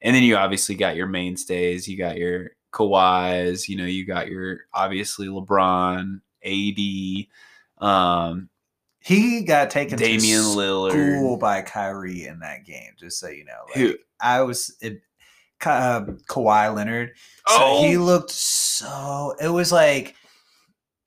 and 0.01 0.15
then 0.15 0.23
you 0.23 0.35
obviously 0.35 0.75
got 0.75 0.95
your 0.95 1.07
mainstays. 1.07 1.87
You 1.87 1.97
got 1.97 2.17
your 2.17 2.51
Kawhis. 2.73 3.69
You 3.69 3.77
know, 3.77 3.85
you 3.85 4.05
got 4.05 4.27
your 4.27 4.61
obviously 4.73 5.27
LeBron, 5.27 6.19
AD, 6.43 7.85
um, 7.85 8.49
He 8.99 9.43
got 9.43 9.69
taken 9.69 9.97
Damian 9.97 10.41
to 10.41 10.47
Lillard. 10.49 10.91
school 10.91 11.37
by 11.37 11.61
Kyrie 11.61 12.25
in 12.25 12.39
that 12.39 12.65
game. 12.65 12.93
Just 12.97 13.19
so 13.19 13.27
you 13.29 13.45
know, 13.45 13.65
like, 13.67 13.75
Who? 13.75 13.95
I 14.19 14.41
was 14.41 14.75
Ka- 15.59 15.71
uh, 15.71 16.05
Kawhi 16.29 16.73
Leonard. 16.75 17.11
So 17.47 17.55
Oh, 17.59 17.83
he 17.87 17.97
looked 17.97 18.31
so. 18.31 19.35
It 19.41 19.49
was 19.49 19.71
like 19.71 20.15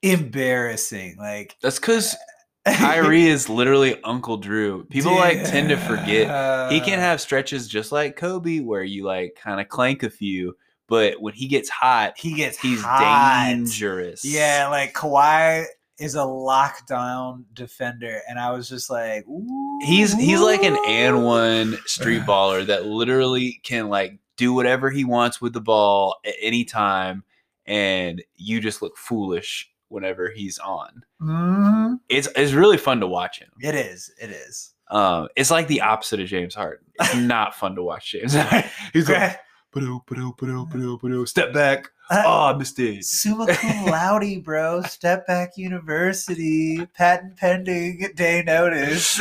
embarrassing. 0.01 1.15
Like 1.17 1.55
that's 1.61 1.79
because 1.79 2.15
Kyrie 2.67 3.25
is 3.27 3.49
literally 3.49 4.01
Uncle 4.03 4.37
Drew. 4.37 4.85
People 4.85 5.15
like 5.15 5.43
tend 5.45 5.69
to 5.69 5.77
forget 5.77 6.71
he 6.71 6.79
can 6.79 6.99
have 6.99 7.21
stretches 7.21 7.67
just 7.67 7.91
like 7.91 8.15
Kobe 8.15 8.59
where 8.59 8.83
you 8.83 9.03
like 9.05 9.35
kind 9.41 9.59
of 9.59 9.67
clank 9.69 10.03
a 10.03 10.09
few, 10.09 10.55
but 10.87 11.19
when 11.21 11.33
he 11.33 11.47
gets 11.47 11.69
hot, 11.69 12.13
He 12.17 12.33
gets 12.35 12.59
he's 12.59 12.81
hot. 12.81 13.45
dangerous. 13.47 14.23
Yeah, 14.25 14.67
like 14.69 14.93
Kawhi 14.93 15.65
is 15.99 16.15
a 16.15 16.19
lockdown 16.19 17.43
defender, 17.53 18.21
and 18.27 18.39
I 18.39 18.51
was 18.51 18.67
just 18.69 18.89
like, 18.89 19.27
Ooh, 19.27 19.79
He's 19.83 20.13
he's 20.13 20.39
like 20.41 20.63
an 20.63 20.77
and 20.87 21.23
one 21.25 21.77
street 21.85 22.21
baller 22.23 22.65
that 22.67 22.85
literally 22.85 23.59
can 23.63 23.89
like 23.89 24.19
do 24.41 24.53
whatever 24.53 24.89
he 24.89 25.05
wants 25.05 25.39
with 25.39 25.53
the 25.53 25.61
ball 25.61 26.15
at 26.25 26.33
any 26.41 26.63
time, 26.65 27.23
and 27.67 28.23
you 28.35 28.59
just 28.59 28.81
look 28.81 28.97
foolish 28.97 29.69
whenever 29.89 30.29
he's 30.31 30.57
on. 30.57 31.03
Mhm. 31.21 31.99
It's 32.09 32.27
it's 32.35 32.53
really 32.53 32.77
fun 32.77 32.99
to 33.01 33.07
watch 33.07 33.39
him. 33.39 33.49
It 33.61 33.75
is. 33.75 34.11
It 34.19 34.31
is. 34.31 34.73
Um, 34.89 35.27
it's 35.35 35.51
like 35.51 35.67
the 35.67 35.81
opposite 35.81 36.19
of 36.19 36.27
James 36.27 36.55
Harden. 36.55 36.85
It's 36.99 37.15
not 37.35 37.53
fun 37.55 37.75
to 37.75 37.83
watch 37.83 38.11
James. 38.11 38.33
He's 38.93 39.07
like, 39.09 39.39
"Ba-do, 39.71 40.01
ba-do, 40.07 40.33
ba-do, 40.37 41.25
step 41.25 41.53
back. 41.53 41.87
uh, 42.09 42.23
Oh, 42.25 42.45
I 42.47 42.57
missed 42.57 42.77
it. 42.79 43.05
Summa 43.05 43.45
cum 43.55 43.85
laude, 43.85 44.43
bro. 44.43 44.81
Step 44.81 45.25
back 45.27 45.51
university, 45.55 46.85
patent 46.97 47.37
pending, 47.37 48.11
day 48.15 48.43
notice. 48.45 49.17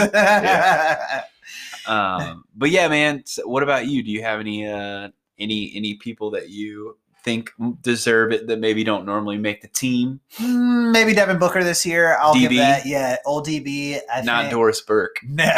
Um, 1.90 2.44
but 2.54 2.70
yeah, 2.70 2.88
man. 2.88 3.22
So 3.26 3.46
what 3.46 3.62
about 3.62 3.86
you? 3.86 4.02
Do 4.02 4.10
you 4.10 4.22
have 4.22 4.40
any 4.40 4.66
uh 4.66 5.08
any 5.38 5.72
any 5.74 5.94
people 5.94 6.30
that 6.32 6.50
you 6.50 6.96
think 7.22 7.50
deserve 7.82 8.32
it 8.32 8.46
that 8.46 8.58
maybe 8.58 8.84
don't 8.84 9.04
normally 9.04 9.38
make 9.38 9.60
the 9.62 9.68
team? 9.68 10.20
Hmm, 10.34 10.92
Maybe 10.92 11.12
Devin 11.14 11.38
Booker 11.38 11.62
this 11.62 11.84
year. 11.84 12.16
I'll 12.18 12.34
give 12.34 12.52
that. 12.56 12.86
Yeah, 12.86 13.16
old 13.26 13.46
DB. 13.46 13.98
I 14.12 14.22
Not 14.22 14.42
think, 14.42 14.52
Doris 14.52 14.80
Burke. 14.80 15.16
No, 15.28 15.44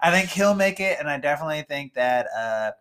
I 0.00 0.10
think 0.10 0.28
he'll 0.30 0.54
make 0.54 0.80
it, 0.80 0.98
and 0.98 1.08
I 1.08 1.18
definitely 1.18 1.62
think 1.62 1.94
that 1.94 2.26
uh, 2.36 2.72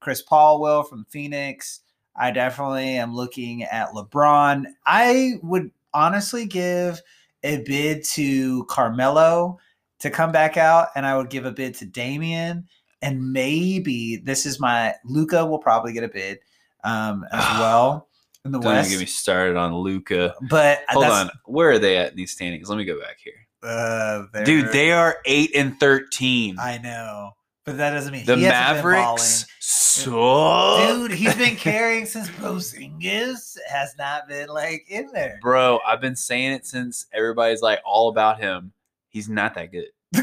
Chris 0.00 0.22
Paul 0.22 0.60
will 0.60 0.82
from 0.82 1.04
Phoenix. 1.08 1.80
I 2.14 2.30
definitely 2.30 2.96
am 2.96 3.14
looking 3.14 3.62
at 3.62 3.90
LeBron. 3.90 4.64
I 4.84 5.34
would 5.42 5.70
honestly 5.94 6.46
give 6.46 7.00
a 7.42 7.62
bid 7.62 8.04
to 8.04 8.64
Carmelo 8.64 9.58
to 10.00 10.10
come 10.10 10.32
back 10.32 10.56
out, 10.56 10.88
and 10.94 11.04
I 11.06 11.16
would 11.16 11.30
give 11.30 11.44
a 11.44 11.50
bid 11.52 11.74
to 11.76 11.86
Damian, 11.86 12.66
and 13.02 13.32
maybe 13.32 14.16
this 14.16 14.46
is 14.46 14.60
my 14.60 14.94
Luka 15.04 15.44
will 15.44 15.58
probably 15.58 15.92
get 15.92 16.04
a 16.04 16.08
bid 16.08 16.38
um, 16.84 17.24
as 17.32 17.44
well 17.60 18.08
in 18.44 18.52
the 18.52 18.58
Don't 18.60 18.72
West. 18.74 18.90
get 18.90 19.00
me 19.00 19.06
started 19.06 19.56
on 19.56 19.74
Luka. 19.74 20.34
but 20.50 20.80
Hold 20.90 21.04
on. 21.06 21.30
Where 21.46 21.70
are 21.70 21.78
they 21.78 21.96
at 21.96 22.12
in 22.12 22.16
these 22.16 22.30
standings? 22.32 22.68
Let 22.68 22.78
me 22.78 22.84
go 22.84 22.98
back 23.00 23.18
here. 23.22 23.34
uh, 23.62 24.22
Dude, 24.44 24.70
they're- 24.72 25.16
eight 25.24 25.50
and 25.56 25.78
thirteen. 25.80 26.58
I 26.60 26.78
know, 26.78 27.32
but 27.64 27.76
that 27.78 27.90
doesn't 27.90 28.12
mean 28.12 28.24
the 28.24 28.36
Mavericks 28.36 29.46
suck. 29.58 30.88
Dude, 30.88 31.10
he's 31.12 31.34
been 31.34 31.56
carrying 31.56 32.06
since 32.06 32.28
Porzingis 32.30 33.56
has 33.68 33.94
not 33.98 34.28
been 34.28 34.48
like 34.48 34.86
in 34.88 35.10
there. 35.12 35.38
Bro, 35.42 35.80
I've 35.86 36.00
been 36.00 36.14
saying 36.16 36.52
it 36.52 36.66
since 36.66 37.06
everybody's 37.12 37.62
like 37.62 37.80
all 37.84 38.08
about 38.08 38.40
him. 38.40 38.72
He's 39.18 39.28
not 39.28 39.54
that 39.54 39.72
good. 39.72 39.88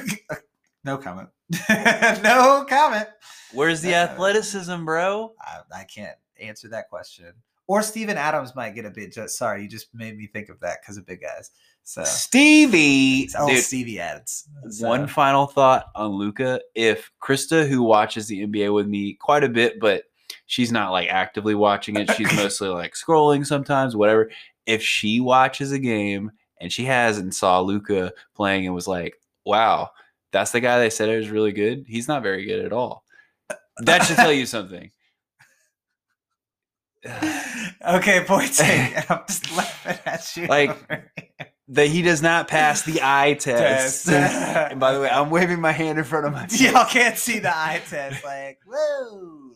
No 0.85 0.99
comment. 0.99 1.29
no 2.21 2.63
comment. 2.69 3.07
Where's 3.53 3.81
the 3.81 3.95
Uh, 3.95 4.03
athleticism, 4.03 4.85
bro? 4.85 5.33
I, 5.41 5.79
I 5.79 5.83
can't 5.83 6.15
answer 6.39 6.67
that 6.69 6.89
question. 6.89 7.33
Or 7.65 7.81
Steven 7.81 8.17
Adams 8.17 8.55
might 8.55 8.75
get 8.75 8.85
a 8.85 8.91
bit. 8.91 9.11
Just 9.11 9.35
sorry, 9.35 9.63
you 9.63 9.67
just 9.67 9.87
made 9.95 10.15
me 10.15 10.27
think 10.27 10.49
of 10.49 10.59
that 10.59 10.77
because 10.83 10.97
of 10.97 11.07
big 11.07 11.21
guys. 11.21 11.49
So 11.81 12.03
Stevie, 12.03 13.27
oh, 13.35 13.47
dude. 13.47 13.63
Stevie 13.63 13.99
Adams. 13.99 14.47
So, 14.69 14.87
One 14.87 15.07
final 15.07 15.47
thought 15.47 15.87
on 15.95 16.11
Luka. 16.11 16.61
If 16.75 17.11
Krista, 17.19 17.67
who 17.67 17.81
watches 17.81 18.27
the 18.27 18.45
NBA 18.45 18.71
with 18.71 18.85
me 18.85 19.15
quite 19.15 19.43
a 19.43 19.49
bit, 19.49 19.79
but 19.79 20.03
she's 20.45 20.71
not 20.71 20.91
like 20.91 21.09
actively 21.09 21.55
watching 21.55 21.95
it, 21.95 22.11
she's 22.11 22.31
mostly 22.35 22.69
like 22.69 22.93
scrolling 22.93 23.43
sometimes, 23.43 23.95
whatever. 23.95 24.29
If 24.67 24.83
she 24.83 25.19
watches 25.19 25.71
a 25.71 25.79
game 25.79 26.31
and 26.59 26.71
she 26.71 26.85
has 26.85 27.17
and 27.17 27.33
saw 27.33 27.59
Luka 27.59 28.13
playing 28.35 28.65
and 28.65 28.75
was 28.75 28.87
like, 28.87 29.15
wow, 29.45 29.91
that's 30.31 30.51
the 30.51 30.59
guy 30.59 30.79
they 30.79 30.89
said 30.89 31.09
it 31.09 31.17
was 31.17 31.29
really 31.29 31.51
good, 31.51 31.85
he's 31.87 32.07
not 32.07 32.23
very 32.23 32.45
good 32.45 32.65
at 32.65 32.73
all. 32.73 33.03
That 33.79 34.03
should 34.03 34.15
tell 34.15 34.31
you 34.31 34.45
something. 34.45 34.91
okay, 37.87 38.23
point 38.23 38.53
taken. 38.55 39.03
I'm 39.09 39.21
just 39.27 39.55
laughing 39.55 39.97
at 40.05 40.37
you. 40.37 40.47
Like, 40.47 40.77
that 41.67 41.87
he 41.87 42.01
does 42.01 42.21
not 42.21 42.47
pass 42.47 42.83
the 42.83 42.99
eye 43.01 43.33
test. 43.39 44.05
Test. 44.05 44.71
and 44.71 44.79
by 44.79 44.93
the 44.93 44.99
way, 44.99 45.09
I'm 45.09 45.29
waving 45.29 45.61
my 45.61 45.71
hand 45.71 45.97
in 45.97 46.03
front 46.03 46.25
of 46.25 46.33
my 46.33 46.47
face. 46.47 46.61
y'all 46.61 46.85
can't 46.85 47.17
see 47.17 47.39
the 47.39 47.55
eye 47.55 47.81
test. 47.87 48.23
Like, 48.23 48.59
whoa. 48.65 49.51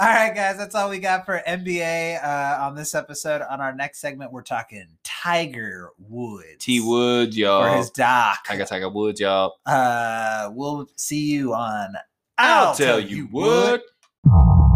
All 0.00 0.06
right, 0.06 0.32
guys, 0.32 0.56
that's 0.56 0.76
all 0.76 0.90
we 0.90 1.00
got 1.00 1.26
for 1.26 1.42
NBA 1.44 2.22
uh, 2.22 2.64
on 2.64 2.76
this 2.76 2.94
episode. 2.94 3.42
On 3.42 3.60
our 3.60 3.74
next 3.74 3.98
segment, 3.98 4.30
we're 4.30 4.42
talking 4.42 4.86
Tiger 5.02 5.90
Woods. 5.98 6.58
T 6.60 6.78
Woods, 6.78 7.36
y'all. 7.36 7.76
his 7.76 7.90
doc. 7.90 8.38
I 8.48 8.56
got 8.56 8.68
Tiger 8.68 8.90
Woods, 8.90 9.18
y'all. 9.18 9.56
Uh, 9.66 10.50
we'll 10.52 10.86
see 10.94 11.32
you 11.32 11.52
on. 11.52 11.96
I'll, 12.38 12.76
tell 12.76 13.00
you 13.00 13.24
what. 13.32 13.82
Girls. 14.24 14.67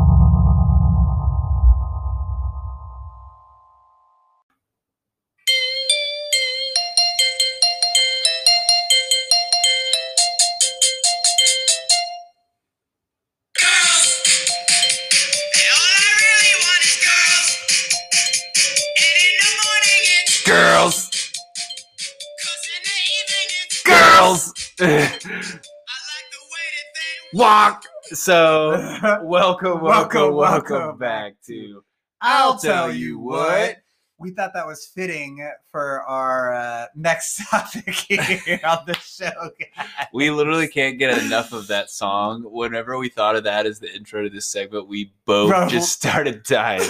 Walk. 27.33 27.85
So, 28.05 28.71
welcome, 29.23 29.81
welcome, 29.81 30.35
Welcome, 30.35 30.35
welcome, 30.35 30.99
back 30.99 31.35
to. 31.47 31.83
I'll 32.21 32.59
tell 32.59 32.93
you 32.93 33.19
what. 33.19 33.79
We 34.19 34.31
thought 34.31 34.53
that 34.55 34.67
was 34.67 34.87
fitting 34.87 35.45
for 35.73 36.03
our 36.03 36.55
uh, 36.55 36.87
next 36.95 37.41
topic 37.51 37.89
here 37.93 38.61
on 38.65 38.79
the 38.87 38.95
show, 38.99 39.31
guys. 39.59 39.89
We 40.13 40.31
literally 40.31 40.69
can't 40.69 40.97
get 40.97 41.19
enough 41.25 41.53
of 41.53 41.67
that 41.69 41.91
song. 41.91 42.43
Whenever 42.45 42.99
we 42.99 43.09
thought 43.09 43.35
of 43.35 43.43
that 43.45 43.67
as 43.67 43.81
the 43.81 43.93
intro 43.93 44.23
to 44.23 44.31
this 44.31 44.47
segment, 44.47 44.87
we 44.87 45.13
both 45.25 45.51
Bro. 45.51 45.69
just 45.71 45.91
started 45.93 46.45
dying. 46.45 46.83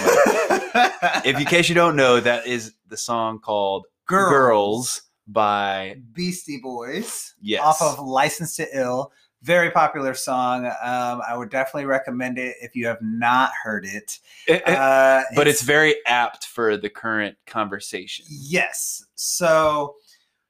if 1.25 1.39
in 1.39 1.45
case 1.45 1.69
you 1.69 1.75
don't 1.75 1.95
know, 1.95 2.19
that 2.19 2.45
is 2.45 2.73
the 2.89 2.97
song 2.97 3.39
called 3.39 3.87
Girls. 4.05 4.29
Girls 4.29 5.01
by 5.25 5.97
Beastie 6.11 6.59
Boys 6.61 7.33
Yes. 7.41 7.61
off 7.63 7.81
of 7.81 8.05
Licensed 8.05 8.57
to 8.57 8.77
Ill. 8.77 9.11
Very 9.43 9.71
popular 9.71 10.13
song. 10.13 10.65
Um, 10.65 11.21
I 11.27 11.35
would 11.35 11.49
definitely 11.49 11.85
recommend 11.85 12.37
it 12.37 12.55
if 12.61 12.75
you 12.75 12.87
have 12.87 13.01
not 13.01 13.51
heard 13.63 13.85
it. 13.85 14.19
Uh, 14.65 15.21
but 15.35 15.47
it's 15.47 15.61
very 15.61 15.95
apt 16.07 16.45
for 16.45 16.77
the 16.77 16.89
current 16.89 17.35
conversation. 17.45 18.25
Yes. 18.29 19.05
So 19.15 19.95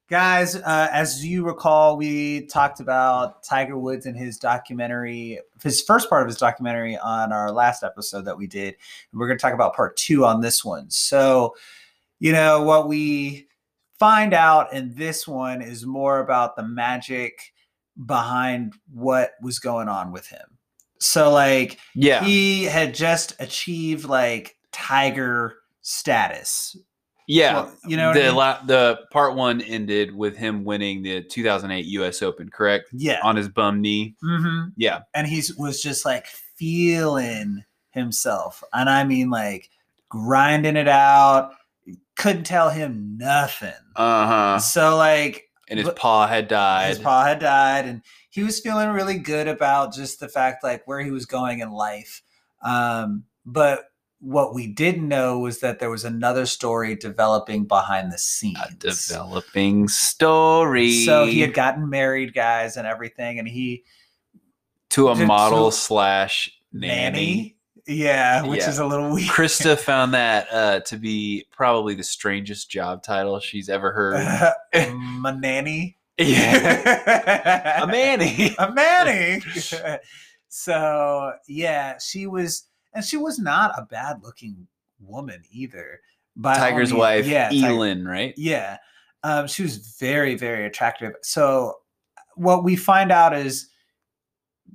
Guys, 0.09 0.57
uh, 0.57 0.89
as 0.91 1.25
you 1.25 1.45
recall, 1.45 1.95
we 1.95 2.45
talked 2.47 2.81
about 2.81 3.41
Tiger 3.41 3.77
Woods 3.77 4.05
and 4.05 4.17
his 4.17 4.37
documentary, 4.37 5.39
his 5.63 5.81
first 5.81 6.09
part 6.09 6.21
of 6.21 6.27
his 6.27 6.37
documentary 6.37 6.97
on 6.97 7.31
our 7.31 7.51
last 7.51 7.83
episode 7.83 8.25
that 8.25 8.37
we 8.37 8.45
did. 8.45 8.75
And 9.11 9.19
we're 9.19 9.27
going 9.27 9.39
to 9.39 9.41
talk 9.41 9.53
about 9.53 9.75
part 9.75 9.95
two 9.95 10.25
on 10.25 10.41
this 10.41 10.63
one. 10.63 10.89
So, 10.89 11.55
you 12.19 12.33
know, 12.33 12.61
what 12.61 12.89
we 12.89 13.47
find 13.97 14.33
out 14.33 14.73
in 14.73 14.93
this 14.93 15.25
one 15.25 15.61
is 15.61 15.85
more 15.85 16.19
about 16.19 16.57
the 16.57 16.67
magic 16.67 17.52
behind 18.05 18.73
what 18.93 19.33
was 19.41 19.59
going 19.59 19.87
on 19.87 20.11
with 20.11 20.27
him. 20.27 20.57
So, 20.99 21.31
like, 21.31 21.79
Yeah. 21.95 22.23
he 22.23 22.63
had 22.63 22.93
just 22.95 23.35
achieved 23.39 24.05
like 24.05 24.55
Tiger 24.71 25.55
status. 25.81 26.75
yeah. 27.27 27.53
Well, 27.53 27.73
you 27.87 27.95
know 27.97 28.07
what 28.09 28.17
I 28.17 28.19
the 28.21 28.25
mean? 28.27 28.35
la- 28.35 28.63
the 28.65 28.99
part 29.11 29.35
one 29.35 29.61
ended 29.61 30.13
with 30.15 30.35
him 30.35 30.63
winning 30.65 31.03
the 31.03 31.21
2008 31.23 31.85
U.S. 31.85 32.21
Open, 32.21 32.49
correct? 32.49 32.89
Yeah. 32.93 33.19
On 33.23 33.35
his 33.35 33.47
bum 33.49 33.79
knee. 33.81 34.15
hmm 34.21 34.65
Yeah. 34.75 35.01
and 35.13 35.25
he 35.27 35.41
was 35.57 35.81
just 35.81 36.05
like 36.05 36.25
feeling 36.27 37.63
himself 37.91 38.63
and 38.73 38.89
i 38.89 39.03
mean 39.03 39.29
like 39.29 39.69
grinding 40.09 40.75
it 40.75 40.87
out 40.87 41.51
couldn't 42.17 42.43
tell 42.43 42.69
him 42.71 43.15
nothing 43.19 43.71
Uh 43.95 44.25
huh. 44.27 44.59
so 44.59 44.95
like 44.97 45.47
And 45.69 45.79
his 45.79 45.89
paw 45.91 46.27
had 46.27 46.47
died. 46.47 46.89
his 46.89 46.99
pa 46.99 47.23
had 47.25 47.39
died 47.39 47.85
and 47.85 48.01
he 48.29 48.43
was 48.43 48.59
feeling 48.59 48.89
really 48.89 49.17
good 49.17 49.47
about 49.47 49.93
just 49.93 50.19
the 50.19 50.27
fact 50.27 50.63
like 50.63 50.85
where 50.85 50.99
he 50.99 51.11
was 51.11 51.25
going 51.25 51.59
in 51.59 51.71
life 51.71 52.21
um 52.63 53.23
but 53.45 53.85
what 54.19 54.53
we 54.53 54.67
didn't 54.67 55.07
know 55.07 55.39
was 55.39 55.59
that 55.59 55.79
there 55.79 55.89
was 55.89 56.05
another 56.05 56.45
story 56.45 56.95
developing 56.95 57.65
behind 57.65 58.11
the 58.11 58.17
scenes 58.17 58.57
a 58.69 58.73
developing 58.75 59.87
story. 59.87 61.05
so 61.05 61.25
he 61.25 61.41
had 61.41 61.53
gotten 61.53 61.89
married 61.89 62.33
guys 62.33 62.77
and 62.77 62.87
everything 62.87 63.39
and 63.39 63.47
he 63.47 63.83
to 64.89 65.09
a 65.09 65.15
model 65.15 65.71
slash 65.71 66.51
nanny. 66.71 67.55
Yeah 67.87 68.43
which 68.43 68.61
Yeah. 68.61 68.69
is 68.69 68.79
a 68.79 68.85
little 68.85 69.09
weird 69.13 69.27
Krista 69.29 69.77
found 69.77 70.13
that 70.13 70.47
uh, 70.51 70.79
to 70.81 70.97
be 70.97 71.45
probably 71.51 71.95
the 71.95 72.03
strangest 72.03 72.69
job 72.71 73.03
title 73.03 73.39
she's 73.39 73.69
ever 73.69 73.91
heard. 73.91 74.53
my 74.97 75.31
nanny. 75.31 75.97
yeah. 76.17 77.79
a 77.79 77.83
A 77.83 77.87
Manny. 77.87 78.55
A 78.59 78.71
Manny. 78.71 79.41
so 80.49 81.33
yeah, 81.47 81.97
she 81.97 82.27
was, 82.27 82.65
and 82.93 83.03
she 83.03 83.17
was 83.17 83.39
not 83.39 83.71
a 83.77 83.83
bad 83.85 84.21
looking 84.23 84.67
woman 84.99 85.41
either. 85.51 85.99
By 86.35 86.55
Tiger's 86.55 86.89
means- 86.91 86.99
wife, 86.99 87.27
yeah, 87.27 87.49
Tiger- 87.49 87.65
Elin, 87.67 88.07
right? 88.07 88.33
yeah, 88.37 88.77
um, 89.23 89.47
she 89.47 89.63
was 89.63 89.95
very, 89.99 90.35
very 90.35 90.65
attractive. 90.65 91.13
So 91.21 91.75
what 92.35 92.63
we 92.63 92.75
find 92.75 93.11
out 93.11 93.35
is, 93.35 93.69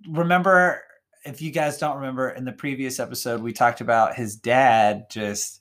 remember, 0.08 0.82
if 1.24 1.42
you 1.42 1.50
guys 1.50 1.78
don't 1.78 1.96
remember, 1.96 2.30
in 2.30 2.44
the 2.44 2.52
previous 2.52 2.98
episode, 3.00 3.42
we 3.42 3.52
talked 3.52 3.80
about 3.80 4.14
his 4.14 4.36
dad 4.36 5.06
just 5.10 5.60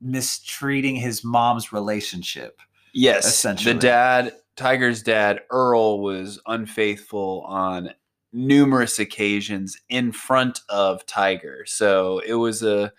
mistreating 0.00 0.96
his 0.96 1.22
mom's 1.24 1.72
relationship. 1.72 2.60
Yes. 2.92 3.26
Essentially. 3.26 3.74
The 3.74 3.80
dad, 3.80 4.32
Tiger's 4.56 5.02
dad, 5.02 5.40
Earl, 5.50 6.00
was 6.00 6.40
unfaithful 6.46 7.42
on 7.46 7.90
numerous 8.32 8.98
occasions 8.98 9.80
in 9.88 10.12
front 10.12 10.60
of 10.68 11.04
Tiger. 11.06 11.64
So 11.66 12.20
it 12.20 12.34
was 12.34 12.62
a 12.62 12.92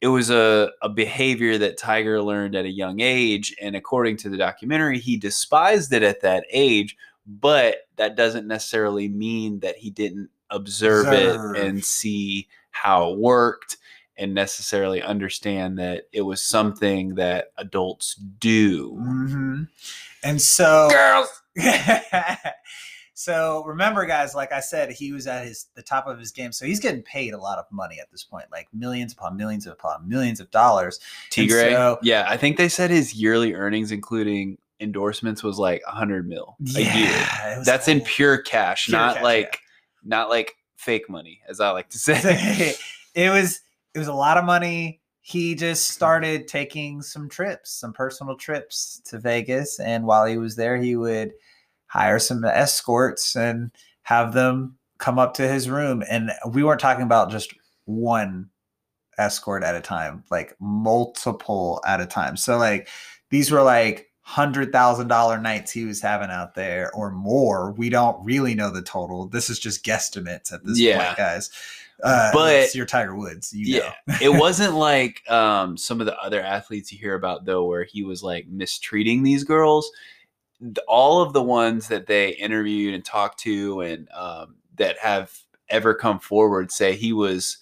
it 0.00 0.08
was 0.08 0.28
a, 0.28 0.70
a 0.82 0.88
behavior 0.90 1.56
that 1.56 1.78
Tiger 1.78 2.20
learned 2.20 2.54
at 2.54 2.66
a 2.66 2.70
young 2.70 3.00
age. 3.00 3.56
And 3.58 3.74
according 3.74 4.18
to 4.18 4.28
the 4.28 4.36
documentary, 4.36 4.98
he 4.98 5.16
despised 5.16 5.94
it 5.94 6.02
at 6.02 6.20
that 6.20 6.44
age, 6.50 6.94
but 7.26 7.88
that 7.96 8.14
doesn't 8.14 8.46
necessarily 8.46 9.08
mean 9.08 9.60
that 9.60 9.78
he 9.78 9.88
didn't 9.88 10.28
observe, 10.54 11.06
Observe. 11.06 11.56
it 11.56 11.62
and 11.62 11.84
see 11.84 12.48
how 12.70 13.12
it 13.12 13.18
worked 13.18 13.76
and 14.16 14.32
necessarily 14.34 15.02
understand 15.02 15.78
that 15.78 16.04
it 16.12 16.22
was 16.22 16.40
something 16.40 17.16
that 17.16 17.46
adults 17.58 18.14
do. 18.14 18.90
hmm 18.96 19.62
And 20.22 20.40
so, 20.40 20.88
Girls. 20.90 21.42
so 23.14 23.64
remember, 23.64 24.06
guys, 24.06 24.34
like 24.34 24.52
I 24.52 24.60
said, 24.60 24.90
he 24.92 25.12
was 25.12 25.26
at 25.26 25.44
his 25.46 25.66
the 25.74 25.82
top 25.82 26.06
of 26.06 26.18
his 26.18 26.32
game, 26.32 26.52
so 26.52 26.66
he's 26.66 26.80
getting 26.80 27.02
paid 27.02 27.32
a 27.34 27.38
lot 27.38 27.58
of 27.58 27.64
money 27.70 27.98
at 28.00 28.10
this 28.10 28.24
point, 28.24 28.46
like 28.50 28.68
millions 28.72 29.12
upon 29.12 29.36
millions 29.36 29.66
upon 29.66 30.08
millions 30.08 30.40
of 30.40 30.50
dollars. 30.50 30.98
And 31.36 31.48
Tigre. 31.48 31.70
so- 31.72 31.98
yeah, 32.02 32.24
I 32.28 32.36
think 32.36 32.56
they 32.56 32.68
said 32.68 32.90
his 32.90 33.14
yearly 33.14 33.54
earnings, 33.54 33.92
including 33.92 34.58
endorsements, 34.80 35.42
was 35.42 35.58
like 35.58 35.82
a 35.86 35.92
hundred 35.92 36.28
mil 36.28 36.56
a 36.76 36.80
year. 36.80 37.26
it 37.46 37.58
was 37.58 37.66
That's 37.66 37.88
in 37.88 38.00
pure 38.00 38.38
cash, 38.38 38.86
Pure 38.86 38.98
not 38.98 39.14
cash, 39.16 39.22
like 39.24 39.58
not 40.04 40.28
like 40.28 40.56
fake 40.76 41.08
money, 41.08 41.40
as 41.48 41.60
I 41.60 41.70
like 41.70 41.88
to 41.90 41.98
say. 41.98 42.74
it 43.14 43.30
was 43.30 43.60
it 43.94 43.98
was 43.98 44.08
a 44.08 44.14
lot 44.14 44.36
of 44.36 44.44
money. 44.44 45.00
He 45.20 45.54
just 45.54 45.90
started 45.90 46.46
taking 46.48 47.00
some 47.00 47.28
trips, 47.28 47.70
some 47.70 47.92
personal 47.92 48.36
trips 48.36 49.00
to 49.06 49.18
Vegas, 49.18 49.80
and 49.80 50.04
while 50.04 50.26
he 50.26 50.36
was 50.36 50.56
there, 50.56 50.76
he 50.76 50.96
would 50.96 51.32
hire 51.86 52.18
some 52.18 52.44
escorts 52.44 53.36
and 53.36 53.70
have 54.02 54.34
them 54.34 54.76
come 54.98 55.18
up 55.18 55.34
to 55.34 55.48
his 55.48 55.70
room. 55.70 56.02
And 56.10 56.32
we 56.50 56.62
weren't 56.62 56.80
talking 56.80 57.04
about 57.04 57.30
just 57.30 57.54
one 57.84 58.50
escort 59.18 59.62
at 59.62 59.76
a 59.76 59.80
time, 59.80 60.24
like 60.30 60.56
multiple 60.60 61.80
at 61.86 62.00
a 62.00 62.06
time. 62.06 62.36
So 62.36 62.58
like 62.58 62.88
these 63.30 63.50
were 63.50 63.62
like 63.62 64.10
hundred 64.26 64.72
thousand 64.72 65.06
dollar 65.08 65.38
nights 65.38 65.70
he 65.70 65.84
was 65.84 66.00
having 66.00 66.30
out 66.30 66.54
there 66.54 66.90
or 66.94 67.10
more. 67.10 67.72
We 67.72 67.90
don't 67.90 68.24
really 68.24 68.54
know 68.54 68.70
the 68.70 68.80
total. 68.82 69.26
This 69.28 69.50
is 69.50 69.58
just 69.58 69.84
guesstimates 69.84 70.50
at 70.52 70.64
this 70.64 70.78
Yeah. 70.78 71.04
point, 71.04 71.18
guys. 71.18 71.50
Uh, 72.02 72.30
But- 72.32 72.54
it's 72.56 72.74
your 72.74 72.86
Tiger 72.86 73.14
Woods, 73.14 73.52
you 73.52 73.78
know. 73.80 73.90
yeah, 74.08 74.18
it 74.22 74.28
wasn't 74.40 74.74
like 74.74 75.22
um, 75.30 75.76
some 75.76 76.00
of 76.00 76.06
the 76.06 76.18
other 76.18 76.40
athletes 76.42 76.90
you 76.90 76.98
hear 76.98 77.14
about 77.14 77.44
though, 77.44 77.66
where 77.66 77.84
he 77.84 78.02
was 78.02 78.22
like 78.22 78.46
mistreating 78.48 79.22
these 79.22 79.44
girls. 79.44 79.90
All 80.88 81.20
of 81.20 81.32
the 81.34 81.42
ones 81.42 81.88
that 81.88 82.06
they 82.06 82.30
interviewed 82.30 82.94
and 82.94 83.04
talked 83.04 83.38
to, 83.40 83.82
and 83.82 84.08
um, 84.12 84.56
that 84.76 84.98
have 84.98 85.36
ever 85.68 85.92
come 85.94 86.18
forward, 86.18 86.72
say 86.72 86.96
he 86.96 87.12
was 87.12 87.58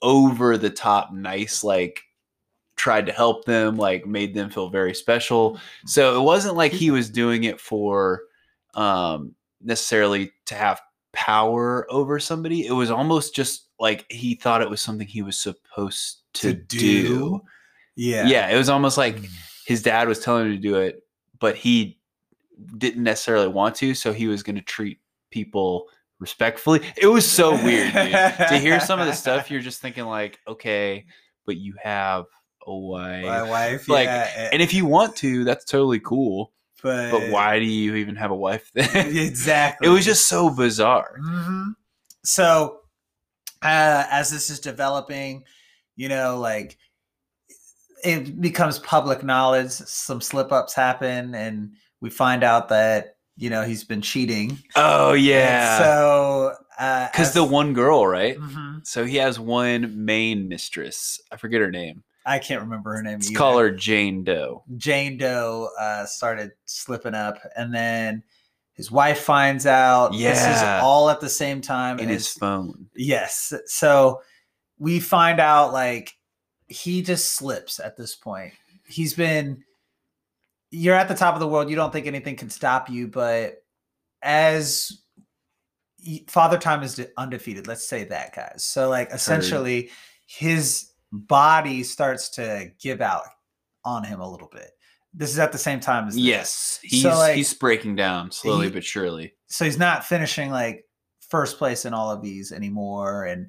over 0.00 0.56
the 0.56 0.70
top 0.70 1.12
nice, 1.12 1.62
like 1.62 2.00
tried 2.82 3.06
to 3.06 3.12
help 3.12 3.44
them, 3.44 3.76
like 3.76 4.04
made 4.06 4.34
them 4.34 4.50
feel 4.50 4.68
very 4.68 4.92
special. 4.92 5.56
So 5.86 6.20
it 6.20 6.24
wasn't 6.24 6.56
like 6.56 6.72
he 6.72 6.90
was 6.90 7.08
doing 7.08 7.44
it 7.44 7.60
for 7.60 8.22
um, 8.74 9.36
necessarily 9.60 10.32
to 10.46 10.56
have 10.56 10.80
power 11.12 11.86
over 11.88 12.18
somebody. 12.18 12.66
It 12.66 12.72
was 12.72 12.90
almost 12.90 13.36
just 13.36 13.68
like 13.78 14.04
he 14.10 14.34
thought 14.34 14.62
it 14.62 14.68
was 14.70 14.80
something 14.80 15.06
he 15.06 15.22
was 15.22 15.38
supposed 15.38 16.22
to, 16.34 16.54
To 16.54 16.54
do. 16.54 16.78
do? 17.06 17.40
Yeah. 17.94 18.26
Yeah. 18.26 18.48
it 18.48 18.56
was 18.56 18.68
almost 18.68 18.98
like 18.98 19.14
Mm. 19.16 19.28
his 19.64 19.80
dad 19.82 20.08
was 20.08 20.18
telling 20.18 20.46
him 20.46 20.52
to 20.56 20.58
do 20.58 20.76
it, 20.76 21.04
but 21.38 21.54
he 21.54 22.00
didn't 22.78 23.04
necessarily 23.04 23.46
want 23.48 23.76
to, 23.76 23.94
so 23.94 24.12
he 24.12 24.26
was 24.26 24.42
going 24.42 24.56
to 24.56 24.62
treat 24.62 24.98
people 25.30 25.88
respectfully. 26.18 26.80
It 26.96 27.06
was 27.06 27.30
so 27.30 27.52
weird, 27.62 27.92
dude. 27.92 28.12
to 28.48 28.58
hear 28.58 28.80
some 28.80 28.98
of 28.98 29.06
the 29.06 29.12
stuff, 29.12 29.50
you're 29.52 29.60
just 29.60 29.80
thinking 29.80 30.04
like, 30.06 30.40
okay, 30.48 31.06
but 31.46 31.56
you 31.58 31.74
have 31.80 32.24
wife. 32.66 33.22
My 33.22 33.42
wife, 33.42 33.88
Like, 33.88 34.06
yeah, 34.06 34.48
and 34.52 34.62
if 34.62 34.72
you 34.74 34.86
want 34.86 35.16
to, 35.16 35.44
that's 35.44 35.64
totally 35.64 36.00
cool. 36.00 36.52
but, 36.82 37.10
But 37.10 37.28
why 37.28 37.58
do 37.58 37.64
you 37.64 37.94
even 37.96 38.16
have 38.16 38.30
a 38.30 38.36
wife 38.36 38.70
then? 38.74 38.88
Exactly. 39.16 39.86
it 39.88 39.90
was 39.90 40.04
just 40.04 40.28
so 40.28 40.50
bizarre. 40.50 41.16
hmm 41.20 41.70
So, 42.24 42.80
uh, 43.62 44.04
as 44.10 44.30
this 44.30 44.50
is 44.50 44.60
developing, 44.60 45.44
you 45.96 46.08
know, 46.08 46.38
like 46.38 46.78
it 48.04 48.40
becomes 48.40 48.78
public 48.80 49.22
knowledge. 49.22 49.70
Some 49.70 50.20
slip 50.20 50.50
ups 50.52 50.74
happen, 50.74 51.34
and 51.34 51.72
we 52.00 52.10
find 52.10 52.42
out 52.42 52.68
that 52.70 53.16
you 53.36 53.48
know 53.50 53.62
he's 53.62 53.84
been 53.84 54.02
cheating. 54.02 54.58
Oh 54.76 55.12
And 55.12 55.22
yeah, 55.24 55.78
So, 55.78 56.54
uh, 56.78 57.06
because 57.12 57.28
as- 57.28 57.34
the 57.34 57.44
one 57.44 57.72
girl, 57.74 58.06
right? 58.06 58.36
Mhm. 58.38 58.84
So 58.86 59.04
he 59.04 59.16
has 59.18 59.38
one 59.38 60.04
main 60.04 60.48
mistress. 60.48 61.20
I 61.30 61.36
forget 61.36 61.60
her 61.60 61.70
name. 61.70 62.02
I 62.24 62.38
can't 62.38 62.60
remember 62.60 62.94
her 62.94 63.02
name. 63.02 63.14
Let's 63.14 63.30
either. 63.30 63.38
call 63.38 63.58
her 63.58 63.70
Jane 63.70 64.22
Doe. 64.24 64.62
Jane 64.76 65.16
Doe 65.18 65.68
uh, 65.78 66.06
started 66.06 66.52
slipping 66.66 67.14
up, 67.14 67.38
and 67.56 67.74
then 67.74 68.22
his 68.74 68.90
wife 68.90 69.20
finds 69.20 69.66
out. 69.66 70.12
This 70.12 70.20
Yeah. 70.20 70.78
is 70.78 70.82
all 70.82 71.10
at 71.10 71.20
the 71.20 71.28
same 71.28 71.60
time. 71.60 71.98
in 71.98 72.08
his 72.08 72.28
phone. 72.28 72.86
Yes. 72.94 73.52
So 73.66 74.22
we 74.78 75.00
find 75.00 75.40
out 75.40 75.72
like 75.72 76.12
he 76.68 77.02
just 77.02 77.34
slips 77.34 77.78
at 77.80 77.96
this 77.96 78.14
point. 78.14 78.52
He's 78.86 79.14
been 79.14 79.62
you're 80.70 80.94
at 80.94 81.08
the 81.08 81.14
top 81.14 81.34
of 81.34 81.40
the 81.40 81.46
world. 81.48 81.68
You 81.68 81.76
don't 81.76 81.92
think 81.92 82.06
anything 82.06 82.34
can 82.36 82.48
stop 82.48 82.88
you, 82.88 83.06
but 83.08 83.62
as 84.22 85.02
Father 86.28 86.56
Time 86.58 86.82
is 86.82 86.94
de- 86.94 87.08
undefeated, 87.18 87.66
let's 87.66 87.86
say 87.86 88.04
that, 88.04 88.34
guys. 88.34 88.64
So 88.64 88.88
like 88.88 89.10
essentially 89.12 89.90
his 90.26 90.91
body 91.12 91.82
starts 91.82 92.28
to 92.30 92.70
give 92.80 93.00
out 93.00 93.22
on 93.84 94.02
him 94.04 94.20
a 94.20 94.30
little 94.30 94.48
bit. 94.52 94.70
This 95.14 95.30
is 95.30 95.38
at 95.38 95.52
the 95.52 95.58
same 95.58 95.78
time 95.78 96.08
as 96.08 96.14
this. 96.14 96.22
Yes, 96.24 96.78
he's 96.82 97.04
like, 97.04 97.36
he's 97.36 97.52
breaking 97.52 97.96
down 97.96 98.30
slowly 98.30 98.66
he- 98.68 98.72
but 98.72 98.82
surely. 98.84 99.34
so 99.46 99.64
he's 99.64 99.78
not 99.78 100.04
finishing 100.06 100.50
like 100.50 100.84
first 101.28 101.58
place 101.58 101.84
in 101.84 101.92
all 101.94 102.10
of 102.10 102.20
these 102.22 102.52
anymore 102.52 103.24
and 103.24 103.46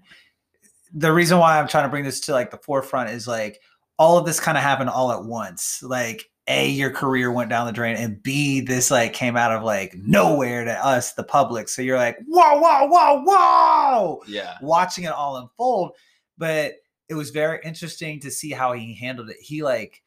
the 0.94 1.12
reason 1.12 1.38
why 1.38 1.60
i'm 1.60 1.68
trying 1.68 1.84
to 1.84 1.90
bring 1.90 2.06
this 2.06 2.22
to 2.22 2.32
like 2.32 2.50
the 2.50 2.58
forefront 2.60 3.10
is 3.10 3.28
like 3.28 3.60
all 4.00 4.18
of 4.18 4.26
this 4.26 4.40
kind 4.40 4.58
of 4.58 4.64
happened 4.64 4.90
all 4.90 5.12
at 5.12 5.22
once 5.26 5.84
like 5.84 6.24
a 6.48 6.70
your 6.70 6.90
career 6.92 7.30
went 7.30 7.50
down 7.50 7.66
the 7.68 7.74
drain 7.74 7.98
and 7.98 8.24
b 8.24 8.62
this 8.62 8.90
like 8.90 9.12
came 9.12 9.36
out 9.36 9.52
of 9.52 9.64
like 9.64 9.94
nowhere 9.98 10.64
to 10.64 10.72
us 10.86 11.12
the 11.14 11.24
public 11.26 11.68
so 11.68 11.82
you're 11.82 11.98
like 11.98 12.18
whoa 12.28 12.58
whoa 12.58 12.86
whoa 12.88 13.22
whoa 13.26 14.22
Yeah, 14.30 14.54
watching 14.62 15.04
it 15.04 15.12
all 15.12 15.36
unfold 15.36 15.92
but 16.38 16.76
it 17.14 17.18
was 17.18 17.30
very 17.30 17.60
interesting 17.64 18.20
to 18.20 18.32
see 18.32 18.52
how 18.52 18.74
he 18.74 18.96
handled 18.96 19.30
it. 19.30 19.38
He 19.40 19.64
like 19.64 20.02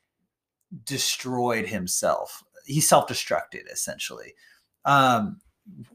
destroyed 0.84 1.66
himself. 1.66 2.42
He 2.66 2.80
self-destructed 2.80 3.70
essentially. 3.72 4.34
Um 4.84 5.40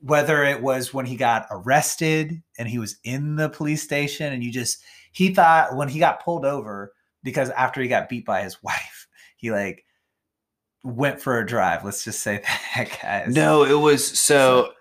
whether 0.01 0.43
it 0.43 0.61
was 0.61 0.93
when 0.93 1.05
he 1.05 1.15
got 1.15 1.47
arrested 1.49 2.41
and 2.57 2.67
he 2.67 2.77
was 2.77 2.97
in 3.05 3.37
the 3.37 3.49
police 3.49 3.81
station 3.81 4.33
and 4.33 4.43
you 4.43 4.51
just 4.51 4.83
he 5.13 5.33
thought 5.33 5.75
when 5.77 5.87
he 5.87 5.97
got 5.99 6.23
pulled 6.23 6.45
over 6.45 6.91
because 7.23 7.49
after 7.51 7.81
he 7.81 7.87
got 7.87 8.09
beat 8.09 8.25
by 8.25 8.41
his 8.41 8.61
wife 8.63 9.07
he 9.37 9.51
like 9.51 9.85
went 10.83 11.21
for 11.21 11.39
a 11.39 11.45
drive 11.45 11.85
let's 11.85 12.03
just 12.03 12.21
say 12.21 12.41
that 12.75 12.97
guys. 13.01 13.33
No, 13.33 13.63
it 13.63 13.79
was 13.79 14.05
so. 14.05 14.73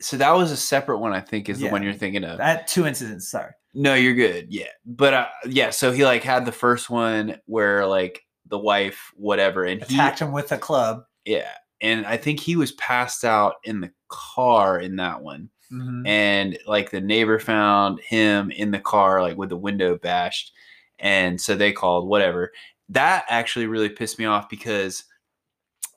So 0.00 0.16
that 0.16 0.32
was 0.32 0.50
a 0.50 0.56
separate 0.56 0.98
one. 0.98 1.12
I 1.12 1.20
think 1.20 1.48
is 1.48 1.60
the 1.60 1.68
one 1.68 1.82
you're 1.82 1.92
thinking 1.92 2.24
of. 2.24 2.38
that 2.38 2.66
two 2.66 2.86
incidents 2.86 3.30
sorry 3.30 3.52
No, 3.74 3.94
you're 3.94 4.14
good. 4.14 4.46
Yeah. 4.50 4.68
But 4.86 5.14
uh, 5.14 5.26
yeah, 5.46 5.70
so 5.70 5.92
he 5.92 6.04
like 6.04 6.22
had 6.22 6.44
the 6.44 6.52
first 6.52 6.90
one 6.90 7.38
where 7.46 7.86
like 7.86 8.24
the 8.46 8.58
wife, 8.58 9.12
whatever, 9.14 9.64
and 9.64 9.82
he, 9.84 9.94
attacked 9.94 10.20
him 10.20 10.32
with 10.32 10.52
a 10.52 10.58
club 10.58 11.04
yeah. 11.24 11.52
And 11.80 12.06
I 12.06 12.16
think 12.16 12.40
he 12.40 12.56
was 12.56 12.72
passed 12.72 13.24
out 13.24 13.56
in 13.64 13.80
the 13.80 13.92
car 14.08 14.78
in 14.78 14.96
that 14.96 15.22
one. 15.22 15.50
Mhm. 15.72 16.06
And 16.06 16.58
like 16.66 16.90
the 16.90 17.00
neighbor 17.00 17.38
found 17.38 18.00
him 18.00 18.50
in 18.50 18.70
the 18.70 18.80
car, 18.80 19.22
like 19.22 19.36
with 19.36 19.48
the 19.48 19.56
window 19.56 19.96
bashed. 19.96 20.52
And 20.98 21.40
so 21.40 21.54
they 21.54 21.72
called, 21.72 22.08
whatever. 22.08 22.52
That 22.88 23.24
actually 23.28 23.66
really 23.66 23.88
pissed 23.88 24.18
me 24.18 24.24
off 24.24 24.48
because 24.48 25.04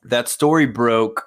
that 0.04 0.30
story 0.30 0.68
broke. 0.68 1.26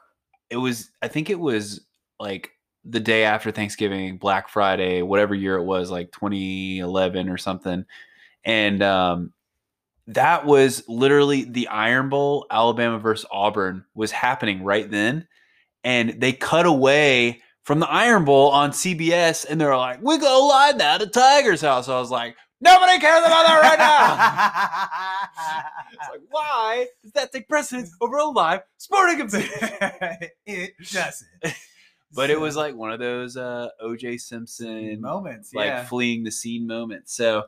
It 0.49 0.57
was, 0.59 0.91
I 1.03 1.09
think 1.09 1.29
it 1.29 1.41
was 1.41 1.85
like 2.21 2.53
the 2.89 3.01
day 3.01 3.25
after 3.25 3.51
Thanksgiving, 3.51 4.17
Black 4.17 4.49
Friday, 4.49 5.03
whatever 5.03 5.35
year 5.35 5.57
it 5.57 5.65
was, 5.65 5.91
like 5.91 6.13
2011 6.13 7.29
or 7.29 7.37
something. 7.37 7.85
And 8.45 8.83
um, 8.83 9.33
that 10.09 10.47
was 10.47 10.85
literally 10.89 11.45
the 11.45 11.69
Iron 11.69 12.09
Bowl, 12.09 12.47
Alabama 12.51 12.99
versus 12.99 13.27
Auburn, 13.31 13.85
was 13.95 14.13
happening 14.13 14.63
right 14.63 14.89
then. 14.91 15.27
And 15.83 16.21
they 16.21 16.33
cut 16.33 16.67
away 16.67 17.43
from 17.65 17.81
the 17.81 17.91
Iron 17.91 18.25
Bowl 18.25 18.51
on 18.51 18.71
CBS 18.71 19.45
and 19.49 19.61
they're 19.61 19.77
like, 19.77 19.99
we 20.01 20.19
go 20.19 20.47
live 20.47 20.77
now 20.77 20.99
to 20.99 21.07
Tiger's 21.07 21.61
house. 21.61 21.89
I 21.89 21.99
was 21.99 22.11
like, 22.11 22.37
nobody 22.61 22.99
cares 23.01 23.25
about 23.25 23.47
that 23.47 23.61
right 23.63 23.79
now. 25.59 25.91
it's 25.93 26.09
like, 26.09 26.21
why 26.31 26.87
does 27.03 27.13
that 27.13 27.33
take 27.33 27.49
precedence 27.49 27.93
over 28.01 28.17
a 28.19 28.25
live 28.27 28.61
sporting 28.77 29.21
event? 29.21 29.51
it 30.47 30.75
doesn't. 30.93 31.57
But 32.17 32.31
it 32.31 32.41
was 32.41 32.57
like 32.57 32.75
one 32.75 32.91
of 32.91 32.99
those 32.99 33.37
uh, 33.37 33.69
OJ 33.83 34.21
Simpson 34.21 35.01
moments, 35.01 35.55
like 35.55 35.67
yeah. 35.67 35.85
fleeing 35.85 36.25
the 36.25 36.33
scene 36.33 36.67
moments. 36.67 37.15
So, 37.15 37.45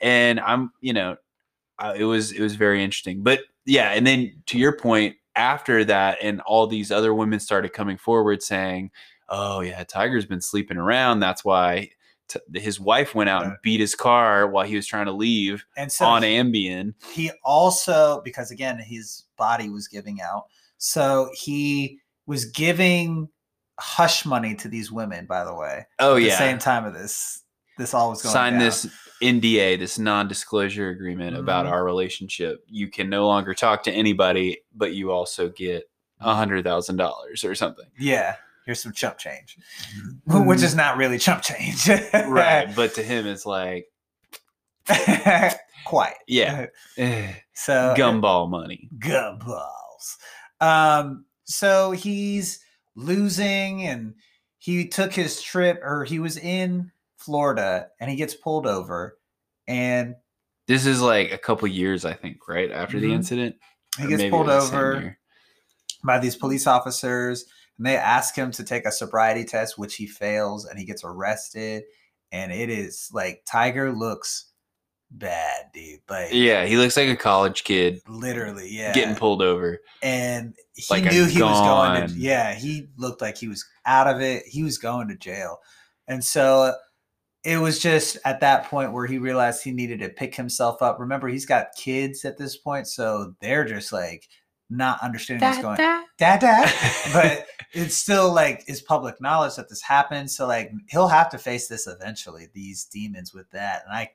and 0.00 0.40
I'm, 0.40 0.72
you 0.80 0.92
know, 0.92 1.16
uh, 1.78 1.94
it 1.96 2.04
was 2.04 2.32
it 2.32 2.40
was 2.40 2.56
very 2.56 2.82
interesting. 2.82 3.22
But 3.22 3.40
yeah, 3.64 3.92
and 3.92 4.06
then 4.06 4.42
to 4.46 4.58
your 4.58 4.76
point, 4.76 5.16
after 5.36 5.84
that, 5.84 6.18
and 6.20 6.40
all 6.42 6.66
these 6.66 6.90
other 6.90 7.14
women 7.14 7.38
started 7.38 7.72
coming 7.72 7.96
forward 7.96 8.42
saying, 8.42 8.90
"Oh 9.28 9.60
yeah, 9.60 9.84
Tiger's 9.84 10.26
been 10.26 10.40
sleeping 10.40 10.76
around. 10.76 11.20
That's 11.20 11.44
why." 11.44 11.90
T- 12.26 12.40
his 12.60 12.78
wife 12.78 13.14
went 13.14 13.30
out 13.30 13.44
and 13.44 13.56
beat 13.62 13.80
his 13.80 13.94
car 13.94 14.46
while 14.46 14.66
he 14.66 14.76
was 14.76 14.86
trying 14.86 15.06
to 15.06 15.12
leave 15.12 15.64
and 15.78 15.90
so 15.90 16.04
on 16.04 16.20
Ambien. 16.20 16.92
he 17.10 17.30
also 17.42 18.20
because 18.22 18.50
again 18.50 18.78
his 18.78 19.24
body 19.38 19.70
was 19.70 19.88
giving 19.88 20.20
out 20.20 20.44
so 20.76 21.30
he 21.32 22.00
was 22.26 22.44
giving 22.44 23.30
hush 23.78 24.24
money 24.26 24.54
to 24.56 24.68
these 24.68 24.90
women 24.90 25.24
by 25.26 25.44
the 25.44 25.54
way 25.54 25.86
Oh 25.98 26.16
at 26.16 26.22
yeah, 26.22 26.30
the 26.30 26.36
same 26.36 26.58
time 26.58 26.84
of 26.84 26.94
this 26.94 27.42
this 27.78 27.94
all 27.94 28.10
was 28.10 28.22
going 28.22 28.32
sign 28.32 28.52
down. 28.54 28.60
this 28.62 28.86
NDA, 29.22 29.78
this 29.78 29.98
non-disclosure 29.98 30.88
agreement 30.90 31.36
about 31.36 31.66
Mhm. 31.66 31.70
our 31.72 31.84
relationship. 31.84 32.64
You 32.68 32.88
can 32.88 33.08
no 33.10 33.26
longer 33.26 33.52
talk 33.54 33.82
to 33.84 33.92
anybody, 33.92 34.60
but 34.74 34.94
you 34.94 35.10
also 35.12 35.48
get 35.48 35.88
a 36.20 36.34
hundred 36.34 36.64
thousand 36.64 36.96
dollars 36.96 37.44
or 37.44 37.54
something. 37.54 37.86
yeah 37.98 38.34
here's 38.66 38.82
some 38.82 38.92
chump 38.92 39.16
change 39.16 39.56
which 40.26 40.62
is 40.62 40.74
not 40.74 40.96
really 40.98 41.18
chump 41.18 41.42
change 41.42 41.88
right. 42.12 42.66
But 42.76 42.94
to 42.96 43.02
him, 43.02 43.26
it's 43.26 43.46
like, 43.46 43.86
quiet 45.84 46.16
Yeah. 46.26 46.66
so 47.54 47.94
gumball 47.96 48.48
money. 48.50 48.88
gumballs. 48.98 50.16
Um, 50.60 51.24
so 51.44 51.92
he's 51.92 52.60
losing, 52.98 53.82
and 53.82 54.14
he 54.58 54.88
took 54.88 55.12
his 55.12 55.40
trip, 55.40 55.80
or 55.82 56.04
he 56.04 56.18
was 56.18 56.36
in 56.36 56.90
Florida, 57.16 57.88
and 58.00 58.10
he 58.10 58.16
gets 58.16 58.34
pulled 58.34 58.66
over, 58.66 59.18
and 59.66 60.16
This 60.66 60.84
is 60.84 61.00
like 61.00 61.32
a 61.32 61.38
couple 61.38 61.66
years, 61.68 62.04
I 62.04 62.12
think, 62.12 62.46
right 62.48 62.70
after 62.70 63.00
the 63.00 63.08
Mhm. 63.08 63.14
incident. 63.14 63.56
he 63.96 64.04
Or 64.04 64.08
gets 64.08 64.24
pulled 64.30 64.48
the 64.48 64.52
over 64.52 65.18
by 66.04 66.18
these 66.18 66.36
police 66.36 66.66
officers, 66.66 67.46
and 67.78 67.86
they 67.86 67.96
ask 67.96 68.34
him 68.34 68.50
to 68.52 68.62
take 68.64 68.84
a 68.84 68.92
sobriety 68.92 69.44
test, 69.44 69.78
which 69.78 69.96
he 69.96 70.06
fails, 70.06 70.66
and 70.66 70.78
he 70.78 70.84
gets 70.84 71.02
arrested. 71.04 71.84
And 72.30 72.52
it 72.52 72.68
is 72.68 73.08
like 73.12 73.42
Tiger 73.46 73.90
looks 73.92 74.47
bad, 75.10 75.66
dude. 75.72 76.00
Like 76.08 76.32
Yeah, 76.32 76.66
he 76.66 76.76
looks 76.76 76.96
like 76.96 77.08
a 77.08 77.16
college 77.16 77.64
kid 77.64 78.00
literally, 78.08 78.68
yeah. 78.70 78.92
getting 78.92 79.14
pulled 79.14 79.42
over. 79.42 79.80
and 80.02 80.54
he 80.74 80.84
Like 80.90 81.04
knew 81.04 81.26
he 81.26 81.42
was 81.42 81.60
going 81.60 82.08
to 82.08 82.14
yeah 82.14 82.54
he 82.54 82.88
looked 82.96 83.20
like 83.20 83.36
he 83.36 83.48
was 83.48 83.64
out 83.86 84.06
of 84.06 84.20
it. 84.20 84.44
He 84.46 84.62
was 84.62 84.78
going 84.78 85.08
to 85.08 85.16
jail. 85.16 85.58
And 86.06 86.24
so 86.24 86.74
it 87.44 87.58
was 87.58 87.78
just 87.78 88.18
at 88.24 88.40
that 88.40 88.64
point 88.64 88.92
where 88.92 89.06
he 89.06 89.18
realized 89.18 89.62
he 89.62 89.70
needed 89.70 90.00
to 90.00 90.08
pick 90.08 90.34
himself 90.34 90.82
up. 90.82 90.98
Remember 90.98 91.28
he's 91.28 91.46
got 91.46 91.74
kids 91.76 92.24
at 92.24 92.38
this 92.38 92.56
point 92.56 92.86
so 92.86 93.34
they're 93.40 93.64
just 93.64 93.92
like 93.92 94.28
not 94.70 95.00
understanding 95.02 95.48
what's 95.48 95.62
going 95.62 95.78
dad 96.18 96.40
dad 96.40 96.70
but 97.14 97.46
it's 97.72 97.96
still 97.96 98.32
like 98.32 98.62
is 98.68 98.82
public 98.82 99.20
knowledge 99.20 99.56
that 99.56 99.68
this 99.68 99.82
happened. 99.82 100.30
So 100.30 100.46
like 100.46 100.70
he'll 100.88 101.08
have 101.08 101.30
to 101.30 101.38
face 101.38 101.68
this 101.68 101.86
eventually 101.86 102.48
these 102.52 102.84
demons 102.84 103.32
with 103.32 103.50
that. 103.50 103.82
And 103.86 103.94
i 103.94 104.10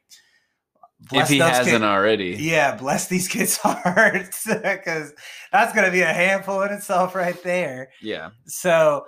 if 1.11 1.27
he 1.27 1.37
hasn't 1.39 1.67
kids- 1.67 1.83
already. 1.83 2.37
yeah, 2.39 2.75
bless 2.75 3.07
these 3.07 3.27
kids' 3.27 3.57
hearts 3.61 4.45
because 4.47 5.13
that's 5.51 5.73
gonna 5.73 5.91
be 5.91 6.01
a 6.01 6.13
handful 6.13 6.61
in 6.63 6.71
itself 6.71 7.15
right 7.15 7.41
there. 7.43 7.89
Yeah. 8.01 8.29
So 8.45 9.05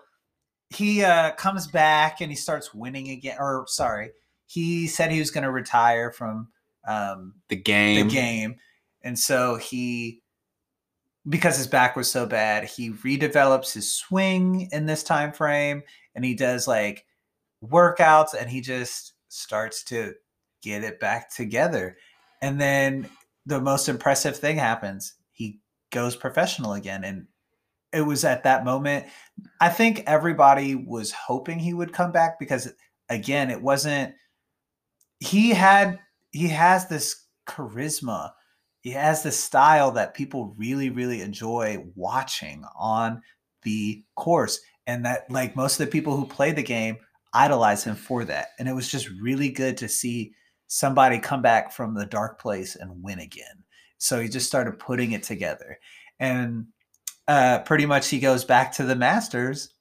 he 0.70 1.04
uh, 1.04 1.32
comes 1.34 1.68
back 1.68 2.22
and 2.22 2.32
he 2.32 2.36
starts 2.36 2.74
winning 2.74 3.10
again. 3.10 3.38
Or 3.40 3.66
sorry, 3.68 4.12
he 4.48 4.88
said 4.88 5.12
he 5.12 5.20
was 5.20 5.32
gonna 5.32 5.52
retire 5.52 6.12
from 6.12 6.50
um, 6.88 7.36
The 7.50 7.56
game. 7.56 8.08
the 8.08 8.14
game, 8.14 8.56
and 9.04 9.18
so 9.18 9.56
he, 9.56 10.22
because 11.30 11.58
his 11.58 11.68
back 11.68 11.96
was 11.96 12.12
so 12.12 12.26
bad, 12.26 12.66
he 12.66 12.92
redevelops 12.92 13.74
his 13.74 13.92
swing 13.94 14.68
in 14.72 14.86
this 14.86 15.02
time 15.04 15.32
frame, 15.32 15.82
and 16.14 16.26
he 16.26 16.36
does 16.36 16.68
like 16.68 17.06
workouts, 17.64 18.34
and 18.40 18.50
he 18.50 18.62
just 18.62 19.14
starts 19.30 19.84
to 19.86 20.14
get 20.66 20.84
it 20.84 21.00
back 21.00 21.34
together. 21.34 21.96
And 22.42 22.60
then 22.60 23.08
the 23.46 23.62
most 23.62 23.88
impressive 23.88 24.36
thing 24.36 24.58
happens. 24.58 25.14
He 25.32 25.60
goes 25.92 26.16
professional 26.16 26.74
again. 26.74 27.04
And 27.04 27.28
it 27.94 28.02
was 28.02 28.26
at 28.26 28.44
that 28.44 28.66
moment, 28.66 29.06
I 29.62 29.70
think 29.70 30.04
everybody 30.08 30.76
was 30.76 31.12
hoping 31.12 31.60
he 31.60 31.74
would 31.74 31.94
come 31.94 32.12
back 32.12 32.40
because, 32.40 32.74
again, 33.08 33.52
it 33.52 33.62
wasn't, 33.62 34.16
he 35.20 35.52
had, 35.52 36.00
he 36.32 36.50
has 36.50 36.88
this 36.88 37.28
charisma. 37.48 38.32
He 38.82 38.92
has 38.92 39.24
this 39.24 39.42
style 39.42 39.92
that 39.92 40.14
people 40.14 40.56
really, 40.58 40.90
really 40.90 41.22
enjoy 41.22 41.86
watching 41.96 42.66
on 42.78 43.22
the 43.64 44.04
course. 44.16 44.60
And 44.88 45.06
that, 45.06 45.30
like, 45.32 45.56
most 45.56 45.80
of 45.80 45.86
the 45.86 45.92
people 45.92 46.18
who 46.18 46.26
play 46.26 46.52
the 46.52 46.64
game 46.64 46.98
idolize 47.34 47.84
him 47.84 47.96
for 47.96 48.26
that. 48.26 48.50
And 48.60 48.68
it 48.68 48.74
was 48.74 48.90
just 48.90 49.10
really 49.22 49.50
good 49.50 49.78
to 49.78 49.88
see 49.88 50.34
somebody 50.68 51.20
come 51.20 51.42
back 51.42 51.72
from 51.72 51.94
the 51.94 52.06
dark 52.06 52.40
place 52.40 52.76
and 52.76 53.04
win 53.04 53.20
again. 53.20 53.64
So 53.98 54.20
he 54.20 54.28
just 54.28 54.48
started 54.48 54.80
putting 54.80 55.14
it 55.14 55.24
together. 55.24 55.80
And 56.20 56.68
uh, 57.28 57.60
pretty 57.60 57.86
much 57.86 58.10
he 58.10 58.20
goes 58.20 58.46
back 58.46 58.72
to 58.74 58.84
the 58.84 58.96
Masters 58.96 59.74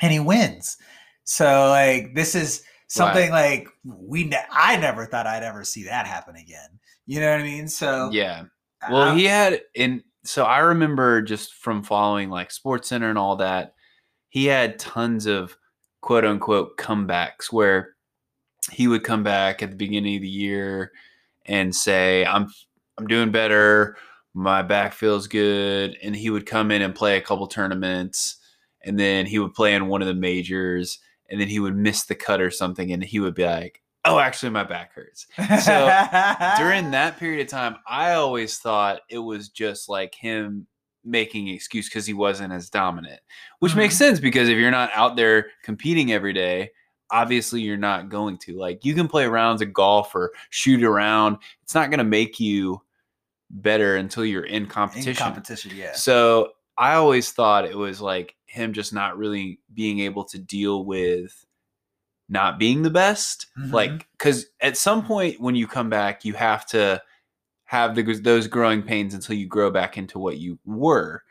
and 0.00 0.12
he 0.12 0.20
wins. 0.20 0.76
So 1.24 1.68
like 1.68 2.14
this 2.14 2.34
is 2.34 2.62
something 2.88 3.30
like 3.30 3.68
we 3.84 4.24
ne- 4.24 4.44
I 4.50 4.76
never 4.76 5.06
thought 5.06 5.26
I'd 5.26 5.42
ever 5.42 5.64
see 5.64 5.84
that 5.84 6.06
happen 6.06 6.36
again. 6.36 6.78
You 7.06 7.20
know 7.20 7.30
what 7.30 7.40
I 7.40 7.44
mean? 7.44 7.68
So 7.68 8.10
Yeah. 8.12 8.44
Well, 8.90 9.14
he 9.14 9.24
had 9.24 9.60
in 9.74 10.02
so 10.24 10.44
I 10.44 10.58
remember 10.58 11.22
just 11.22 11.54
from 11.54 11.82
following 11.82 12.30
like 12.30 12.50
Sports 12.50 12.88
Center 12.88 13.10
and 13.10 13.18
all 13.18 13.36
that, 13.36 13.74
he 14.28 14.46
had 14.46 14.78
tons 14.78 15.26
of 15.26 15.56
quote 16.00 16.24
unquote 16.24 16.76
comebacks 16.76 17.52
where 17.52 17.94
he 18.70 18.86
would 18.86 19.04
come 19.04 19.22
back 19.22 19.62
at 19.62 19.70
the 19.70 19.76
beginning 19.76 20.16
of 20.16 20.22
the 20.22 20.28
year 20.28 20.92
and 21.46 21.74
say, 21.74 22.24
"I'm 22.24 22.48
I'm 22.98 23.06
doing 23.06 23.30
better. 23.30 23.96
My 24.34 24.62
back 24.62 24.92
feels 24.92 25.26
good," 25.26 25.96
and 26.02 26.14
he 26.14 26.30
would 26.30 26.46
come 26.46 26.70
in 26.70 26.82
and 26.82 26.94
play 26.94 27.16
a 27.16 27.22
couple 27.22 27.46
tournaments, 27.46 28.36
and 28.84 28.98
then 28.98 29.26
he 29.26 29.38
would 29.38 29.54
play 29.54 29.74
in 29.74 29.88
one 29.88 30.02
of 30.02 30.08
the 30.08 30.14
majors, 30.14 30.98
and 31.30 31.40
then 31.40 31.48
he 31.48 31.60
would 31.60 31.76
miss 31.76 32.04
the 32.04 32.14
cut 32.14 32.40
or 32.40 32.50
something, 32.50 32.92
and 32.92 33.02
he 33.02 33.20
would 33.20 33.34
be 33.34 33.44
like, 33.44 33.82
"Oh, 34.04 34.18
actually, 34.18 34.50
my 34.50 34.64
back 34.64 34.94
hurts." 34.94 35.26
So, 35.64 35.86
during 36.58 36.90
that 36.92 37.16
period 37.18 37.40
of 37.40 37.48
time, 37.48 37.76
I 37.86 38.12
always 38.12 38.58
thought 38.58 39.00
it 39.08 39.18
was 39.18 39.48
just 39.48 39.88
like 39.88 40.14
him 40.14 40.66
making 41.04 41.48
excuse 41.48 41.88
because 41.88 42.06
he 42.06 42.14
wasn't 42.14 42.52
as 42.52 42.70
dominant, 42.70 43.20
which 43.58 43.74
makes 43.74 43.94
mm-hmm. 43.94 44.04
sense 44.04 44.20
because 44.20 44.48
if 44.48 44.56
you're 44.56 44.70
not 44.70 44.90
out 44.94 45.16
there 45.16 45.46
competing 45.64 46.12
every 46.12 46.32
day, 46.32 46.70
obviously 47.12 47.60
you're 47.60 47.76
not 47.76 48.08
going 48.08 48.38
to. 48.38 48.58
Like 48.58 48.84
you 48.84 48.94
can 48.94 49.06
play 49.06 49.26
rounds 49.26 49.62
of 49.62 49.72
golf 49.72 50.14
or 50.14 50.32
shoot 50.50 50.82
around, 50.82 51.36
it's 51.62 51.74
not 51.74 51.90
going 51.90 51.98
to 51.98 52.04
make 52.04 52.40
you 52.40 52.80
better 53.50 53.96
until 53.96 54.24
you're 54.24 54.44
in 54.44 54.64
in 54.64 54.66
competition. 54.66 55.14
competition, 55.14 55.72
yeah. 55.76 55.92
So 55.92 56.52
I 56.78 56.94
always 56.94 57.30
thought 57.30 57.66
it 57.66 57.76
was 57.76 58.00
like 58.00 58.34
him 58.46 58.72
just 58.72 58.92
not 58.92 59.16
really 59.16 59.60
being 59.72 60.00
able 60.00 60.24
to 60.24 60.38
deal 60.38 60.84
with 60.84 61.46
not 62.28 62.58
being 62.58 62.82
the 62.82 62.90
best. 62.90 63.46
Mhm. 63.58 63.72
Like, 63.72 64.08
because 64.12 64.46
at 64.60 64.78
some 64.78 65.04
point 65.04 65.38
when 65.38 65.54
you 65.54 65.66
come 65.66 65.90
back, 65.90 66.24
you 66.24 66.32
have 66.32 66.64
to 66.68 67.00
have 67.64 67.94
the, 67.94 68.02
those 68.02 68.46
growing 68.46 68.82
pains 68.82 69.12
until 69.12 69.36
you 69.36 69.46
grow 69.46 69.70
back 69.70 69.98
into 69.98 70.18
what 70.18 70.38
you 70.38 70.58
were. 70.64 71.22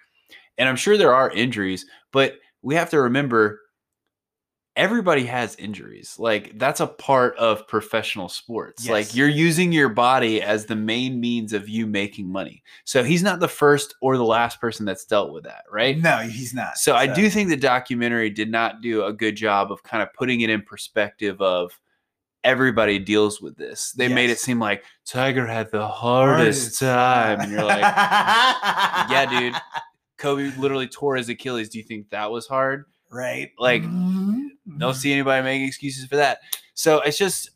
And 0.58 0.70
I'm 0.70 0.76
sure 0.76 0.98
there 0.98 1.14
are 1.14 1.32
injuries, 1.32 1.86
but 2.12 2.36
we 2.62 2.76
have 2.76 2.90
to 2.92 3.02
remember 3.02 3.61
everybody 4.76 5.26
has 5.26 5.56
injuries. 5.56 6.16
Like, 6.18 6.58
that's 6.58 6.80
a 6.80 6.88
part 6.88 7.36
of 7.38 7.68
professional 7.68 8.30
sports. 8.30 8.86
Yes. 8.86 8.92
Like, 8.92 9.16
you're 9.16 9.28
using 9.28 9.72
your 9.72 9.90
body 9.90 10.42
as 10.42 10.66
the 10.66 10.76
main 10.76 11.20
means 11.20 11.54
of 11.54 11.68
you 11.68 11.86
making 11.86 12.32
money. 12.32 12.64
So 12.86 13.04
he's 13.04 13.24
not 13.24 13.40
the 13.40 13.48
first 13.48 13.96
or 14.02 14.18
the 14.18 14.24
last 14.24 14.62
person 14.62 14.86
that's 14.86 15.06
dealt 15.06 15.34
with 15.34 15.44
that, 15.44 15.64
right? 15.72 15.98
No, 15.98 16.20
he's 16.20 16.54
not. 16.54 16.78
So 16.78 16.96
I 16.96 17.08
do 17.08 17.30
think 17.30 17.50
the 17.50 17.58
documentary 17.58 18.30
did 18.30 18.50
not 18.50 18.82
do 18.82 19.04
a 19.04 19.14
good 19.14 19.36
job 19.36 19.72
of 19.72 19.84
kind 19.84 20.02
of 20.02 20.14
putting 20.14 20.42
it 20.42 20.50
in 20.50 20.62
perspective 20.62 21.42
of 21.42 21.78
everybody 22.44 22.98
deals 22.98 23.42
with 23.42 23.58
this. 23.58 23.92
They 23.92 24.08
made 24.08 24.30
it 24.30 24.40
seem 24.40 24.60
like 24.60 24.84
Tiger 25.06 25.46
had 25.46 25.72
the 25.72 25.88
hardest 25.88 26.80
time, 26.80 27.40
and 27.40 27.52
you're 27.52 27.64
like, 27.64 27.82
yeah, 27.82 29.28
dude. 29.30 29.56
Kobe 30.18 30.52
literally 30.58 30.88
tore 30.88 31.16
his 31.16 31.30
Achilles. 31.30 31.70
Do 31.70 31.80
you 31.80 31.84
think 31.84 32.12
that 32.12 32.30
was 32.30 32.46
hard? 32.46 32.86
Right? 33.12 33.51
Like, 33.59 33.84
Mhm. 33.84 34.47
Don't 34.78 34.93
see 34.93 35.12
anybody 35.12 35.43
making 35.43 35.68
excuses 35.68 36.05
for 36.05 36.16
that. 36.16 36.39
So 36.74 37.01
it's 37.01 37.18
just, 37.18 37.49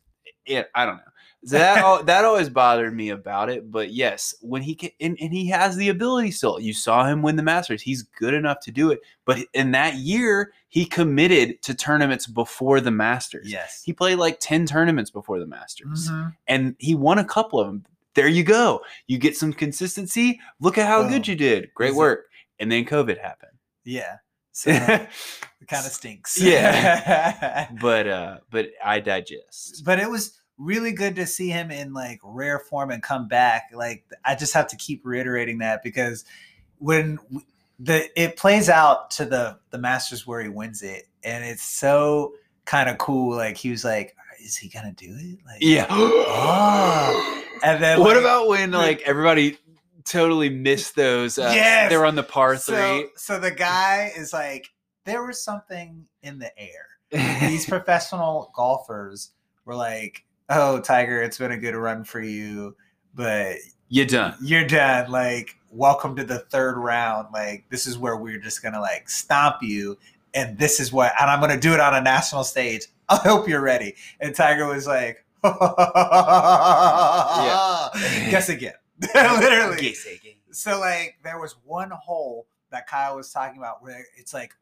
yeah, 0.46 0.64
I 0.76 0.86
don't 0.86 0.98
know. 0.98 1.04
That 1.44 2.08
that 2.08 2.26
always 2.26 2.50
bothered 2.50 2.96
me 2.96 3.10
about 3.10 3.50
it. 3.52 3.70
But 3.72 3.92
yes, 3.94 4.34
when 4.42 4.64
he 4.64 4.74
can, 4.74 4.90
and, 5.00 5.16
and 5.22 5.32
he 5.32 5.48
has 5.50 5.76
the 5.76 5.90
ability 5.90 6.32
still. 6.32 6.60
You 6.60 6.74
saw 6.74 7.06
him 7.06 7.22
win 7.22 7.36
the 7.36 7.44
Masters. 7.44 7.84
He's 7.84 8.02
good 8.02 8.34
enough 8.34 8.60
to 8.62 8.72
do 8.72 8.90
it. 8.90 9.00
But 9.26 9.40
in 9.54 9.72
that 9.72 9.96
year, 9.96 10.54
he 10.70 10.86
committed 10.86 11.62
to 11.62 11.76
tournaments 11.76 12.26
before 12.26 12.82
the 12.82 12.90
Masters. 12.92 13.50
Yes. 13.50 13.84
He 13.86 13.94
played 13.94 14.16
like 14.18 14.40
10 14.42 14.66
tournaments 14.66 15.12
before 15.12 15.40
the 15.40 15.46
Masters 15.48 16.10
Mhm. 16.10 16.36
and 16.48 16.76
he 16.80 16.96
won 16.96 17.20
a 17.20 17.26
couple 17.26 17.60
of 17.60 17.68
them. 17.68 17.86
There 18.16 18.28
you 18.28 18.44
go. 18.44 18.82
You 19.08 19.20
get 19.20 19.38
some 19.38 19.54
consistency. 19.54 20.40
Look 20.60 20.78
at 20.80 20.88
how 20.88 21.08
good 21.08 21.28
you 21.28 21.36
did. 21.36 21.72
Great 21.76 21.90
Is 21.92 21.96
it- 21.96 22.00
work. 22.00 22.26
And 22.60 22.72
then 22.72 22.86
COVID 22.86 23.20
happened. 23.22 23.52
Yeah. 23.84 24.18
So 24.56 24.70
it 24.72 25.10
kind 25.68 25.86
of 25.86 25.92
stinks. 25.92 26.42
Yeah. 26.42 27.70
but 27.82 28.08
uh 28.08 28.38
but 28.50 28.70
I 28.84 29.02
digest. 29.02 29.84
but 29.84 30.00
it 30.00 30.10
was 30.10 30.40
really 30.58 30.94
good 30.94 31.18
to 31.18 31.26
see 31.26 31.50
him 31.50 31.72
in 31.72 31.94
like 31.94 32.22
rare 32.24 32.60
form 32.60 32.90
and 32.90 33.04
come 33.04 33.28
back. 33.28 33.70
Like 33.74 34.06
I 34.24 34.34
just 34.36 34.54
have 34.54 34.68
to 34.70 34.78
keep 34.78 35.06
reiterating 35.06 35.58
that 35.58 35.84
because 35.84 36.24
when 36.78 37.20
the 37.80 38.10
it 38.18 38.38
plays 38.38 38.70
out 38.70 39.12
to 39.12 39.26
the 39.26 39.60
the 39.72 39.78
Masters 39.78 40.26
where 40.26 40.42
he 40.42 40.48
wins 40.48 40.82
it, 40.82 41.10
and 41.26 41.44
it's 41.44 41.64
so 41.64 42.34
kind 42.64 42.90
of 42.90 42.98
cool. 42.98 43.36
Like 43.36 43.58
he 43.58 43.72
was 43.72 43.84
like, 43.84 44.16
"Is 44.42 44.56
he 44.56 44.70
gonna 44.70 44.94
do 44.94 45.08
it?" 45.10 45.40
Like, 45.46 45.58
Yeah. 45.60 45.88
Oh. 46.38 47.44
and 47.62 47.84
then 47.84 48.00
what 48.00 48.16
like, 48.16 48.24
about 48.24 48.48
when 48.48 48.72
like 48.72 49.02
everybody 49.02 49.58
totally 50.06 50.50
missed 50.50 50.96
those 50.96 51.38
uh 51.38 51.52
Yes. 51.54 51.90
they 51.90 51.98
were 51.98 52.06
on 52.06 52.16
the 52.16 52.24
par 52.24 52.56
so? 52.58 52.74
three. 52.76 53.10
So 53.18 53.40
the 53.40 53.52
guy 53.52 54.12
is 54.16 54.32
like, 54.34 54.68
there 55.04 55.24
was 55.26 55.44
something 55.44 56.06
in 56.24 56.40
the 56.40 56.52
air. 56.60 56.88
these 57.50 57.66
professional 57.70 58.52
golfers 58.56 59.32
were 59.66 59.76
like, 59.76 60.24
"Oh, 60.50 60.80
Tiger, 60.80 61.22
it's 61.22 61.38
been 61.38 61.52
a 61.52 61.58
good 61.58 61.76
run 61.76 62.04
for 62.04 62.22
you, 62.22 62.76
but 63.14 63.58
you're 63.90 64.06
done. 64.08 64.36
you're 64.42 64.66
done. 64.66 65.12
Like, 65.12 65.56
welcome 65.72 66.16
to 66.16 66.24
the 66.24 66.40
third 66.40 66.78
round. 66.78 67.28
Like, 67.34 67.66
this 67.70 67.86
is 67.88 67.98
where 67.98 68.18
we're 68.18 68.40
just 68.40 68.64
gonna 68.64 68.82
like 68.82 69.08
stomp 69.10 69.58
you, 69.62 69.98
and 70.34 70.58
this 70.58 70.80
is 70.80 70.92
what, 70.92 71.14
and 71.22 71.30
I'm 71.30 71.40
gonna 71.40 71.60
do 71.60 71.74
it 71.74 71.80
on 71.80 71.94
a 71.94 72.02
national 72.02 72.44
stage. 72.44 72.88
I 73.10 73.18
hope 73.18 73.48
you're 73.48 73.62
ready." 73.62 73.96
And 74.20 74.34
Tiger 74.36 74.66
was 74.66 74.88
like, 74.88 75.24
yeah. 75.44 75.52
"Guess 78.32 78.50
again." 78.50 78.74
Literally. 79.16 79.96
So 80.52 80.80
like, 80.80 81.18
there 81.24 81.40
was 81.40 81.56
one 81.66 81.92
hole 81.92 82.48
that 82.72 82.88
Kyle 82.88 83.16
was 83.18 83.32
talking 83.32 83.58
about 83.58 83.82
where 83.84 84.06
it's 84.18 84.34
like 84.34 84.54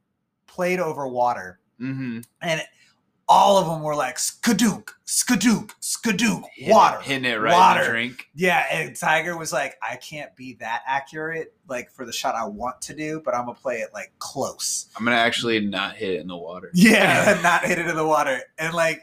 played 0.47 0.79
over 0.79 1.07
water 1.07 1.59
Mm-hmm. 1.81 2.19
and 2.41 2.61
all 3.27 3.57
of 3.57 3.65
them 3.65 3.81
were 3.81 3.95
like 3.95 4.17
skadunk, 4.17 4.89
skadunk, 5.07 5.71
skadunk, 5.81 6.43
water, 6.67 6.99
Hitting 7.01 7.25
it 7.25 7.36
right 7.39 7.51
in 7.53 7.59
water. 7.59 7.84
the 7.84 7.89
drink. 7.89 8.27
Yeah, 8.36 8.65
and 8.71 8.95
Tiger 8.95 9.36
was 9.38 9.51
like, 9.51 9.75
I 9.81 9.95
can't 9.95 10.34
be 10.36 10.53
that 10.59 10.84
accurate, 10.86 11.53
like 11.67 11.89
for 11.91 12.05
the 12.05 12.13
shot 12.13 12.36
I 12.36 12.45
want 12.45 12.79
to 12.84 12.93
do, 12.93 13.21
but 13.25 13.34
I'm 13.34 13.45
gonna 13.45 13.55
play 13.57 13.77
it 13.77 13.89
like 13.93 14.11
close. 14.19 14.88
I'm 14.95 15.03
gonna 15.03 15.15
actually 15.17 15.61
not 15.61 15.95
hit 15.95 16.11
it 16.11 16.19
in 16.21 16.27
the 16.27 16.38
water. 16.38 16.69
Yeah, 16.73 17.39
not 17.43 17.65
hit 17.65 17.79
it 17.79 17.88
in 17.88 17.95
the 17.95 18.05
water, 18.05 18.41
and 18.59 18.73
like 18.73 19.01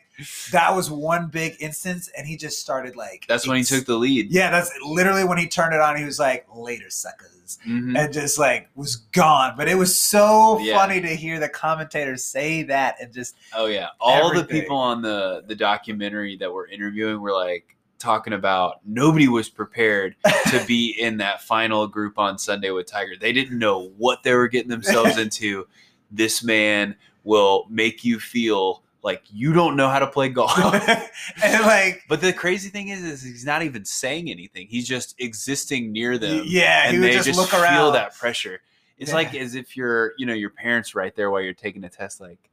that 0.53 0.75
was 0.75 0.91
one 0.91 1.29
big 1.29 1.57
instance, 1.61 2.11
and 2.17 2.27
he 2.27 2.37
just 2.37 2.61
started 2.61 2.97
like. 2.97 3.25
That's 3.29 3.47
when 3.47 3.57
he 3.59 3.65
took 3.65 3.87
the 3.87 3.97
lead. 3.97 4.31
Yeah, 4.31 4.51
that's 4.51 4.71
literally 4.85 5.25
when 5.25 5.39
he 5.39 5.47
turned 5.49 5.75
it 5.75 5.81
on. 5.81 5.97
He 5.97 6.05
was 6.05 6.19
like, 6.19 6.47
"Later, 6.55 6.91
suckers." 6.91 7.31
Mhm. 7.67 7.99
and 7.99 8.13
just 8.13 8.39
like 8.39 8.69
was 8.77 8.95
gone. 8.95 9.55
But 9.57 9.67
it 9.69 9.75
was 9.77 9.99
so 9.99 10.61
Yeah. 10.61 10.77
funny 10.79 11.01
to 11.01 11.09
hear 11.09 11.41
the 11.41 11.49
commentators 11.49 12.23
say 12.23 12.63
that 12.63 12.95
and 13.01 13.13
just 13.13 13.35
Oh 13.53 13.67
yeah, 13.67 13.89
all 13.99 14.33
the 14.33 14.45
people 14.45 14.77
on 14.77 15.03
the 15.03 15.43
the 15.49 15.57
documentary 15.57 16.37
that 16.37 16.53
we're 16.53 16.69
interviewing 16.69 17.21
were 17.21 17.33
like 17.33 17.75
talking 17.99 18.33
about 18.35 18.77
nobody 18.87 19.27
was 19.27 19.49
prepared 19.49 20.15
to 20.51 20.65
be 20.69 20.91
in 21.01 21.17
that 21.17 21.43
final 21.43 21.89
group 21.89 22.21
on 22.21 22.39
Sunday 22.39 22.71
with 22.71 22.87
Tiger. 22.87 23.15
They 23.21 23.33
didn't 23.33 23.59
know 23.59 23.91
what 23.99 24.23
they 24.23 24.33
were 24.35 24.47
getting 24.47 24.71
themselves 24.71 25.19
into. 25.19 25.67
This 26.09 26.45
man 26.45 26.95
will 27.25 27.67
make 27.69 28.05
you 28.05 28.21
feel 28.21 28.85
like 29.03 29.23
you 29.33 29.53
don't 29.53 29.77
know 29.77 29.89
how 29.89 29.99
to 29.99 30.07
play 30.07 30.29
golf. 30.29 30.57
and 31.43 31.63
like 31.65 32.03
but 32.09 32.21
the 32.21 32.33
crazy 32.33 32.69
thing 32.71 32.89
is, 32.89 33.03
is 33.03 33.23
he's 33.23 33.45
not 33.47 33.63
even 33.63 33.85
saying 33.85 34.31
anything. 34.31 34.67
He's 34.69 34.87
just 34.87 35.15
existing 35.19 35.93
near 35.93 36.19
them. 36.19 36.43
yeah, 36.47 36.89
and 36.89 37.01
would 37.01 37.09
they 37.09 37.13
just, 37.15 37.27
just, 37.27 37.39
look 37.39 37.49
feel 37.51 37.63
around. 37.63 37.93
that 37.95 38.15
pressure. 38.17 38.61
It's 38.99 39.11
Yeah. 39.11 39.17
like 39.17 39.35
as 39.35 39.55
if 39.55 39.77
you're, 39.77 40.13
you 40.19 40.27
know, 40.27 40.35
your 40.35 40.51
parents 40.51 40.95
right 40.95 41.15
there 41.17 41.31
while 41.31 41.41
you're 41.41 41.55
taking 41.55 41.85
a 41.85 41.89
test. 41.89 42.21
Like, 42.21 42.51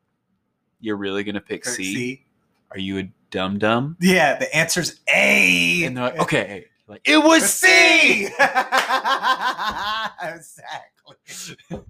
you're 0.79 0.95
really 0.95 1.23
gonna 1.23 1.41
pick 1.41 1.63
Kurt, 1.63 1.75
C? 1.75 2.25
Are 2.71 2.79
you 2.79 2.99
a 2.99 3.09
dum 3.31 3.57
dum? 3.59 3.97
Yeah, 3.99 4.37
the 4.37 4.55
answer's 4.55 5.01
A. 5.13 5.83
And 5.83 5.97
they're 5.97 6.05
like, 6.05 6.19
okay, 6.19 6.65
like 6.87 7.01
it 7.03 7.17
was 7.17 7.43
C. 7.53 8.25
exactly. 10.21 11.83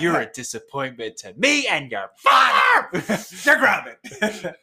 You're 0.00 0.20
a 0.20 0.30
disappointment 0.32 1.16
to 1.18 1.34
me 1.34 1.66
and 1.66 1.90
your 1.90 2.10
father. 2.16 3.04
You're 3.44 3.58
grounded. 3.58 3.96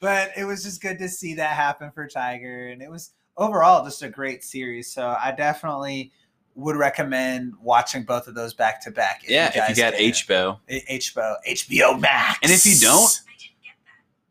but 0.00 0.30
it 0.36 0.44
was 0.44 0.62
just 0.62 0.82
good 0.82 0.98
to 0.98 1.08
see 1.08 1.34
that 1.34 1.56
happen 1.56 1.90
for 1.94 2.06
Tiger, 2.06 2.68
and 2.68 2.82
it 2.82 2.90
was 2.90 3.12
overall 3.36 3.84
just 3.84 4.02
a 4.02 4.08
great 4.08 4.44
series. 4.44 4.92
So 4.92 5.06
I 5.06 5.32
definitely 5.32 6.12
would 6.54 6.76
recommend 6.76 7.54
watching 7.62 8.04
both 8.04 8.28
of 8.28 8.34
those 8.34 8.52
back 8.52 8.82
to 8.82 8.90
back. 8.90 9.22
yeah, 9.26 9.50
if 9.54 9.76
you 9.76 9.82
got. 9.82 9.94
HBO. 9.94 10.58
HBO, 10.68 11.36
HBO 11.48 12.00
Max, 12.00 12.38
And 12.42 12.52
if 12.52 12.66
you 12.66 12.76
don't, 12.78 13.20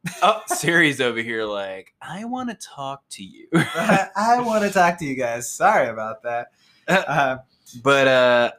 oh, 0.21 0.41
Siri's 0.47 1.01
over 1.01 1.21
here 1.21 1.45
like, 1.45 1.93
I 2.01 2.25
want 2.25 2.49
to 2.49 2.55
talk 2.55 3.03
to 3.11 3.23
you. 3.23 3.47
I, 3.53 4.07
I 4.15 4.41
want 4.41 4.63
to 4.63 4.71
talk 4.71 4.99
to 4.99 5.05
you 5.05 5.15
guys. 5.15 5.51
Sorry 5.51 5.87
about 5.89 6.23
that. 6.23 6.47
Uh, 6.87 7.37
but 7.83 8.07
uh 8.07 8.51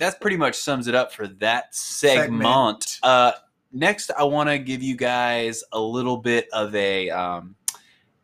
that 0.00 0.20
pretty 0.20 0.36
much 0.36 0.56
sums 0.56 0.88
it 0.88 0.94
up 0.94 1.12
for 1.12 1.28
that 1.28 1.74
segment. 1.74 2.42
Segment. 2.42 2.98
Uh 3.02 3.32
next 3.72 4.10
I 4.18 4.24
want 4.24 4.48
to 4.50 4.58
give 4.58 4.82
you 4.82 4.96
guys 4.96 5.62
a 5.72 5.80
little 5.80 6.16
bit 6.16 6.48
of 6.52 6.74
a 6.74 7.10
um 7.10 7.54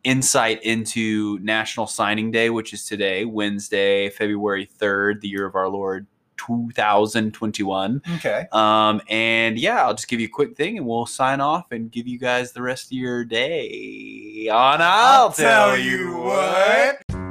insight 0.03 0.63
into 0.63 1.37
National 1.39 1.85
Signing 1.85 2.31
Day, 2.31 2.49
which 2.49 2.73
is 2.73 2.85
today, 2.85 3.25
Wednesday, 3.25 4.09
February 4.09 4.69
3rd, 4.79 5.19
the 5.19 5.27
year 5.27 5.45
of 5.45 5.55
our 5.55 5.67
Lord 5.67 6.07
2021. 6.37 8.01
Okay. 8.15 8.47
Um, 8.51 9.01
and 9.09 9.59
yeah, 9.59 9.85
I'll 9.85 9.93
just 9.93 10.07
give 10.07 10.19
you 10.19 10.27
a 10.27 10.29
quick 10.29 10.55
thing 10.55 10.77
and 10.77 10.87
we'll 10.87 11.05
sign 11.05 11.41
off 11.41 11.71
and 11.71 11.91
give 11.91 12.07
you 12.07 12.17
guys 12.17 12.53
the 12.53 12.61
rest 12.61 12.85
of 12.85 12.93
your 12.93 13.25
day 13.25 14.47
on 14.51 14.79
I'll, 14.81 15.31
tell, 15.31 15.77
you 15.77 16.15
what. 16.17 17.26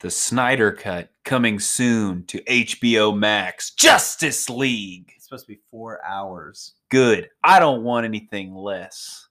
The 0.00 0.10
Snyder 0.10 0.72
Cut 0.72 1.08
coming 1.24 1.58
soon 1.58 2.26
to 2.26 2.42
HBO 2.42 3.16
Max. 3.16 3.70
Justice 3.70 4.50
League. 4.50 5.10
It's 5.16 5.24
supposed 5.24 5.46
to 5.46 5.54
be 5.54 5.60
four 5.70 6.04
hours. 6.04 6.74
Good. 6.90 7.30
I 7.42 7.58
don't 7.58 7.82
want 7.82 8.04
anything 8.04 8.54
less. 8.54 9.26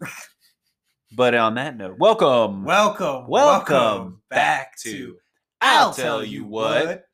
but 1.16 1.36
on 1.36 1.54
that 1.54 1.78
note, 1.78 2.00
welcome. 2.00 2.64
Welcome. 2.64 3.28
Welcome 3.28 4.24
back 4.32 4.76
to 4.80 5.18
I'll 5.62 5.94
Tell 5.94 6.24
You 6.24 6.46
What. 6.46 7.06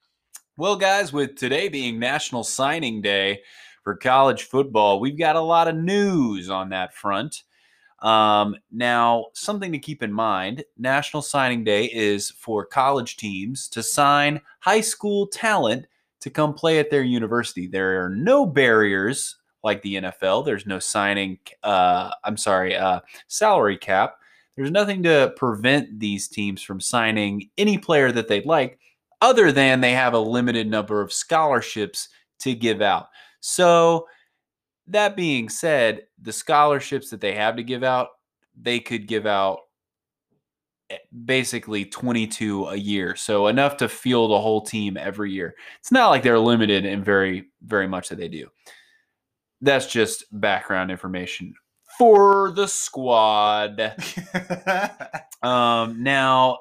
Well, 0.56 0.78
guys, 0.78 1.12
with 1.12 1.36
today 1.36 1.68
being 1.68 2.00
National 2.00 2.46
Signing 2.46 3.02
Day 3.02 3.42
for 3.84 3.98
college 3.98 4.44
football, 4.44 5.02
we've 5.02 5.20
got 5.20 5.36
a 5.36 5.42
lot 5.42 5.68
of 5.68 5.76
news 5.76 6.50
on 6.50 6.70
that 6.70 6.94
front. 6.94 7.44
Um, 8.02 8.56
now, 8.72 9.28
something 9.34 9.72
to 9.72 9.80
keep 9.80 10.02
in 10.02 10.12
mind 10.12 10.64
National 10.78 11.22
Signing 11.22 11.64
Day 11.64 11.86
is 11.86 12.32
for 12.32 12.66
college 12.66 13.18
teams 13.18 13.68
to 13.70 13.84
sign 13.84 14.42
high 14.60 14.82
school 14.82 15.28
talent 15.28 15.86
to 16.22 16.30
come 16.30 16.54
play 16.54 16.80
at 16.80 16.90
their 16.90 17.04
university. 17.04 17.68
There 17.68 18.04
are 18.04 18.10
no 18.10 18.46
barriers 18.46 19.38
like 19.64 19.82
the 19.84 19.96
NFL, 19.96 20.44
there's 20.44 20.66
no 20.66 20.80
signing, 20.80 21.38
uh, 21.62 22.10
I'm 22.24 22.38
sorry, 22.38 22.76
uh, 22.76 23.02
salary 23.28 23.78
cap. 23.78 24.16
There's 24.56 24.72
nothing 24.72 25.04
to 25.04 25.34
prevent 25.38 26.00
these 26.00 26.28
teams 26.28 26.64
from 26.64 26.82
signing 26.82 27.50
any 27.60 27.78
player 27.78 28.12
that 28.12 28.28
they'd 28.28 28.46
like, 28.46 28.80
other 29.22 29.52
than 29.52 29.80
they 29.80 29.92
have 29.92 30.16
a 30.16 30.20
limited 30.20 30.68
number 30.68 31.00
of 31.00 31.14
scholarships 31.14 32.10
to 32.40 32.56
give 32.56 32.82
out. 32.82 33.10
So, 33.40 34.08
that 34.92 35.16
being 35.16 35.50
said, 35.50 36.04
the 36.22 36.34
scholarships 36.34 37.10
that 37.10 37.22
they 37.22 37.34
have 37.34 37.56
to 37.56 37.64
give 37.64 37.84
out, 37.84 38.10
they 38.60 38.80
could 38.80 39.08
give 39.08 39.26
out 39.26 39.60
eh, 40.90 40.98
basically 41.26 41.86
22 41.86 42.68
a 42.68 42.76
year. 42.76 43.16
So 43.16 43.48
enough 43.48 43.78
to 43.78 43.90
fuel 43.90 44.36
a 44.36 44.42
whole 44.42 44.62
team 44.62 44.98
every 44.98 45.32
year. 45.32 45.56
It's 45.80 45.92
not 45.92 46.10
like 46.10 46.24
they're 46.24 46.40
limited 46.40 46.86
in 46.86 47.04
very, 47.04 47.50
very 47.64 47.88
much 47.88 48.10
that 48.10 48.18
they 48.18 48.28
do. 48.28 48.48
That's 49.62 49.88
just 49.88 50.26
background 50.32 50.92
information 50.92 51.54
for 51.98 52.52
the 52.52 52.68
squad. 52.68 53.96
Um, 55.42 56.04
now, 56.04 56.60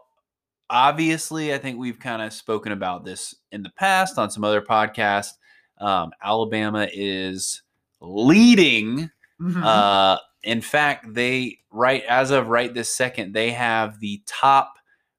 obviously, 0.71 1.53
I 1.53 1.59
think 1.59 1.79
we've 1.79 1.99
kind 1.99 2.23
of 2.23 2.33
spoken 2.33 2.73
about 2.73 3.05
this 3.05 3.35
in 3.53 3.63
the 3.63 3.71
past 3.71 4.19
on 4.19 4.31
some 4.31 4.45
other 4.45 4.63
podcasts. 4.63 5.33
Um, 5.79 6.13
Alabama 6.23 6.89
is 6.93 7.63
leading. 8.01 9.11
Mhm. 9.41 9.65
Uh, 9.65 10.19
in 10.43 10.61
fact, 10.61 11.15
they 11.15 11.59
right 11.71 12.03
as 12.05 12.31
of 12.31 12.49
right 12.49 12.73
this 12.73 12.95
second, 12.95 13.33
they 13.33 13.51
have 13.53 14.01
the 14.01 14.23
top 14.27 14.75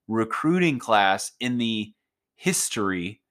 recruiting 0.08 0.80
class 0.80 1.32
in 1.40 1.58
the 1.58 1.94
history 2.36 3.22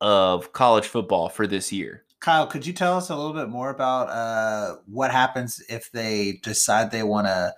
of 0.00 0.52
college 0.52 0.86
football 0.86 1.28
for 1.28 1.46
this 1.46 1.72
year. 1.72 2.04
Kyle, 2.20 2.46
could 2.46 2.66
you 2.66 2.72
tell 2.72 2.96
us 2.96 3.10
a 3.10 3.16
little 3.16 3.32
bit 3.32 3.48
more 3.48 3.70
about 3.70 4.08
uh, 4.08 4.76
what 4.86 5.10
happens 5.10 5.62
if 5.68 5.90
they 5.92 6.40
decide 6.42 6.90
they 6.90 7.02
want 7.02 7.26
to 7.26 7.54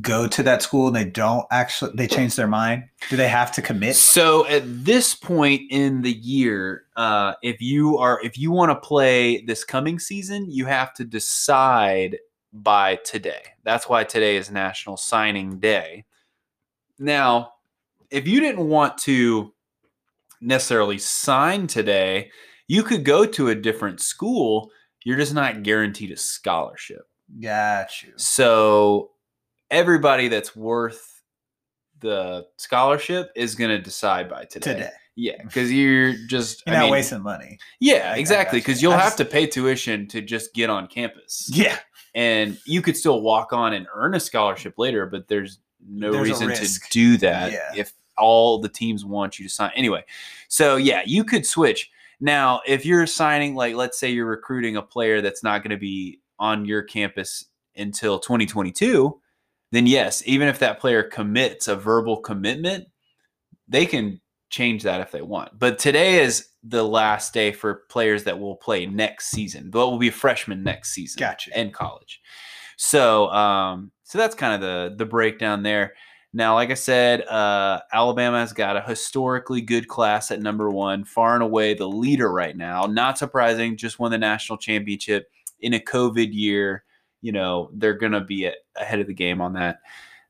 go 0.00 0.26
to 0.26 0.42
that 0.42 0.62
school 0.62 0.88
and 0.88 0.96
they 0.96 1.04
don't 1.04 1.46
actually 1.50 1.92
they 1.94 2.06
change 2.06 2.36
their 2.36 2.46
mind? 2.46 2.84
Do 3.08 3.16
they 3.16 3.28
have 3.28 3.52
to 3.52 3.62
commit? 3.62 3.96
So 3.96 4.46
at 4.46 4.62
this 4.66 5.14
point 5.14 5.62
in 5.70 6.02
the 6.02 6.12
year, 6.12 6.84
uh, 6.96 7.34
if 7.42 7.60
you 7.60 7.98
are 7.98 8.20
if 8.22 8.38
you 8.38 8.50
want 8.50 8.70
to 8.70 8.86
play 8.86 9.42
this 9.42 9.64
coming 9.64 9.98
season, 9.98 10.50
you 10.50 10.66
have 10.66 10.92
to 10.94 11.04
decide 11.04 12.18
by 12.52 12.96
today. 13.04 13.42
That's 13.64 13.88
why 13.88 14.04
today 14.04 14.36
is 14.36 14.50
National 14.50 14.96
Signing 14.96 15.58
Day. 15.58 16.04
Now, 16.98 17.52
if 18.10 18.26
you 18.26 18.40
didn't 18.40 18.66
want 18.66 18.98
to 18.98 19.52
necessarily 20.40 20.98
sign 20.98 21.66
today, 21.66 22.30
you 22.68 22.82
could 22.82 23.04
go 23.04 23.26
to 23.26 23.48
a 23.48 23.54
different 23.54 24.00
school. 24.00 24.70
You're 25.04 25.18
just 25.18 25.34
not 25.34 25.62
guaranteed 25.62 26.10
a 26.10 26.16
scholarship. 26.16 27.02
Got 27.40 28.02
you. 28.02 28.12
So 28.16 29.10
everybody 29.70 30.28
that's 30.28 30.54
worth 30.56 31.22
the 32.00 32.46
scholarship 32.58 33.30
is 33.34 33.54
going 33.54 33.70
to 33.70 33.78
decide 33.80 34.28
by 34.28 34.44
today. 34.44 34.74
Today, 34.74 34.90
Yeah, 35.16 35.36
because 35.44 35.72
you're 35.72 36.12
just 36.28 36.62
you're 36.66 36.74
I 36.76 36.78
not 36.78 36.84
mean, 36.84 36.92
wasting 36.92 37.22
money. 37.22 37.58
Yeah, 37.80 38.12
I- 38.14 38.18
exactly. 38.18 38.60
got 38.60 38.68
you. 38.68 38.72
Because 38.72 38.82
you'll 38.82 38.92
I 38.92 38.96
have 38.98 39.04
just- 39.06 39.18
to 39.18 39.24
pay 39.24 39.46
tuition 39.46 40.06
to 40.08 40.20
just 40.20 40.54
get 40.54 40.68
on 40.70 40.86
campus, 40.88 41.48
Yeah, 41.52 41.78
and 42.14 42.58
you 42.66 42.82
could 42.82 42.96
still 42.96 43.22
walk 43.22 43.52
on 43.52 43.72
and 43.72 43.86
earn 43.94 44.14
a 44.14 44.20
scholarship 44.20 44.74
later. 44.78 45.06
But 45.06 45.28
there's 45.28 45.58
no 45.88 46.12
There's 46.12 46.28
reason 46.28 46.48
to 46.52 46.80
do 46.90 47.16
that 47.18 47.52
Yeah. 47.52 47.72
if 47.76 47.92
all 48.18 48.58
the 48.60 48.68
teams 48.68 49.04
want 49.04 49.38
you 49.38 49.46
to 49.46 49.52
sign 49.54 49.70
anyway. 49.74 50.04
So 50.48 50.76
yeah, 50.76 51.02
you 51.06 51.22
could 51.24 51.46
switch. 51.46 51.90
Now, 52.18 52.62
if 52.66 52.86
you're 52.86 53.06
signing, 53.06 53.54
like, 53.54 53.74
let's 53.74 53.98
say 53.98 54.08
you're 54.10 54.24
recruiting 54.26 54.76
a 54.76 54.82
player 54.82 55.20
that's 55.20 55.42
not 55.42 55.62
going 55.62 55.70
to 55.72 55.76
be 55.76 56.20
on 56.38 56.64
your 56.64 56.82
campus 56.82 57.44
until 57.76 58.18
2022, 58.18 59.20
then 59.72 59.86
yes, 59.86 60.22
even 60.26 60.48
if 60.48 60.58
that 60.60 60.80
player 60.80 61.02
commits 61.02 61.68
a 61.68 61.76
verbal 61.76 62.18
commitment, 62.18 62.86
they 63.68 63.86
can 63.86 64.20
change 64.50 64.82
that 64.84 65.00
if 65.00 65.10
they 65.10 65.22
want. 65.22 65.58
But 65.58 65.78
today 65.78 66.22
is 66.22 66.48
the 66.62 66.84
last 66.84 67.34
day 67.34 67.52
for 67.52 67.84
players 67.88 68.24
that 68.24 68.38
will 68.38 68.56
play 68.56 68.86
next 68.86 69.30
season, 69.30 69.70
but 69.70 69.90
will 69.90 69.98
be 69.98 70.10
freshmen 70.10 70.62
next 70.62 70.92
season 70.92 71.18
Gotcha. 71.18 71.58
in 71.58 71.70
college. 71.72 72.20
So, 72.76 73.28
um, 73.28 73.90
so 74.04 74.18
that's 74.18 74.34
kind 74.34 74.54
of 74.54 74.60
the 74.60 74.94
the 74.96 75.06
breakdown 75.06 75.62
there. 75.62 75.94
Now, 76.32 76.54
like 76.54 76.70
I 76.70 76.74
said, 76.74 77.22
uh, 77.22 77.80
Alabama 77.92 78.40
has 78.40 78.52
got 78.52 78.76
a 78.76 78.82
historically 78.82 79.62
good 79.62 79.88
class 79.88 80.30
at 80.30 80.42
number 80.42 80.70
one, 80.70 81.04
far 81.04 81.34
and 81.34 81.42
away 81.42 81.72
the 81.72 81.88
leader 81.88 82.30
right 82.30 82.54
now. 82.56 82.82
Not 82.82 83.16
surprising, 83.16 83.76
just 83.76 83.98
won 83.98 84.10
the 84.10 84.18
national 84.18 84.58
championship 84.58 85.30
in 85.60 85.72
a 85.72 85.80
COVID 85.80 86.28
year. 86.32 86.84
You 87.26 87.32
know, 87.32 87.70
they're 87.72 87.98
going 87.98 88.12
to 88.12 88.20
be 88.20 88.48
ahead 88.76 89.00
of 89.00 89.08
the 89.08 89.12
game 89.12 89.40
on 89.40 89.54
that. 89.54 89.80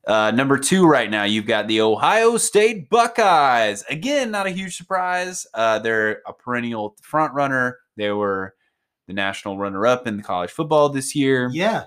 Uh, 0.07 0.31
number 0.31 0.57
two 0.57 0.87
right 0.87 1.11
now, 1.11 1.25
you've 1.25 1.45
got 1.45 1.67
the 1.67 1.79
Ohio 1.79 2.37
State 2.37 2.89
Buckeyes. 2.89 3.83
Again, 3.87 4.31
not 4.31 4.47
a 4.47 4.49
huge 4.49 4.75
surprise. 4.75 5.45
Uh, 5.53 5.77
they're 5.77 6.23
a 6.25 6.33
perennial 6.33 6.95
front 7.03 7.35
runner. 7.35 7.77
They 7.97 8.09
were 8.09 8.55
the 9.05 9.13
national 9.13 9.59
runner 9.59 9.85
up 9.85 10.07
in 10.07 10.23
college 10.23 10.49
football 10.49 10.89
this 10.89 11.13
year. 11.13 11.51
yeah. 11.53 11.83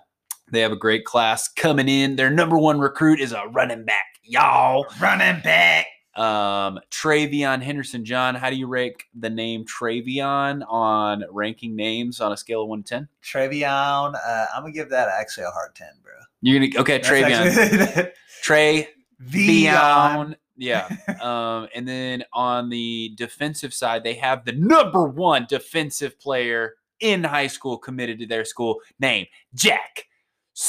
They 0.52 0.60
have 0.60 0.70
a 0.70 0.76
great 0.76 1.04
class 1.04 1.48
coming 1.48 1.88
in. 1.88 2.14
Their 2.14 2.30
number 2.30 2.56
one 2.56 2.78
recruit 2.78 3.20
is 3.20 3.32
a 3.32 3.48
running 3.50 3.84
back, 3.84 4.06
y'all. 4.22 4.86
Running 5.00 5.40
back. 5.42 5.86
Um, 6.16 6.80
Travion 6.90 7.62
Henderson. 7.62 8.04
John, 8.04 8.34
how 8.34 8.50
do 8.50 8.56
you 8.56 8.66
rank 8.66 9.06
the 9.14 9.30
name 9.30 9.64
Travion 9.64 10.62
on 10.68 11.24
ranking 11.30 11.76
names 11.76 12.20
on 12.20 12.32
a 12.32 12.36
scale 12.36 12.62
of 12.62 12.68
one 12.68 12.82
to 12.82 12.88
ten? 12.88 13.08
Trevion. 13.22 14.14
Uh, 14.14 14.46
I'm 14.54 14.62
gonna 14.62 14.72
give 14.72 14.90
that 14.90 15.08
actually 15.08 15.44
a 15.44 15.50
hard 15.50 15.74
ten, 15.74 15.92
bro. 16.02 16.12
You're 16.42 16.58
gonna 16.60 16.80
okay, 16.82 16.98
Travion. 16.98 17.46
Actually, 17.86 18.12
Trey 18.42 18.88
Vion. 19.24 20.34
Yeah. 20.56 20.88
um, 21.22 21.68
and 21.74 21.86
then 21.88 22.24
on 22.34 22.68
the 22.68 23.12
defensive 23.16 23.72
side, 23.72 24.04
they 24.04 24.14
have 24.14 24.44
the 24.44 24.52
number 24.52 25.06
one 25.08 25.46
defensive 25.48 26.18
player 26.20 26.74
in 27.00 27.24
high 27.24 27.46
school 27.46 27.78
committed 27.78 28.18
to 28.18 28.26
their 28.26 28.44
school, 28.44 28.80
named 28.98 29.28
Jack 29.54 30.06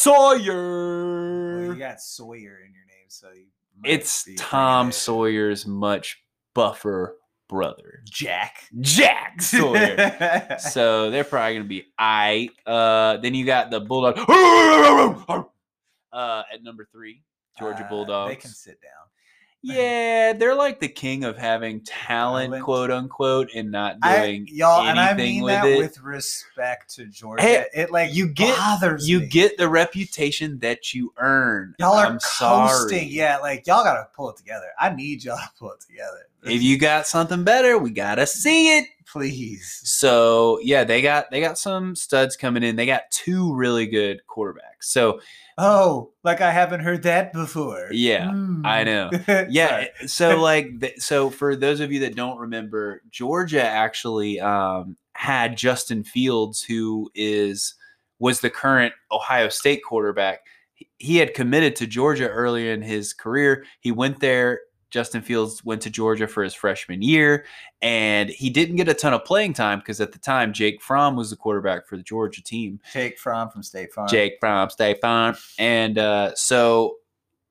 Well, 0.06 0.38
Sawyer. 0.40 1.66
you 1.74 1.76
got 1.76 2.00
Sawyer 2.00 2.60
in 2.66 2.74
your 2.74 2.86
name, 2.86 3.08
so 3.10 3.28
you 3.36 3.46
It's 3.86 4.28
Tom 4.38 4.90
it. 4.90 4.94
Sawyer's 4.94 5.66
much 5.66 6.22
buffer 6.56 7.18
brother, 7.50 8.02
Jack 8.06 8.64
Jack 8.80 9.42
Sawyer. 9.42 10.58
so 10.60 11.10
they're 11.12 11.24
probably 11.24 11.56
gonna 11.56 11.66
be 11.68 11.86
I. 11.98 12.50
Uh, 12.66 13.18
then 13.18 13.34
you 13.36 13.46
got 13.46 13.72
the 13.72 13.80
Bulldog 13.82 14.18
uh, 16.14 16.44
at 16.54 16.64
number 16.64 16.88
three, 16.92 17.24
Georgia 17.60 17.86
Uh, 17.86 17.90
Bulldogs. 17.90 18.30
They 18.30 18.36
can 18.38 18.50
sit 18.52 18.80
down. 18.82 18.92
Yeah, 19.64 20.34
they're 20.34 20.56
like 20.56 20.80
the 20.80 20.88
king 20.88 21.24
of 21.24 21.38
having 21.38 21.82
talent, 21.82 22.48
Talent. 22.52 22.64
quote 22.64 22.90
unquote, 22.92 23.50
and 23.54 23.70
not 23.72 23.98
I, 24.02 24.26
doing 24.26 24.48
y'all, 24.52 24.88
and 24.88 25.00
I 25.00 25.14
mean 25.14 25.44
with 25.44 25.54
that 25.54 25.66
it. 25.68 25.78
with 25.78 26.00
respect 26.02 26.96
to 26.96 27.06
Georgia. 27.06 27.44
Hey, 27.44 27.66
it 27.74 27.92
like 27.92 28.14
you 28.14 28.28
get- 28.28 28.58
bothers 28.58 29.08
you 29.08 29.20
me. 29.20 29.28
get 29.28 29.58
the 29.58 29.70
reputation 29.70 30.58
that 30.60 30.94
you 30.96 31.14
earn. 31.18 31.76
y'all 31.80 31.94
are 31.94 32.06
I'm 32.08 32.14
coasting. 32.14 32.28
sorry. 32.98 33.04
Yeah, 33.04 33.38
like 33.38 33.68
y'all 33.68 33.84
gotta 33.84 34.08
pull 34.16 34.32
it 34.32 34.38
together. 34.38 34.68
I 34.80 34.90
need 34.96 35.24
y'all 35.24 35.38
to 35.38 35.50
pull 35.60 35.72
it 35.74 35.82
together. 35.82 36.26
If 36.44 36.64
you 36.64 36.80
got 36.80 37.06
something 37.06 37.44
better, 37.44 37.78
we 37.78 37.92
gotta 37.92 38.26
see 38.26 38.80
it. 38.80 38.86
Please. 39.12 39.82
So 39.84 40.60
yeah, 40.64 40.84
they 40.84 41.02
got 41.02 41.30
they 41.32 41.42
got 41.42 41.58
some 41.58 41.96
studs 41.96 42.36
coming 42.36 42.64
in. 42.64 42.76
They 42.76 42.86
got 42.86 43.04
two 43.12 43.54
really 43.54 43.86
good 43.88 44.22
quarterbacks. 44.30 44.82
So 44.82 45.20
Oh, 45.58 46.12
like 46.24 46.42
I 46.42 46.52
haven't 46.52 46.80
heard 46.80 47.04
that 47.04 47.34
before. 47.34 47.90
Yeah, 47.92 48.32
Hmm. 48.32 48.66
I 48.66 48.84
know. 48.84 49.10
yeah, 49.50 49.86
so 50.08 50.38
like 50.42 50.96
so 50.98 51.30
for 51.30 51.56
those 51.56 51.80
of 51.82 51.92
you 51.92 52.00
that 52.00 52.16
don't 52.16 52.40
remember, 52.40 53.02
Georgia 53.12 53.64
actually 53.64 54.40
um, 54.40 54.96
had 55.14 55.58
Justin 55.58 56.04
Fields, 56.04 56.64
who 56.64 57.12
is 57.14 57.76
was 58.20 58.40
the 58.40 58.50
current 58.50 58.94
Ohio 59.12 59.50
State 59.50 59.82
quarterback. 59.88 60.40
He- 60.74 60.88
He 60.98 61.18
had 61.18 61.34
committed 61.34 61.76
to 61.78 61.86
Georgia 61.88 62.28
earlier 62.30 62.72
in 62.74 62.82
his 62.82 63.14
career. 63.14 63.66
He 63.82 63.92
went 63.92 64.20
there. 64.20 64.62
Justin 64.92 65.22
Fields 65.22 65.64
went 65.64 65.82
to 65.82 65.90
Georgia 65.90 66.28
for 66.28 66.44
his 66.44 66.54
freshman 66.54 67.02
year, 67.02 67.46
and 67.82 68.30
he 68.30 68.50
didn't 68.50 68.76
get 68.76 68.90
a 68.90 68.94
ton 68.94 69.14
of 69.14 69.26
playing 69.26 69.54
time 69.54 69.80
because 69.80 70.00
at 70.02 70.12
the 70.12 70.20
time 70.20 70.54
Jake 70.54 70.82
Fromm 70.82 71.16
was 71.16 71.30
the 71.30 71.36
quarterback 71.36 71.88
for 71.88 71.98
the 71.98 72.04
Georgia 72.04 72.44
team. 72.44 72.80
Jake 72.94 73.18
Fromm 73.18 73.50
from 73.50 73.64
State 73.64 73.94
Farm. 73.94 74.10
Jake 74.10 74.34
from 74.40 74.70
State 74.70 75.02
Farm. 75.02 75.36
And 75.58 75.98
uh, 75.98 76.36
so 76.36 76.98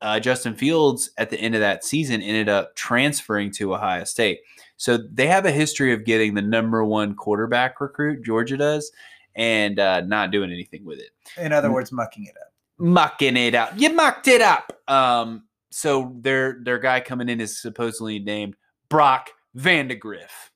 uh, 0.03 0.21
Justin 0.21 0.55
Fields 0.55 1.11
at 1.19 1.31
the 1.31 1.41
end 1.41 1.55
of 1.55 1.61
that 1.61 1.83
season 1.85 2.23
ended 2.23 2.49
up 2.49 2.77
transferring 2.77 3.51
to 3.53 3.75
Ohio 3.75 4.05
State. 4.05 4.41
So 4.77 4.97
they 4.97 5.27
have 5.27 5.45
a 5.45 5.51
history 5.51 5.93
of 5.93 6.05
getting 6.05 6.35
the 6.35 6.43
number 6.43 6.85
one 6.85 7.15
quarterback 7.15 7.81
recruit, 7.81 8.25
Georgia 8.25 8.57
does, 8.57 8.91
and 9.35 9.79
uh, 9.79 10.01
not 10.03 10.31
doing 10.31 10.51
anything 10.51 10.85
with 10.85 10.99
it. 10.99 11.11
In 11.37 11.53
other 11.53 11.71
words, 11.71 11.93
mucking 11.93 12.25
it 12.25 12.35
up. 12.41 12.53
Mucking 12.79 13.37
it 13.37 13.55
up. 13.55 13.73
You 13.77 13.93
mucked 13.93 14.27
it 14.29 14.41
up. 14.41 14.73
Um, 14.89 15.45
so 15.71 16.17
their 16.21 16.59
their 16.63 16.79
guy 16.79 17.01
coming 17.01 17.29
in 17.29 17.41
is 17.41 17.61
supposedly 17.61 18.19
named 18.19 18.57
Brock 18.89 19.31
Vandagriff. 19.57 20.51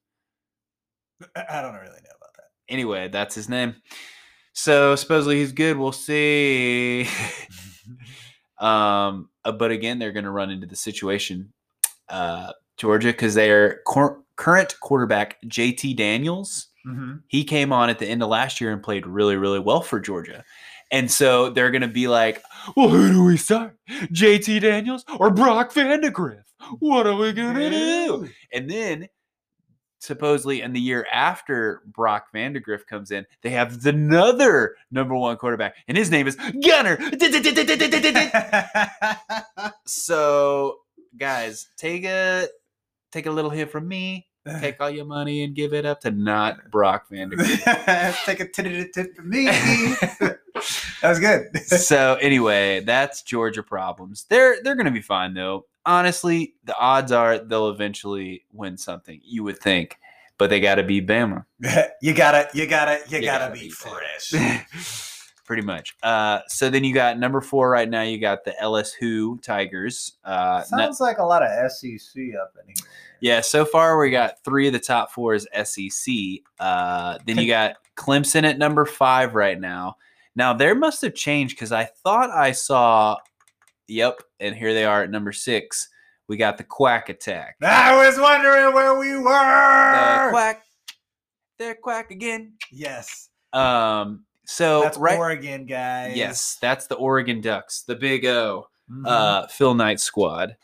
I 1.34 1.62
don't 1.62 1.74
really 1.74 2.00
know 2.02 2.16
about 2.16 2.34
that. 2.36 2.50
Anyway, 2.68 3.08
that's 3.08 3.34
his 3.34 3.48
name. 3.48 3.76
So 4.52 4.94
supposedly 4.96 5.36
he's 5.36 5.52
good. 5.52 5.76
We'll 5.76 5.92
see. 5.92 7.08
Um, 8.58 9.28
uh, 9.44 9.52
but 9.52 9.70
again, 9.70 9.98
they're 9.98 10.12
going 10.12 10.24
to 10.24 10.30
run 10.30 10.50
into 10.50 10.66
the 10.66 10.76
situation, 10.76 11.52
uh, 12.08 12.52
Georgia, 12.76 13.08
because 13.08 13.34
their 13.34 13.80
cor- 13.84 14.22
current 14.36 14.78
quarterback 14.80 15.38
JT 15.42 15.96
Daniels, 15.96 16.68
hmm 16.84 17.14
he 17.28 17.44
came 17.44 17.72
on 17.72 17.90
at 17.90 17.98
the 17.98 18.06
end 18.06 18.22
of 18.22 18.28
last 18.28 18.60
year 18.60 18.72
and 18.72 18.82
played 18.82 19.06
really, 19.06 19.36
really 19.36 19.58
well 19.58 19.80
for 19.80 19.98
Georgia. 19.98 20.44
And 20.94 21.10
so 21.10 21.50
they're 21.50 21.72
going 21.72 21.82
to 21.82 21.88
be 21.88 22.06
like, 22.06 22.40
well, 22.76 22.88
who 22.88 23.12
do 23.12 23.24
we 23.24 23.36
start? 23.36 23.76
JT 23.90 24.60
Daniels 24.60 25.04
or 25.18 25.28
Brock 25.28 25.74
Vandagriff? 25.74 26.44
What 26.78 27.08
are 27.08 27.16
we 27.16 27.32
going 27.32 27.56
to 27.56 27.68
do? 27.68 28.28
And 28.52 28.70
then 28.70 29.08
supposedly 29.98 30.60
in 30.60 30.72
the 30.72 30.80
year 30.80 31.04
after 31.10 31.82
Brock 31.84 32.26
Vandagriff 32.32 32.86
comes 32.86 33.10
in, 33.10 33.26
they 33.42 33.50
have 33.50 33.84
another 33.84 34.76
number 34.92 35.16
one 35.16 35.36
quarterback, 35.36 35.74
and 35.88 35.98
his 35.98 36.12
name 36.12 36.28
is 36.28 36.36
Gunner. 36.64 36.96
so, 39.86 40.76
guys, 41.18 41.70
take 41.76 42.04
a 42.04 42.46
take 43.10 43.26
a 43.26 43.32
little 43.32 43.50
hit 43.50 43.68
from 43.68 43.88
me. 43.88 44.28
Take 44.60 44.80
all 44.80 44.90
your 44.90 45.06
money 45.06 45.42
and 45.42 45.56
give 45.56 45.72
it 45.72 45.86
up 45.86 46.02
to 46.02 46.12
not 46.12 46.70
Brock 46.70 47.06
Vandagriff. 47.10 48.22
Take 48.26 48.40
a 48.40 48.46
tip 48.46 49.16
from 49.16 49.30
me. 49.30 49.48
that 51.04 51.10
was 51.10 51.20
good. 51.20 51.58
so 51.66 52.14
anyway, 52.14 52.80
that's 52.80 53.20
Georgia 53.20 53.62
problems. 53.62 54.24
They're 54.30 54.56
they're 54.62 54.74
gonna 54.74 54.90
be 54.90 55.02
fine 55.02 55.34
though. 55.34 55.66
Honestly, 55.84 56.54
the 56.64 56.74
odds 56.78 57.12
are 57.12 57.38
they'll 57.38 57.68
eventually 57.68 58.46
win 58.54 58.78
something. 58.78 59.20
You 59.22 59.44
would 59.44 59.58
think, 59.58 59.98
but 60.38 60.48
they 60.48 60.60
got 60.60 60.76
to 60.76 60.82
be 60.82 61.02
Bama. 61.02 61.44
you 62.00 62.14
gotta, 62.14 62.48
you 62.54 62.66
gotta, 62.66 63.00
you, 63.10 63.18
You 63.18 63.24
gotta, 63.24 63.54
gotta 63.54 63.70
fresh. 63.70 65.10
Pretty 65.44 65.60
much. 65.60 65.94
Uh, 66.02 66.40
so 66.48 66.70
then 66.70 66.84
you 66.84 66.94
got 66.94 67.18
number 67.18 67.42
four 67.42 67.68
right 67.68 67.86
now. 67.90 68.00
You 68.00 68.16
got 68.16 68.44
the 68.44 68.58
LS 68.58 68.94
Who 68.94 69.38
Tigers. 69.40 70.14
Uh, 70.24 70.62
Sounds 70.62 71.00
like 71.00 71.18
a 71.18 71.24
lot 71.24 71.42
of 71.42 71.70
SEC 71.70 72.22
up 72.40 72.54
in 72.62 72.68
here. 72.68 72.88
yeah. 73.20 73.40
So 73.42 73.66
far 73.66 73.98
we 73.98 74.10
got 74.10 74.42
three 74.42 74.68
of 74.68 74.72
the 74.72 74.78
top 74.78 75.12
four 75.12 75.34
is 75.34 75.46
SEC. 75.64 76.14
Uh, 76.58 77.18
then 77.26 77.36
you 77.36 77.46
got 77.46 77.76
Clemson 77.94 78.44
at 78.44 78.56
number 78.56 78.86
five 78.86 79.34
right 79.34 79.60
now. 79.60 79.96
Now 80.36 80.52
there 80.52 80.74
must 80.74 81.02
have 81.02 81.14
changed 81.14 81.56
because 81.56 81.72
I 81.72 81.84
thought 82.02 82.30
I 82.30 82.52
saw. 82.52 83.16
Yep, 83.88 84.22
and 84.40 84.54
here 84.54 84.72
they 84.74 84.84
are 84.84 85.02
at 85.02 85.10
number 85.10 85.32
six. 85.32 85.88
We 86.26 86.36
got 86.38 86.56
the 86.56 86.64
Quack 86.64 87.10
Attack. 87.10 87.56
I 87.62 87.94
was 88.06 88.18
wondering 88.18 88.72
where 88.74 88.98
we 88.98 89.12
The 89.12 89.20
were. 89.20 90.30
Quack. 90.30 90.62
They're 91.58 91.74
Quack 91.74 92.10
again. 92.10 92.54
Yes, 92.72 93.28
Um. 93.52 94.24
So 94.46 94.82
that's 94.82 94.98
right. 94.98 95.16
Oregon, 95.18 95.64
guys. 95.66 96.16
Yes, 96.16 96.58
that's 96.60 96.86
the 96.86 96.96
Oregon 96.96 97.40
Ducks, 97.40 97.82
the 97.82 97.94
Big 97.94 98.26
O, 98.26 98.68
Mhm. 98.90 99.06
uh, 99.06 99.46
Phil 99.46 99.74
Knight 99.74 100.00
squad. 100.00 100.56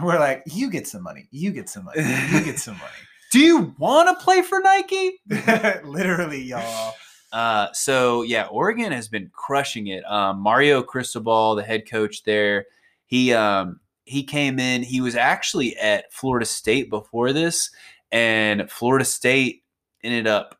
we're 0.00 0.18
like, 0.18 0.42
you 0.46 0.70
get 0.70 0.86
some 0.86 1.02
money. 1.02 1.26
You 1.30 1.50
get 1.52 1.68
some 1.68 1.84
money. 1.84 2.00
You 2.02 2.42
get 2.44 2.58
some 2.58 2.74
money. 2.78 2.92
Do 3.32 3.40
you 3.40 3.74
want 3.78 4.08
to 4.08 4.22
play 4.24 4.40
for 4.42 4.60
Nike? 4.60 5.18
Literally, 5.84 6.42
y'all. 6.42 6.94
Uh, 7.32 7.68
so 7.72 8.22
yeah, 8.22 8.46
Oregon 8.46 8.92
has 8.92 9.08
been 9.08 9.30
crushing 9.32 9.88
it. 9.88 10.04
Um, 10.10 10.40
Mario 10.40 10.82
Cristobal, 10.82 11.54
the 11.54 11.62
head 11.62 11.88
coach 11.88 12.22
there, 12.22 12.66
he 13.06 13.32
um, 13.32 13.80
he 14.04 14.22
came 14.22 14.58
in. 14.58 14.82
He 14.82 15.00
was 15.00 15.16
actually 15.16 15.76
at 15.76 16.12
Florida 16.12 16.46
State 16.46 16.90
before 16.90 17.32
this, 17.32 17.70
and 18.12 18.70
Florida 18.70 19.04
State 19.04 19.64
ended 20.02 20.26
up 20.26 20.58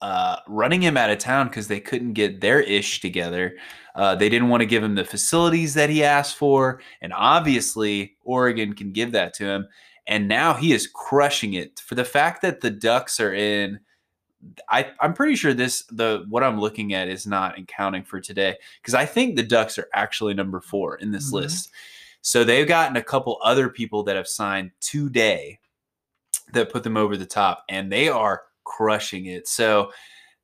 uh, 0.00 0.36
running 0.46 0.82
him 0.82 0.96
out 0.96 1.10
of 1.10 1.18
town 1.18 1.48
because 1.48 1.66
they 1.66 1.80
couldn't 1.80 2.12
get 2.12 2.40
their 2.40 2.60
ish 2.60 3.00
together. 3.00 3.56
Uh, 3.94 4.14
they 4.14 4.28
didn't 4.28 4.48
want 4.48 4.60
to 4.60 4.66
give 4.66 4.82
him 4.82 4.94
the 4.94 5.04
facilities 5.04 5.74
that 5.74 5.88
he 5.88 6.04
asked 6.04 6.36
for, 6.36 6.80
and 7.00 7.12
obviously 7.12 8.16
Oregon 8.22 8.74
can 8.74 8.92
give 8.92 9.12
that 9.12 9.34
to 9.34 9.44
him. 9.44 9.66
And 10.06 10.28
now 10.28 10.52
he 10.52 10.72
is 10.72 10.86
crushing 10.86 11.54
it 11.54 11.80
for 11.80 11.94
the 11.94 12.04
fact 12.04 12.42
that 12.42 12.60
the 12.60 12.70
Ducks 12.70 13.18
are 13.18 13.32
in. 13.32 13.80
I, 14.68 14.90
I'm 15.00 15.14
pretty 15.14 15.36
sure 15.36 15.54
this 15.54 15.84
the 15.90 16.24
what 16.28 16.42
I'm 16.44 16.60
looking 16.60 16.92
at 16.94 17.08
is 17.08 17.26
not 17.26 17.58
accounting 17.58 18.04
for 18.04 18.20
today 18.20 18.56
because 18.80 18.94
I 18.94 19.06
think 19.06 19.36
the 19.36 19.42
Ducks 19.42 19.78
are 19.78 19.88
actually 19.94 20.34
number 20.34 20.60
four 20.60 20.96
in 20.96 21.10
this 21.12 21.30
Mhm. 21.30 21.34
list. 21.34 21.70
So 22.20 22.44
they've 22.44 22.66
gotten 22.68 22.96
a 22.96 23.02
couple 23.02 23.38
other 23.42 23.68
people 23.68 24.02
that 24.04 24.16
have 24.16 24.28
signed 24.28 24.70
today 24.80 25.58
that 26.52 26.70
put 26.72 26.82
them 26.82 26.96
over 26.96 27.16
the 27.16 27.26
top, 27.26 27.64
and 27.68 27.90
they 27.90 28.08
are 28.08 28.42
crushing 28.64 29.26
it. 29.26 29.46
So 29.48 29.92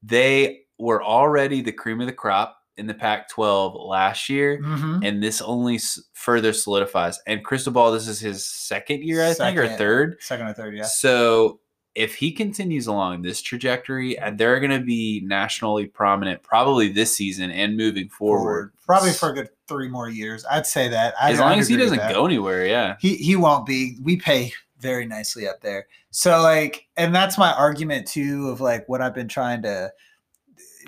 they 0.02 0.62
were 0.78 1.02
already 1.02 1.60
the 1.62 1.72
cream 1.72 2.00
of 2.00 2.06
the 2.06 2.12
crop 2.12 2.56
in 2.76 2.86
the 2.86 2.94
Pac-12 2.94 3.74
last 3.86 4.28
year, 4.30 4.58
Mhm. 4.62 5.06
and 5.06 5.22
this 5.22 5.42
only 5.42 5.74
s- 5.76 6.00
further 6.14 6.52
solidifies. 6.54 7.18
And 7.26 7.44
Cristobal, 7.44 7.92
this 7.92 8.08
is 8.08 8.20
his 8.20 8.46
second 8.46 9.02
year, 9.04 9.22
I 9.22 9.34
think, 9.34 9.58
or 9.58 9.68
third. 9.68 10.16
Second 10.20 10.46
or 10.48 10.54
third, 10.54 10.74
yeah. 10.74 10.84
So 10.84 11.60
if 11.94 12.14
he 12.14 12.32
continues 12.32 12.86
along 12.86 13.22
this 13.22 13.42
trajectory, 13.42 14.18
and 14.18 14.38
they're 14.38 14.60
going 14.60 14.70
to 14.70 14.84
be 14.84 15.22
nationally 15.24 15.86
prominent 15.86 16.42
probably 16.42 16.90
this 16.90 17.16
season 17.16 17.50
and 17.50 17.76
moving 17.76 18.08
forward. 18.08 18.72
Probably 18.86 19.12
for 19.12 19.30
a 19.30 19.34
good 19.34 19.48
three 19.66 19.88
more 19.88 20.08
years. 20.08 20.44
I'd 20.50 20.66
say 20.66 20.88
that. 20.88 21.14
I'd, 21.20 21.32
as 21.32 21.40
long 21.40 21.58
as 21.58 21.68
he 21.68 21.76
doesn't 21.76 22.12
go 22.12 22.26
anywhere, 22.26 22.66
yeah. 22.66 22.96
he 23.00 23.16
he 23.16 23.36
won't 23.36 23.66
be. 23.66 23.96
We 24.02 24.16
pay 24.16 24.52
very 24.78 25.06
nicely 25.06 25.48
up 25.48 25.60
there. 25.60 25.86
So 26.10 26.40
like, 26.42 26.86
and 26.96 27.14
that's 27.14 27.38
my 27.38 27.52
argument 27.52 28.06
too 28.06 28.48
of 28.48 28.60
like 28.60 28.88
what 28.88 29.00
I've 29.00 29.14
been 29.14 29.28
trying 29.28 29.62
to, 29.62 29.92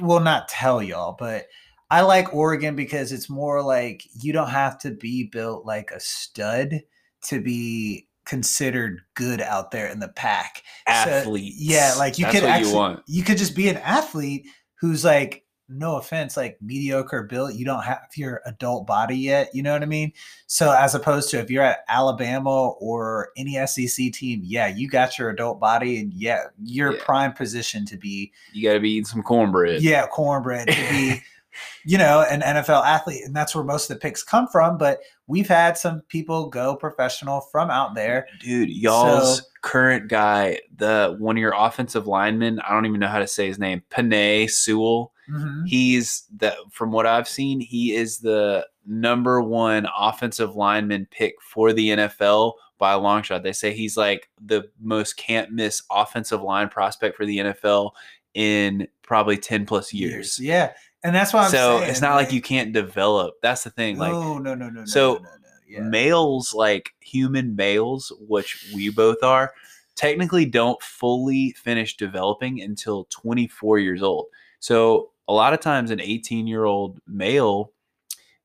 well, 0.01 0.21
not 0.21 0.49
tell 0.49 0.83
y'all, 0.83 1.15
but 1.19 1.47
I 1.91 2.01
like 2.01 2.35
Oregon 2.35 2.75
because 2.75 3.13
it's 3.13 3.29
more 3.29 3.63
like 3.63 4.09
you 4.23 4.33
don't 4.33 4.49
have 4.49 4.79
to 4.81 4.91
be 4.91 5.25
built 5.25 5.67
like 5.67 5.91
a 5.91 6.01
stud 6.01 6.81
to 7.25 7.41
be 7.41 8.09
considered 8.25 9.01
good 9.15 9.41
out 9.41 9.71
there 9.71 9.87
in 9.89 10.01
the 10.01 10.09
pack. 10.09 10.63
So, 11.05 11.35
yeah, 11.37 11.95
like 11.99 12.19
you 12.19 12.25
That's 12.27 12.41
could 12.41 12.49
actually 12.49 12.71
you 12.71 12.77
want. 12.77 13.01
you 13.07 13.23
could 13.23 13.39
just 13.39 13.55
be 13.57 13.69
an 13.69 13.77
athlete 13.79 14.47
who's 14.81 15.05
like 15.05 15.45
no 15.69 15.97
offense 15.97 16.37
like 16.37 16.59
mediocre 16.61 17.23
built 17.23 17.55
you 17.55 17.65
don't 17.65 17.83
have 17.85 18.03
your 18.15 18.43
adult 18.45 18.87
body 18.87 19.17
yet 19.17 19.49
you 19.55 19.63
know 19.63 19.73
what 19.73 19.81
i 19.83 19.87
mean 19.87 20.13
so 20.47 20.71
as 20.71 20.95
opposed 20.95 21.31
to 21.31 21.39
if 21.39 21.51
you're 21.51 21.63
at 21.63 21.79
alabama 21.89 22.69
or 22.73 23.31
any 23.39 23.55
sec 23.67 24.13
team 24.13 24.41
yeah 24.45 24.67
you 24.67 24.87
got 24.87 25.19
your 25.19 25.31
adult 25.31 25.59
body 25.59 25.99
and 25.99 26.13
yeah 26.13 26.43
you're 26.63 26.93
Yeah. 26.95 27.03
prime 27.05 27.33
position 27.33 27.87
to 27.87 27.97
be 27.97 28.33
You 28.53 28.69
got 28.69 28.75
to 28.75 28.81
be 28.81 28.91
eating 28.91 29.07
some 29.07 29.23
cornbread. 29.23 29.81
yeah 29.81 30.07
cornbread 30.09 30.69
to 30.69 30.75
be 30.91 31.23
you 31.87 31.97
know 31.97 32.23
an 32.29 32.43
nfl 32.43 32.85
athlete 32.85 33.23
and 33.25 33.35
that's 33.35 33.55
where 33.55 33.65
most 33.65 33.89
of 33.91 33.97
the 33.97 34.01
picks 34.01 34.23
come 34.23 34.49
from 34.49 34.77
but 34.77 34.99
we've 35.33 35.49
had 35.49 35.79
some 35.79 36.03
people 36.09 36.47
go 36.49 36.77
professional 36.77 37.41
from 37.41 37.71
out 37.71 37.95
there 37.95 38.27
Dude, 38.41 38.69
y'all's 38.71 39.39
So- 39.39 39.45
current 39.63 40.09
guy, 40.09 40.59
the 40.77 41.15
one 41.19 41.37
of 41.37 41.41
your 41.41 41.55
offensive 41.57 42.07
linemen, 42.07 42.61
I 42.61 42.75
don't 42.75 42.85
even 42.87 43.01
know 43.01 43.09
how 43.09 43.21
to 43.21 43.27
say 43.29 43.47
his 43.47 43.59
name, 43.59 43.83
Penei 43.91 44.51
Sewell. 44.51 45.13
Mhm. 45.31 45.67
He's 45.67 46.25
the 46.37 46.55
from 46.71 46.91
what 46.93 47.07
I've 47.07 47.29
seen, 47.29 47.61
he 47.61 47.95
is 47.95 48.19
the 48.19 48.67
number 48.87 49.41
one 49.41 49.87
offensive 49.97 50.57
lineman 50.57 51.07
pick 51.11 51.35
for 51.41 51.73
the 51.73 51.91
NFL 51.91 52.55
by 52.79 52.93
a 52.93 52.99
long 52.99 53.23
shot. 53.23 53.45
They 53.45 53.53
say 53.53 53.73
he's 53.73 53.97
like 53.97 54.29
the 54.45 54.69
most 54.81 55.17
can't 55.17 55.53
miss 55.53 55.83
offensive 55.93 56.43
line 56.43 56.69
prospect 56.69 57.17
for 57.17 57.25
the 57.25 57.39
NFL 57.39 57.93
in 58.35 58.89
probably 59.03 59.37
10 59.37 59.65
plus 59.67 59.93
years. 59.95 60.39
Yeah. 60.41 60.73
And 61.05 61.15
that's 61.15 61.33
why 61.33 61.45
I'm 61.45 61.51
so 61.51 61.79
saying. 61.79 61.91
it's 61.91 62.01
not 62.01 62.15
like, 62.15 62.33
you 62.33 62.41
can't 62.41 62.73
develop. 62.73 63.35
That's 63.43 63.65
the 63.65 63.71
thing. 63.71 63.99
Like 63.99 64.13
no, 64.13 64.39
no, 64.39 64.55
no, 64.55 64.69
no, 64.69 64.81
no. 64.81 64.85
so 64.85 65.15
no, 65.15 65.19
no, 65.19 65.25
no. 65.25 65.29
Yeah. 65.67 65.81
males, 65.81 66.55
like 66.55 66.95
human 67.01 67.57
males, 67.57 68.13
which 68.21 68.71
we 68.75 68.91
both 68.91 69.23
are, 69.23 69.53
technically 69.97 70.45
don't 70.45 70.81
fully 70.83 71.53
finish 71.53 71.97
developing 71.97 72.61
until 72.61 73.07
24 73.11 73.79
years 73.79 74.03
old. 74.03 74.27
So 74.61 75.11
a 75.29 75.33
lot 75.33 75.55
of 75.55 75.61
times, 75.61 75.91
an 75.91 76.01
18 76.01 76.47
year 76.47 76.65
old 76.65 77.01
male, 77.07 77.73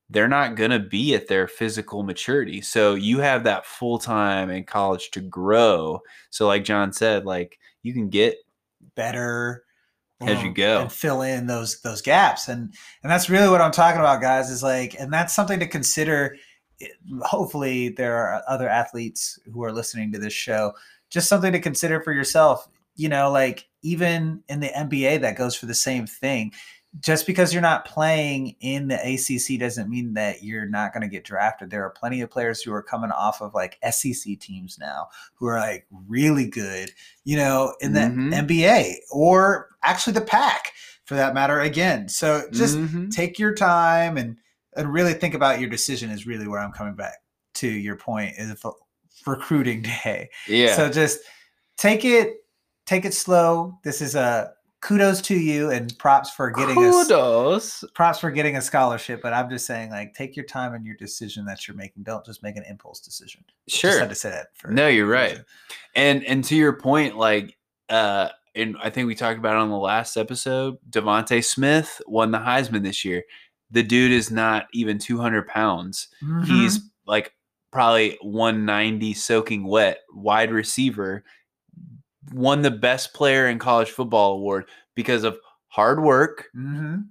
they're 0.10 0.28
not 0.28 0.56
going 0.56 0.72
to 0.72 0.80
be 0.80 1.16
at 1.16 1.28
their 1.28 1.48
physical 1.48 2.04
maturity. 2.04 2.62
So 2.62 2.96
you 2.96 3.20
have 3.20 3.44
that 3.44 3.66
full 3.66 4.00
time 4.00 4.50
in 4.50 4.64
college 4.64 5.12
to 5.12 5.22
grow. 5.22 6.02
So, 6.30 6.48
like 6.48 6.64
John 6.64 6.94
said, 6.94 7.26
like 7.26 7.60
you 7.84 7.94
can 7.94 8.10
get 8.10 8.38
better 8.96 9.64
As 10.22 10.42
you 10.42 10.52
go. 10.52 10.82
and 10.82 10.92
fill 10.92 11.22
in 11.22 11.46
those 11.46 11.80
those 11.82 12.02
gaps 12.02 12.48
and 12.48 12.74
and 13.04 13.12
that's 13.12 13.30
really 13.30 13.50
what 13.50 13.62
i'm 13.62 13.72
talking 13.72 14.00
about 14.00 14.20
guys 14.20 14.50
is 14.50 14.64
like 14.64 14.96
and 15.00 15.14
that's 15.14 15.36
something 15.36 15.60
to 15.60 15.68
consider 15.68 16.36
eh, 16.82 16.88
hopefully 17.22 17.90
there 17.90 18.18
are 18.18 18.42
other 18.48 18.68
athletes 18.68 19.38
who 19.52 19.64
are 19.64 19.72
listening 19.72 20.12
to 20.12 20.18
this 20.18 20.34
show 20.34 20.74
just 21.12 21.30
something 21.30 21.52
to 21.52 21.60
consider 21.60 22.02
for 22.02 22.14
yourself 22.14 22.68
you 22.96 23.08
know 23.08 23.32
like 23.32 23.68
even 23.84 24.42
in 24.50 24.60
the 24.60 24.70
nba 24.70 25.22
that 25.22 25.38
goes 25.38 25.56
for 25.56 25.68
the 25.68 25.76
same 25.76 26.08
thing 26.08 26.52
just 27.00 27.28
because 27.28 27.54
you're 27.54 27.62
not 27.62 27.86
playing 27.86 28.56
in 28.60 28.88
the 28.88 28.96
ACC 28.96 29.60
doesn't 29.60 29.90
mean 29.90 30.14
that 30.16 30.44
you're 30.44 30.66
not 30.66 30.94
going 30.94 31.02
to 31.02 31.08
get 31.08 31.24
drafted. 31.24 31.70
There 31.70 31.84
are 31.84 31.90
plenty 31.90 32.22
of 32.22 32.30
players 32.30 32.62
who 32.62 32.74
are 32.74 32.82
coming 32.82 33.12
off 33.12 33.42
of 33.42 33.54
like 33.54 33.78
SEC 33.92 34.40
teams 34.40 34.78
now 34.80 35.08
who 35.36 35.48
are 35.48 35.60
like 35.60 35.86
really 36.08 36.48
good, 36.48 36.92
you 37.24 37.38
know, 37.38 37.76
in 37.82 37.94
the 37.94 38.00
Mhm. 38.02 38.34
NBA 38.34 38.96
or 39.12 39.70
actually 39.84 40.14
the 40.14 40.22
pack 40.22 40.74
for 41.06 41.16
that 41.16 41.34
matter 41.34 41.60
again. 41.60 42.10
So 42.10 42.48
just 42.52 42.78
Mhm. 42.78 43.12
take 43.12 43.38
your 43.40 43.54
time 43.54 44.18
and 44.18 44.38
and 44.76 44.94
really 44.94 45.14
think 45.14 45.34
about 45.34 45.60
your 45.60 45.70
decision 45.70 46.12
is 46.12 46.28
really 46.28 46.48
where 46.48 46.60
I'm 46.60 46.72
coming 46.72 46.94
back 46.96 47.16
to 47.56 47.68
your 47.68 47.96
point 47.96 48.36
is 48.38 48.64
recruiting 49.26 49.82
day. 50.04 50.30
yeah. 50.48 50.76
So 50.76 50.90
just 50.90 51.20
take 51.78 52.06
it 52.06 52.36
take 52.86 53.04
it 53.06 53.14
slow. 53.14 53.80
This 53.84 54.02
is 54.02 54.16
a 54.16 54.54
kudos 54.82 55.22
to 55.22 55.36
you 55.36 55.72
and 55.72 55.98
props 55.98 56.30
for 56.30 56.52
getting 56.52 56.76
Kudos. 56.76 57.84
props 57.96 58.20
for 58.20 58.30
getting 58.32 58.58
a 58.58 58.62
scholarship, 58.62 59.22
but 59.22 59.34
I'm 59.34 59.50
just 59.50 59.66
saying, 59.66 59.90
like, 59.90 60.14
take 60.14 60.36
your 60.36 60.46
time 60.46 60.74
and 60.74 60.86
your 60.86 60.96
decision 60.96 61.46
that 61.46 61.68
you're 61.68 61.76
making. 61.78 62.04
Don't 62.04 62.26
just 62.26 62.44
make 62.44 62.56
an 62.58 62.64
impulse 62.70 63.00
decision. 63.00 63.44
Just 63.68 63.82
Sure. 63.82 64.00
had 64.00 64.10
to 64.10 64.16
say 64.16 64.30
that. 64.30 64.48
For, 64.56 64.72
No, 64.72 64.88
you're 64.88 65.08
right. 65.08 65.40
And 65.96 66.24
and 66.26 66.44
to 66.46 66.56
your 66.56 66.74
point, 66.74 67.18
like 67.18 67.58
uh 67.90 68.30
and 68.56 68.76
I 68.82 68.90
think 68.90 69.08
we 69.08 69.16
talked 69.16 69.38
about 69.40 69.54
it 69.56 69.60
on 69.60 69.70
the 69.70 69.78
last 69.78 70.18
episode, 70.18 70.78
DeVonta 70.90 71.44
Smith 71.46 72.02
won 72.08 72.32
the 72.32 72.40
Heisman 72.40 72.84
this 72.84 73.06
year. 73.06 73.24
The 73.70 73.84
dude 73.84 74.12
is 74.12 74.32
not 74.32 74.66
even 74.74 74.98
200 74.98 75.48
pounds. 75.48 76.08
Mhm. 76.24 76.46
He's 76.46 76.80
like 77.06 77.34
probably 77.72 78.18
190 78.22 79.14
soaking 79.14 79.68
wet, 79.68 80.00
wide 80.12 80.52
receiver, 80.52 81.24
won 82.34 82.62
the 82.62 82.72
best 82.72 83.14
player 83.14 83.48
in 83.48 83.60
college 83.60 83.90
football 83.90 84.34
award 84.34 84.66
because 84.96 85.24
of 85.24 85.38
hard 85.70 86.02
work 86.02 86.50
Mhm. 86.56 87.06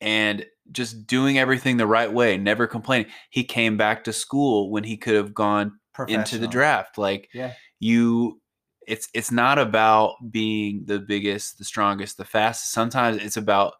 and 0.00 0.46
just 0.72 1.06
doing 1.06 1.38
everything 1.38 1.76
the 1.76 1.86
right 1.86 2.12
way, 2.12 2.36
never 2.36 2.66
complaining. 2.66 3.10
He 3.30 3.44
came 3.44 3.76
back 3.76 4.04
to 4.04 4.12
school 4.12 4.70
when 4.70 4.84
he 4.84 4.96
could 4.96 5.14
have 5.14 5.34
gone 5.34 5.78
into 6.08 6.38
the 6.38 6.46
draft. 6.48 6.96
Like 6.98 7.28
Yeah. 7.34 7.52
you 7.78 8.40
it's 8.86 9.08
it's 9.14 9.30
not 9.30 9.58
about 9.58 10.14
being 10.30 10.84
the 10.86 10.98
biggest, 10.98 11.58
the 11.58 11.64
strongest, 11.64 12.16
the 12.16 12.24
fastest. 12.24 12.72
Sometimes 12.72 13.18
it's 13.22 13.36
about 13.36 13.74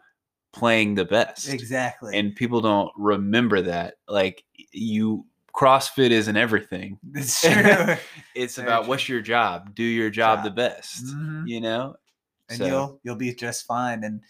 playing 0.52 0.94
the 0.96 1.04
best. 1.04 1.48
Exactly. 1.48 2.16
And 2.18 2.34
people 2.34 2.60
don't 2.60 2.90
remember 2.96 3.62
that. 3.62 3.94
Like 4.08 4.44
you 4.72 5.26
CrossFit 5.56 6.10
isn't 6.10 6.36
everything. 6.36 6.98
it's 7.14 7.40
true. 7.40 7.50
It's 8.34 8.56
Very 8.56 8.68
about 8.68 8.80
true. 8.82 8.88
what's 8.90 9.08
your 9.08 9.20
job? 9.20 9.74
Do 9.74 9.82
your 9.82 10.10
job, 10.10 10.42
the 10.44 10.50
Job. 10.50 10.56
best. 10.56 11.04
Mhm. 11.06 11.48
You 11.48 11.60
know? 11.60 11.96
and 12.48 12.58
So- 12.58 12.66
you'll 12.66 13.00
you'll 13.04 13.16
be 13.16 13.32
just 13.34 13.64
fine. 13.66 14.02
And 14.04 14.20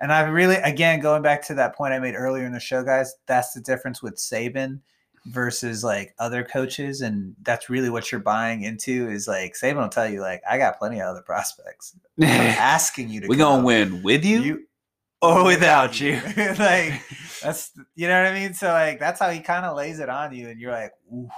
and 0.00 0.12
I 0.12 0.22
really 0.22 0.56
again 0.56 1.00
going 1.00 1.22
back 1.22 1.42
to 1.46 1.54
that 1.54 1.74
point 1.76 1.92
I 1.94 1.98
made 2.00 2.14
earlier 2.14 2.44
in 2.44 2.52
the 2.52 2.60
show, 2.60 2.82
guys. 2.82 3.14
That's 3.26 3.52
the 3.52 3.60
difference 3.60 4.02
with 4.02 4.16
Saban 4.16 4.80
versus 5.26 5.84
like 5.84 6.14
other 6.18 6.42
coaches, 6.42 7.02
and 7.02 7.34
that's 7.42 7.68
really 7.70 7.90
what 7.90 8.10
you're 8.10 8.20
buying 8.20 8.62
into. 8.62 9.08
Is 9.08 9.28
like 9.28 9.54
Saban 9.54 9.76
will 9.76 9.88
tell 9.88 10.08
you 10.08 10.20
like 10.20 10.42
I 10.48 10.58
got 10.58 10.78
plenty 10.78 11.00
of 11.00 11.06
other 11.08 11.22
prospects. 11.22 11.94
I'm 12.20 12.24
asking 12.28 13.10
you 13.10 13.20
to. 13.22 13.28
We're 13.28 13.36
gonna 13.36 13.62
win 13.64 14.02
with 14.02 14.24
you, 14.24 14.40
You 14.42 14.66
or 15.22 15.44
without 15.44 16.00
you. 16.00 16.20
like 16.36 17.02
that's 17.42 17.72
you 17.94 18.08
know 18.08 18.20
what 18.22 18.32
I 18.32 18.34
mean. 18.34 18.54
So 18.54 18.72
like 18.72 18.98
that's 18.98 19.20
how 19.20 19.30
he 19.30 19.38
kind 19.40 19.64
of 19.66 19.76
lays 19.76 19.98
it 20.00 20.08
on 20.08 20.32
you, 20.34 20.48
and 20.48 20.58
you're 20.60 20.72
like, 20.72 20.92
ooh. 21.12 21.28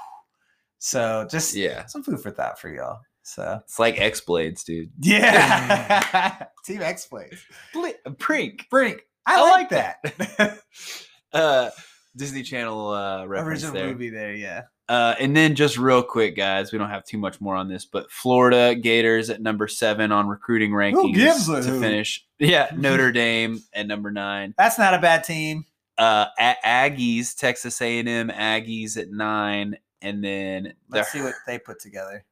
So 0.81 1.27
just 1.31 1.55
yeah. 1.55 1.87
some 1.87 2.03
food 2.03 2.21
for 2.21 2.31
thought 2.31 2.59
for 2.59 2.69
y'all. 2.69 2.99
So 3.23 3.61
It's 3.65 3.79
like 3.79 4.01
X 4.01 4.21
Blades, 4.23 4.65
dude. 4.65 4.91
yeah, 5.01 6.47
Team 6.65 6.83
X 6.83 7.07
plays. 7.07 7.45
Prink. 8.19 8.67
Brink. 8.71 9.03
I, 9.27 9.37
I 9.37 9.41
like, 9.43 9.71
like 9.71 9.97
that. 10.39 10.59
Uh 11.33 11.71
Disney 12.17 12.43
Channel 12.43 12.89
uh 12.91 13.25
reference 13.27 13.63
Original 13.63 13.73
there. 13.75 13.87
movie 13.93 14.11
there, 14.11 14.35
yeah. 14.35 14.63
Uh, 14.89 15.15
and 15.21 15.37
then 15.37 15.55
just 15.55 15.79
real 15.79 16.03
quick, 16.03 16.35
guys, 16.37 16.73
we 16.73 16.79
don't 16.79 16.91
have 16.91 17.05
too 17.05 17.17
much 17.19 17.41
more 17.41 17.55
on 17.55 17.69
this, 17.69 17.85
but 17.85 18.11
Florida 18.11 18.75
Gators 18.75 19.31
at 19.31 19.41
number 19.41 19.69
seven 19.69 20.11
on 20.11 20.27
recruiting 20.27 20.73
rankings 20.73 21.15
to 21.47 21.71
who? 21.71 21.79
finish. 21.81 22.27
Yeah, 22.41 22.69
Notre 22.75 23.13
Dame 23.13 23.63
at 23.73 23.87
number 23.87 24.11
nine. 24.11 24.53
That's 24.59 24.77
not 24.81 24.95
a 24.95 24.99
bad 24.99 25.23
team. 25.23 25.65
Uh, 25.97 26.27
A- 26.41 26.57
Aggies, 26.65 27.37
Texas 27.37 27.81
A&M 27.81 28.31
Aggies 28.31 28.97
at 28.97 29.13
nine, 29.13 29.77
and 30.03 30.23
then 30.25 30.75
Let's 30.89 31.13
the- 31.13 31.19
see 31.19 31.25
what 31.25 31.35
they 31.47 31.59
put 31.59 31.81
together. 31.81 32.25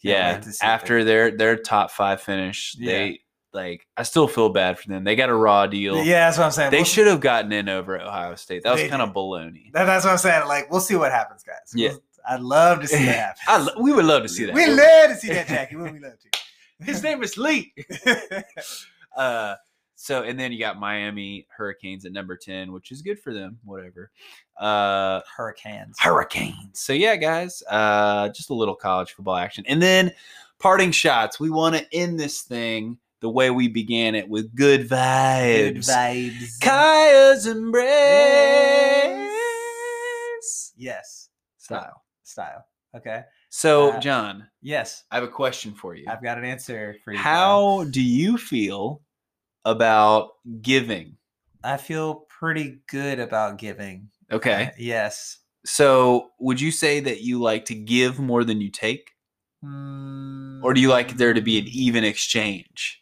Yeah 0.00 0.38
to 0.40 0.52
after 0.62 1.04
their 1.04 1.30
their 1.30 1.56
top 1.56 1.90
five 1.92 2.20
finish, 2.20 2.74
Yeah. 2.78 2.92
they 2.92 3.20
like 3.52 3.86
I 3.96 4.02
still 4.02 4.26
feel 4.26 4.48
bad 4.48 4.78
for 4.78 4.88
them. 4.88 5.04
They 5.04 5.14
got 5.14 5.28
a 5.28 5.34
raw 5.34 5.66
deal. 5.68 6.02
Yeah, 6.02 6.26
that's 6.26 6.38
what 6.38 6.44
I'm 6.46 6.50
saying. 6.50 6.70
They 6.72 6.78
We'll- 6.78 6.84
should 6.86 7.06
have 7.06 7.20
gotten 7.20 7.52
in 7.52 7.68
over 7.68 7.96
at 7.98 8.06
Ohio 8.06 8.34
State. 8.34 8.64
That 8.64 8.72
was 8.74 8.82
kind 8.88 9.00
of 9.02 9.10
baloney. 9.12 9.72
that- 9.72 9.84
that's 9.84 10.04
what 10.04 10.10
I'm 10.12 10.18
saying. 10.18 10.48
Like, 10.48 10.70
we'll 10.72 10.80
see 10.80 10.96
what 10.96 11.12
happens, 11.12 11.42
guys. 11.44 11.56
Yeah. 11.74 11.90
We'll- 11.90 12.02
I'd 12.28 12.40
love 12.40 12.80
to 12.80 12.88
see 12.88 13.04
that 13.04 13.36
happen. 13.38 13.68
I 13.76 13.80
we 13.80 13.92
would 13.92 14.04
love 14.04 14.22
to 14.22 14.28
see 14.28 14.44
that. 14.46 14.54
We 14.54 14.66
love 14.66 15.10
to 15.10 15.16
see 15.16 15.28
that, 15.28 15.46
Jackie. 15.48 15.76
We 15.76 15.82
love 16.00 16.18
to. 16.18 16.84
His 16.84 17.02
name 17.02 17.22
is 17.22 17.36
Lee. 17.38 17.72
uh 19.16 19.54
so 20.02 20.24
and 20.24 20.38
then 20.38 20.50
you 20.50 20.58
got 20.58 20.80
Miami 20.80 21.46
Hurricanes 21.56 22.04
at 22.04 22.12
number 22.12 22.36
10, 22.36 22.72
which 22.72 22.90
is 22.90 23.02
good 23.02 23.20
for 23.20 23.32
them, 23.32 23.58
whatever. 23.64 24.10
Uh 24.58 25.20
Hurricanes. 25.36 25.96
Hurricanes. 26.00 26.80
So 26.80 26.92
yeah, 26.92 27.14
guys, 27.16 27.62
uh 27.70 28.28
just 28.30 28.50
a 28.50 28.54
little 28.54 28.74
college 28.74 29.12
football 29.12 29.36
action. 29.36 29.64
And 29.68 29.80
then 29.80 30.12
parting 30.58 30.90
shots. 30.90 31.38
We 31.38 31.50
want 31.50 31.76
to 31.76 31.86
end 31.94 32.18
this 32.18 32.42
thing 32.42 32.98
the 33.20 33.30
way 33.30 33.50
we 33.50 33.68
began 33.68 34.16
it 34.16 34.28
with 34.28 34.52
good 34.56 34.88
vibes. 34.88 35.74
Good 35.74 35.76
vibes. 35.82 36.60
Kaya's 36.60 37.46
embrace. 37.46 37.92
yes. 40.76 41.28
Style. 41.58 42.02
Style. 42.24 42.64
Okay. 42.96 43.22
So, 43.50 43.90
Uh, 43.92 44.00
John, 44.00 44.48
Yes. 44.60 45.04
I 45.10 45.14
have 45.16 45.24
a 45.24 45.28
question 45.28 45.74
for 45.74 45.94
you. 45.94 46.04
I've 46.08 46.22
got 46.22 46.38
an 46.38 46.44
answer 46.44 46.96
for 47.04 47.12
you. 47.12 47.18
How 47.18 47.84
do 47.84 48.02
you 48.02 48.36
feel 48.38 49.00
about 49.64 50.32
giving? 50.60 51.16
I 51.64 51.76
feel 51.76 52.26
pretty 52.28 52.80
good 52.88 53.20
about 53.20 53.58
giving. 53.58 54.08
Okay. 54.30 54.66
Uh, 54.66 54.70
yes. 54.78 55.38
So, 55.64 56.30
would 56.40 56.60
you 56.60 56.72
say 56.72 57.00
that 57.00 57.20
you 57.20 57.40
like 57.40 57.64
to 57.66 57.74
give 57.74 58.18
more 58.18 58.42
than 58.44 58.60
you 58.60 58.70
take? 58.70 59.10
Or 59.64 60.74
do 60.74 60.80
you 60.80 60.88
like 60.88 61.16
there 61.16 61.34
to 61.34 61.40
be 61.40 61.58
an 61.58 61.66
Mm. 61.66 61.72
even 61.72 62.04
exchange? 62.04 63.00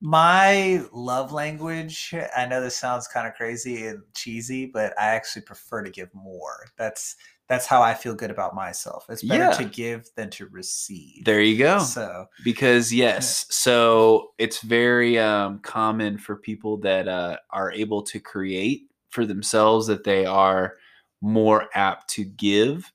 My 0.00 0.84
love 0.92 1.32
language, 1.32 2.14
I 2.36 2.46
know 2.46 2.60
this 2.60 2.76
sounds 2.76 3.06
kind 3.06 3.28
of 3.28 3.34
crazy 3.34 3.86
and 3.86 4.02
cheesy, 4.16 4.66
but 4.66 4.98
I 4.98 5.08
actually 5.08 5.42
prefer 5.42 5.82
to 5.84 5.90
give 5.90 6.12
more. 6.14 6.66
That's 6.76 7.14
that's 7.52 7.66
how 7.66 7.82
I 7.82 7.92
feel 7.92 8.14
good 8.14 8.30
about 8.30 8.54
myself. 8.54 9.04
It's 9.10 9.22
better 9.22 9.44
Yeah. 9.44 9.50
to 9.50 9.64
give 9.64 10.08
than 10.16 10.30
to 10.30 10.46
receive. 10.46 11.24
There 11.26 11.42
you 11.42 11.58
go. 11.58 11.80
So 11.80 12.26
Because 12.42 12.92
yes, 12.92 13.44
so 13.50 14.30
it's 14.38 14.62
very 14.62 15.18
um, 15.18 15.58
common 15.58 16.16
for 16.16 16.36
people 16.36 16.78
that 16.78 17.08
uh, 17.08 17.36
are 17.50 17.70
able 17.72 18.02
to 18.04 18.18
create 18.18 18.88
for 19.10 19.26
themselves 19.26 19.86
that 19.88 20.04
they 20.04 20.24
are 20.24 20.76
more 21.20 21.68
apt 21.74 22.08
to 22.14 22.24
give. 22.24 22.90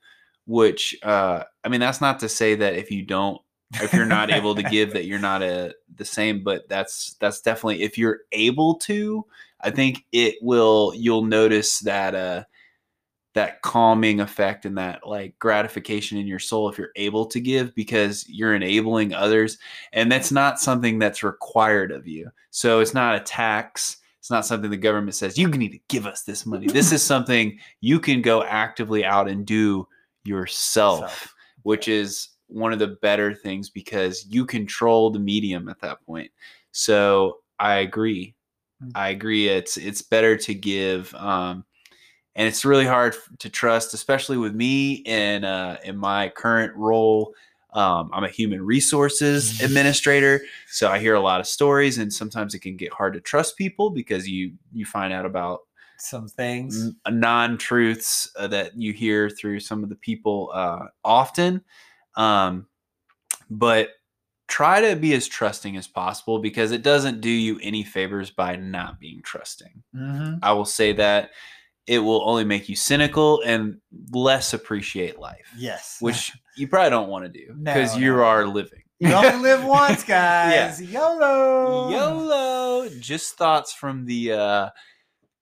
Which 0.46 0.96
uh, 1.04 1.44
I 1.64 1.70
mean, 1.70 1.82
that's 1.82 2.02
not 2.02 2.20
to 2.22 2.30
say 2.30 2.56
that 2.56 2.74
if 2.74 2.90
you 2.90 3.04
don't, 3.04 3.40
if 3.82 3.94
you're 3.94 4.06
not 4.06 4.32
able 4.32 4.56
to 4.56 4.64
give, 4.64 4.94
that 4.94 5.06
you're 5.06 5.20
not 5.20 5.44
a 5.44 5.76
the 5.94 6.06
same. 6.06 6.44
But 6.44 6.68
that's 6.70 7.16
that's 7.20 7.42
definitely 7.42 7.84
if 7.84 7.98
you're 7.98 8.22
able 8.32 8.76
to, 8.76 9.26
I 9.62 9.72
think 9.72 10.06
it 10.14 10.36
will. 10.42 10.94
You'll 10.96 11.26
notice 11.26 11.80
that 11.82 12.16
uh, 12.16 12.46
that 13.38 13.62
calming 13.62 14.20
effect 14.20 14.66
and 14.66 14.76
that 14.80 15.06
like 15.06 15.38
gratification 15.38 16.18
in 16.18 16.26
your 16.26 16.40
soul 16.40 16.68
if 16.68 16.76
you're 16.76 16.90
able 16.96 17.24
to 17.24 17.40
give 17.40 17.74
because 17.76 18.28
you're 18.28 18.56
enabling 18.56 19.14
others 19.14 19.60
and 19.94 20.12
that's 20.12 20.32
not 20.32 20.60
something 20.60 20.98
that's 20.98 21.22
required 21.22 21.92
of 21.92 22.08
you. 22.08 22.28
So 22.50 22.80
it's 22.80 22.96
not 22.96 23.16
a 23.16 23.20
tax. 23.20 23.98
It's 24.20 24.32
not 24.32 24.48
something 24.48 24.72
the 24.72 24.78
government 24.78 25.14
says 25.14 25.38
you 25.38 25.48
need 25.48 25.72
to 25.72 25.80
give 25.88 26.08
us 26.08 26.24
this 26.24 26.48
money. 26.48 26.66
This 26.66 26.92
is 26.92 27.04
something 27.14 27.60
you 27.80 28.00
can 28.00 28.24
go 28.24 28.42
actively 28.42 29.06
out 29.06 29.30
and 29.30 29.46
do 29.46 29.88
yourself 30.24 31.00
Self. 31.02 31.36
which 31.62 31.88
is 31.88 32.30
one 32.48 32.74
of 32.74 32.80
the 32.80 32.98
better 33.04 33.36
things 33.36 33.70
because 33.70 34.26
you 34.28 34.48
control 34.48 35.12
the 35.12 35.20
medium 35.20 35.70
at 35.70 35.80
that 35.82 36.04
point. 36.08 36.32
So 36.72 37.38
i 37.60 37.76
agree. 37.76 38.34
Mm. 38.84 38.92
i 38.96 39.10
agree. 39.10 39.48
It's 39.48 39.78
it's 39.78 40.02
better 40.02 40.36
to 40.38 40.56
give 40.56 41.14
um 41.14 41.67
and 42.38 42.48
it's 42.48 42.64
really 42.64 42.86
hard 42.86 43.14
to 43.40 43.50
trust 43.50 43.94
especially 43.94 44.38
with 44.38 44.56
me 44.56 44.94
in 45.06 45.44
uh 45.44 45.76
in 45.84 45.98
my 45.98 46.30
current 46.30 46.74
role. 46.76 47.34
Um, 47.74 48.10
i'm 48.14 48.24
a 48.24 48.30
human 48.30 48.66
resources 48.66 49.60
administrator 49.62 50.40
so 50.70 50.90
i 50.90 50.98
hear 50.98 51.16
a 51.16 51.20
lot 51.20 51.40
of 51.42 51.46
stories 51.48 51.98
and 51.98 52.12
sometimes 52.12 52.56
it 52.56 52.60
can 52.60 52.78
get 52.78 52.94
hard 52.94 53.14
to 53.14 53.20
trust 53.20 53.58
people 53.58 53.90
because 53.92 54.28
you 54.28 54.54
you 54.74 54.86
find 54.86 55.12
out 55.14 55.26
about 55.26 55.60
Some 55.98 56.28
things. 56.30 56.94
n- 57.06 57.20
non-truths 57.20 58.32
uh, 58.40 58.48
that 58.48 58.78
you 58.78 58.94
hear 58.94 59.30
through 59.30 59.60
some 59.60 59.84
of 59.84 59.90
the 59.90 59.96
people 59.98 60.50
uh, 60.54 60.86
often. 61.04 61.62
Um, 62.16 62.68
but 63.50 63.90
try 64.48 64.82
to 64.82 64.96
be 64.96 65.14
as 65.14 65.28
trusting 65.28 65.76
as 65.78 65.88
possible 65.88 66.40
because 66.40 66.72
it 66.72 66.82
doesn't 66.82 67.22
do 67.22 67.30
you 67.30 67.60
any 67.62 67.84
favors 67.84 68.32
by 68.32 68.56
not 68.56 69.00
being 69.00 69.22
trusting. 69.24 69.84
Hmm 69.94 70.36
i 70.42 70.52
will 70.54 70.66
say 70.66 70.94
that 70.94 71.32
it 71.88 72.00
will 72.00 72.22
only 72.30 72.44
make 72.44 72.68
you 72.70 72.76
cynical 72.76 73.42
and 73.46 73.78
less 74.12 74.54
appreciate 74.54 75.18
life 75.20 75.48
Yes. 75.58 75.98
which 76.02 76.32
you 76.58 76.68
probably 76.68 76.90
don't 76.92 77.08
want 77.10 77.26
to 77.26 77.30
do 77.30 77.54
No, 77.58 77.74
because 77.74 77.98
you 77.98 78.14
no. 78.18 78.24
are 78.24 78.46
living 78.46 78.84
you 79.00 79.14
only 79.14 79.38
live 79.44 79.64
once, 79.64 80.04
guys. 80.04 80.82
YOLO. 80.82 81.88
YOLO. 81.92 82.90
Just 83.00 83.36
thoughts 83.38 83.72
from 83.72 84.06
the 84.06 84.32
uh, 84.32 84.70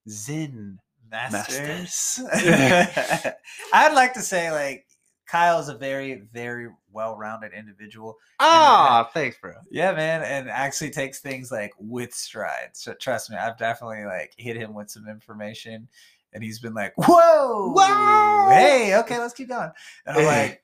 Zen 0.10 0.80
Masters. 1.10 2.20
masters. 2.22 3.34
I'd 3.74 3.94
like 3.94 4.14
to 4.16 4.22
say, 4.22 4.52
like, 4.52 4.86
Kyle 5.28 5.60
is 5.60 5.70
a 5.70 5.76
very, 5.76 6.24
very 6.34 6.68
well-rounded 6.92 7.52
individual. 7.54 8.16
Ah, 8.40 9.10
thanks, 9.14 9.38
bro. 9.42 9.54
Yeah, 9.72 9.94
man, 9.94 10.22
and 10.24 10.50
actually 10.50 10.92
takes 10.92 11.20
things 11.20 11.52
like 11.52 11.72
with 11.80 12.14
stride. 12.14 12.70
So 12.74 12.94
trust 12.94 13.32
me, 13.32 13.38
I've 13.38 13.58
definitely 13.58 14.04
like 14.06 14.34
hit 14.38 14.56
him 14.58 14.74
with 14.74 14.90
some 14.90 15.08
information, 15.08 15.88
and 16.36 16.44
he's 16.44 16.60
been 16.60 16.76
like, 16.76 16.94
"Whoa, 16.98 17.72
Whoa! 17.74 18.50
hey, 18.50 18.98
okay, 18.98 19.18
let's 19.18 19.34
keep 19.34 19.50
going." 19.50 19.72
And 20.06 20.18
I'm 20.18 20.26
like, 20.26 20.62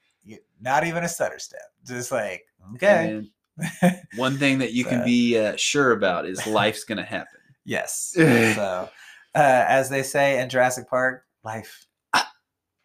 "Not 0.62 0.86
even 0.86 1.04
a 1.04 1.10
stutter 1.10 1.40
step, 1.40 1.62
just 1.88 2.12
like, 2.12 2.46
okay, 2.76 3.24
one 4.18 4.38
thing 4.38 4.60
that 4.60 4.74
you 4.74 4.84
can 4.84 5.04
be 5.04 5.40
uh, 5.40 5.56
sure 5.56 5.94
about 5.94 6.28
is 6.28 6.46
life's 6.46 6.84
gonna 6.84 7.06
happen. 7.06 7.40
yes." 7.66 8.12
so, 8.16 8.90
uh, 9.34 9.66
as 9.68 9.90
they 9.90 10.04
say 10.04 10.40
in 10.40 10.50
Jurassic 10.50 10.88
Park, 10.90 11.24
life 11.44 11.88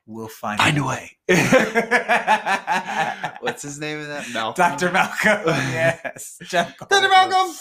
will 0.06 0.28
find 0.28 0.60
Find 0.60 0.78
a 0.78 0.84
way. 0.84 1.18
What's 3.40 3.62
his 3.62 3.80
name 3.80 3.98
in 3.98 4.08
that? 4.08 4.28
Malcolm. 4.32 4.54
Dr. 4.54 4.92
Malcolm? 4.92 5.42
yes. 5.46 6.38
Dr. 6.48 7.08
Malcolm. 7.08 7.52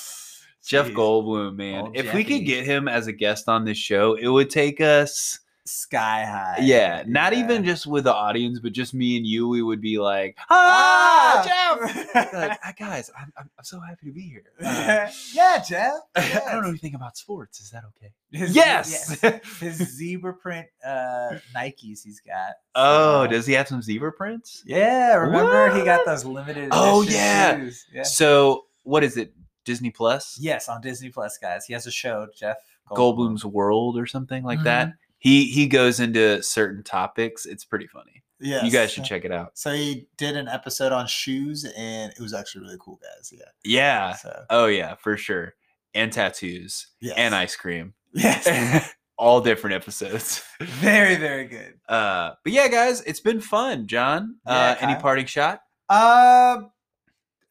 Jeff 0.65 0.87
Jeez. 0.87 0.93
Goldblum, 0.95 1.55
man. 1.55 1.81
Old 1.81 1.97
if 1.97 2.13
we 2.13 2.23
could 2.23 2.45
get 2.45 2.65
him 2.65 2.87
as 2.87 3.07
a 3.07 3.13
guest 3.13 3.47
on 3.47 3.65
this 3.65 3.77
show, 3.77 4.15
it 4.15 4.27
would 4.27 4.49
take 4.49 4.81
us 4.81 5.39
Sky 5.67 6.23
high. 6.25 6.57
Yeah, 6.61 7.01
not 7.07 7.33
Yeah. 7.33 7.39
even 7.43 7.65
just 7.65 7.87
with 7.87 8.03
the 8.03 8.13
audience, 8.13 8.59
but 8.59 8.71
just 8.71 8.93
me 8.93 9.17
and 9.17 9.25
you. 9.25 9.47
We 9.47 9.63
would 9.63 9.81
be 9.81 9.97
like, 9.97 10.37
Ah, 10.51 11.43
ah, 11.43 11.77
Jeff. 11.83 12.05
Like, 12.33 12.59
"Ah, 12.63 12.73
guys, 12.77 13.09
I'm, 13.19 13.33
I'm, 13.35 13.49
I'm 13.57 13.63
so 13.63 13.79
happy 13.79 14.05
to 14.05 14.11
be 14.13 14.21
here. 14.21 14.43
Uh, 14.63 15.09
yeah, 15.33 15.63
Jeff. 15.67 15.93
I 16.15 16.51
don't 16.51 16.61
know 16.61 16.69
anything 16.69 16.93
about 16.93 17.17
sports. 17.17 17.59
Is 17.61 17.71
that 17.71 17.81
okay? 17.97 18.11
His, 18.31 18.55
Yes. 18.55 19.17
yes. 19.23 19.59
His 19.59 19.77
zebra 19.97 20.35
print 20.35 20.67
uh, 20.85 21.39
Nikes 21.55 22.03
he's 22.03 22.21
got. 22.23 22.53
oh, 22.75 23.25
does 23.25 23.47
he 23.47 23.53
have 23.53 23.67
some 23.67 23.81
zebra 23.81 24.11
prints? 24.11 24.61
Yeah, 24.67 25.15
remember 25.15 25.75
he 25.75 25.83
got 25.83 26.05
those 26.05 26.25
limited 26.25 26.69
Oh, 26.73 27.01
yeah. 27.01 27.55
shoes. 27.57 27.85
Yeah. 27.91 28.03
So, 28.03 28.65
what 28.83 29.03
is 29.03 29.17
it? 29.17 29.33
Disney 29.65 29.89
Plus? 29.91 30.37
Yes, 30.39 30.69
on 30.69 30.79
Disney 30.81 31.09
Plus, 31.09 31.37
guys. 31.37 31.65
He 31.65 31.73
has 31.73 31.85
a 31.87 31.91
show, 31.91 32.27
Jeff 32.37 32.57
Goldblum's 32.89 33.43
World 33.43 33.97
or 33.97 34.05
something 34.05 34.43
like 34.43 34.59
Mm-hmm. 34.59 34.65
that. 34.65 34.93
He 35.17 35.45
he 35.45 35.67
goes 35.67 35.99
into 35.99 36.41
certain 36.43 36.83
topics. 36.83 37.45
It's 37.45 37.65
pretty 37.65 37.87
funny. 37.87 38.21
Yeah, 38.39 38.63
You 38.63 38.69
guys 38.71 38.91
should 38.91 39.05
check 39.05 39.25
it 39.25 39.31
out. 39.31 39.57
So 39.57 39.71
he 39.73 40.07
did 40.17 40.35
an 40.37 40.47
episode 40.47 40.91
on 40.91 41.07
shoes, 41.07 41.65
and 41.75 42.11
it 42.11 42.19
was 42.19 42.33
actually 42.33 42.61
really 42.65 42.77
cool, 42.79 42.99
guys. 43.01 43.33
Yeah. 43.35 43.45
Yeah. 43.63 44.13
So 44.15 44.43
Oh 44.49 44.65
yeah, 44.67 44.95
for 44.95 45.17
sure. 45.17 45.55
And 45.93 46.11
tattoos 46.11 46.87
yes. 46.99 47.15
and 47.17 47.33
ice 47.33 47.55
cream. 47.55 47.93
Yes. 48.13 48.93
All 49.17 49.39
different 49.39 49.73
episodes. 49.77 50.43
very, 50.61 51.15
very 51.15 51.45
good. 51.45 51.75
Uh, 51.87 52.31
but 52.43 52.51
yeah, 52.51 52.67
guys, 52.67 52.99
it's 53.01 53.21
been 53.21 53.39
fun. 53.39 53.87
John, 53.87 54.35
Yeah, 54.45 54.51
uh, 54.53 54.75
any 54.81 54.99
parting 55.01 55.25
shot? 55.25 55.61
Um, 55.89 56.69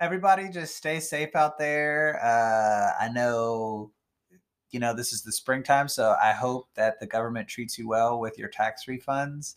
everybody, 0.00 0.48
just 0.48 0.76
stay 0.76 1.00
safe 1.00 1.34
out 1.34 1.58
there. 1.58 2.20
Uh, 2.22 3.02
I 3.04 3.08
know, 3.08 3.90
you 4.70 4.80
know, 4.80 4.94
this 4.94 5.12
is 5.12 5.22
the 5.22 5.32
springtime, 5.32 5.88
so 5.88 6.14
I 6.22 6.32
hope 6.32 6.68
that 6.74 7.00
the 7.00 7.06
government 7.06 7.48
treats 7.48 7.78
you 7.78 7.88
well 7.88 8.20
with 8.20 8.38
your 8.38 8.48
tax 8.48 8.84
refunds. 8.86 9.54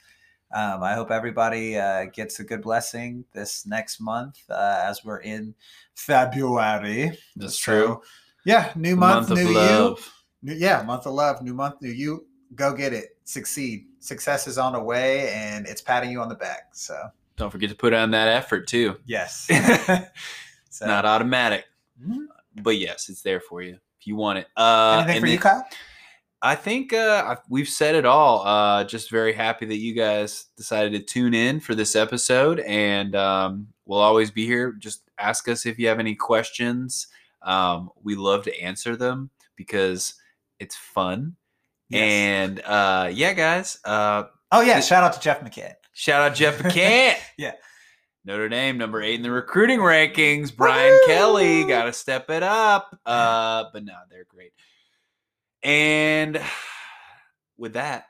Um, 0.53 0.81
I 0.81 0.93
hope 0.93 1.11
everybody 1.11 1.77
uh, 1.77 2.05
gets 2.05 2.39
a 2.39 2.43
good 2.43 2.61
blessing 2.61 3.25
this 3.33 3.65
next 3.65 3.99
month 3.99 4.39
uh, 4.49 4.81
as 4.83 5.03
we're 5.03 5.19
in 5.19 5.53
February. 5.95 7.17
That's 7.35 7.59
So, 7.59 7.71
true. 7.71 8.01
Yeah, 8.45 8.71
new 8.75 8.95
month, 8.95 9.29
new 9.29 9.49
you. 9.49 9.97
New, 10.41 10.53
yeah, 10.53 10.83
month 10.83 11.05
of 11.05 11.13
love, 11.13 11.41
new 11.41 11.53
month, 11.53 11.81
new 11.81 11.91
you. 11.91 12.25
Go 12.55 12.73
get 12.73 12.93
it. 12.93 13.17
Succeed. 13.25 13.87
Success 13.99 14.47
is 14.47 14.57
on 14.57 14.71
the 14.71 14.81
way, 14.81 15.29
and 15.31 15.67
it's 15.67 15.81
patting 15.81 16.11
you 16.11 16.21
on 16.21 16.29
the 16.29 16.35
back. 16.35 16.69
So 16.71 16.95
Don't 17.37 17.49
forget 17.51 17.69
to 17.69 17.75
put 17.75 17.93
on 17.93 18.11
that 18.11 18.27
effort 18.27 18.67
too. 18.67 18.97
yes. 19.05 19.47
so, 20.69 20.85
Not 20.85 21.05
automatic, 21.05 21.65
Mhm. 22.03 22.25
but 22.61 22.77
yes, 22.77 23.09
it's 23.09 23.21
there 23.21 23.39
for 23.39 23.61
you 23.61 23.77
if 23.99 24.07
you 24.07 24.15
want 24.15 24.39
it. 24.39 24.47
Uh, 24.57 24.97
anything 25.03 25.15
and 25.17 25.21
for 25.25 25.27
you, 25.31 25.39
Kyle? 25.39 25.67
I 26.41 26.53
think 26.55 26.93
uh, 26.93 27.35
we've 27.49 27.67
said 27.69 27.95
it 27.95 28.05
all. 28.05 28.45
Uh, 28.45 28.83
just 28.83 29.09
very 29.09 29.33
happy 29.33 29.65
that 29.65 29.77
you 29.77 29.93
guys 29.93 30.45
decided 30.55 30.91
to 30.93 30.99
tune 30.99 31.33
in 31.33 31.59
for 31.59 31.73
this 31.73 31.95
episode, 31.95 32.59
and 32.59 33.15
um, 33.15 33.67
we'll 33.85 33.99
always 33.99 34.29
be 34.29 34.45
here. 34.45 34.73
Just 34.73 35.01
ask 35.17 35.47
us 35.47 35.65
if 35.65 35.79
you 35.79 35.87
have 35.87 35.99
any 35.99 36.13
questions. 36.13 37.07
Um, 37.41 37.89
we 38.03 38.15
love 38.15 38.43
to 38.43 38.61
answer 38.61 38.95
them 38.95 39.31
because 39.55 40.13
it's 40.59 40.75
fun. 40.75 41.35
Yes. 41.89 42.01
And 42.03 42.61
uh, 42.65 43.09
yeah, 43.11 43.33
guys, 43.33 43.79
uh, 43.85 44.25
Oh 44.51 44.61
yeah, 44.61 44.73
Th- 44.75 44.85
shout 44.85 45.03
out 45.03 45.13
to 45.13 45.19
Jeff 45.19 45.41
McCann. 45.41 45.73
Shout 45.97 46.21
out 46.21 46.35
Jeff 46.35 46.59
McCann. 46.59 47.15
Yeah. 47.37 47.53
Notre 48.25 48.49
Dame, 48.49 48.77
number 48.77 49.01
eight 49.01 49.15
in 49.15 49.21
the 49.21 49.31
recruiting 49.31 49.79
rankings. 49.79 50.53
Brian 50.53 50.91
Woohoo! 50.91 51.07
Kelly, 51.07 51.63
got 51.63 51.85
to 51.85 51.93
step 51.93 52.29
it 52.29 52.43
up. 52.43 52.97
Uh, 53.05 53.65
but 53.71 53.85
no, 53.85 53.93
they're 54.09 54.25
great. 54.27 54.51
And 55.63 56.41
with 57.57 57.73
that, 57.73 58.05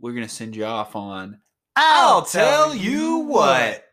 we're 0.00 0.12
going 0.12 0.26
to 0.26 0.32
send 0.32 0.54
you 0.54 0.66
off 0.66 0.96
on 0.96 1.40
I'll 1.76 2.22
tell 2.22 2.74
you 2.74 3.18
what. 3.18 3.84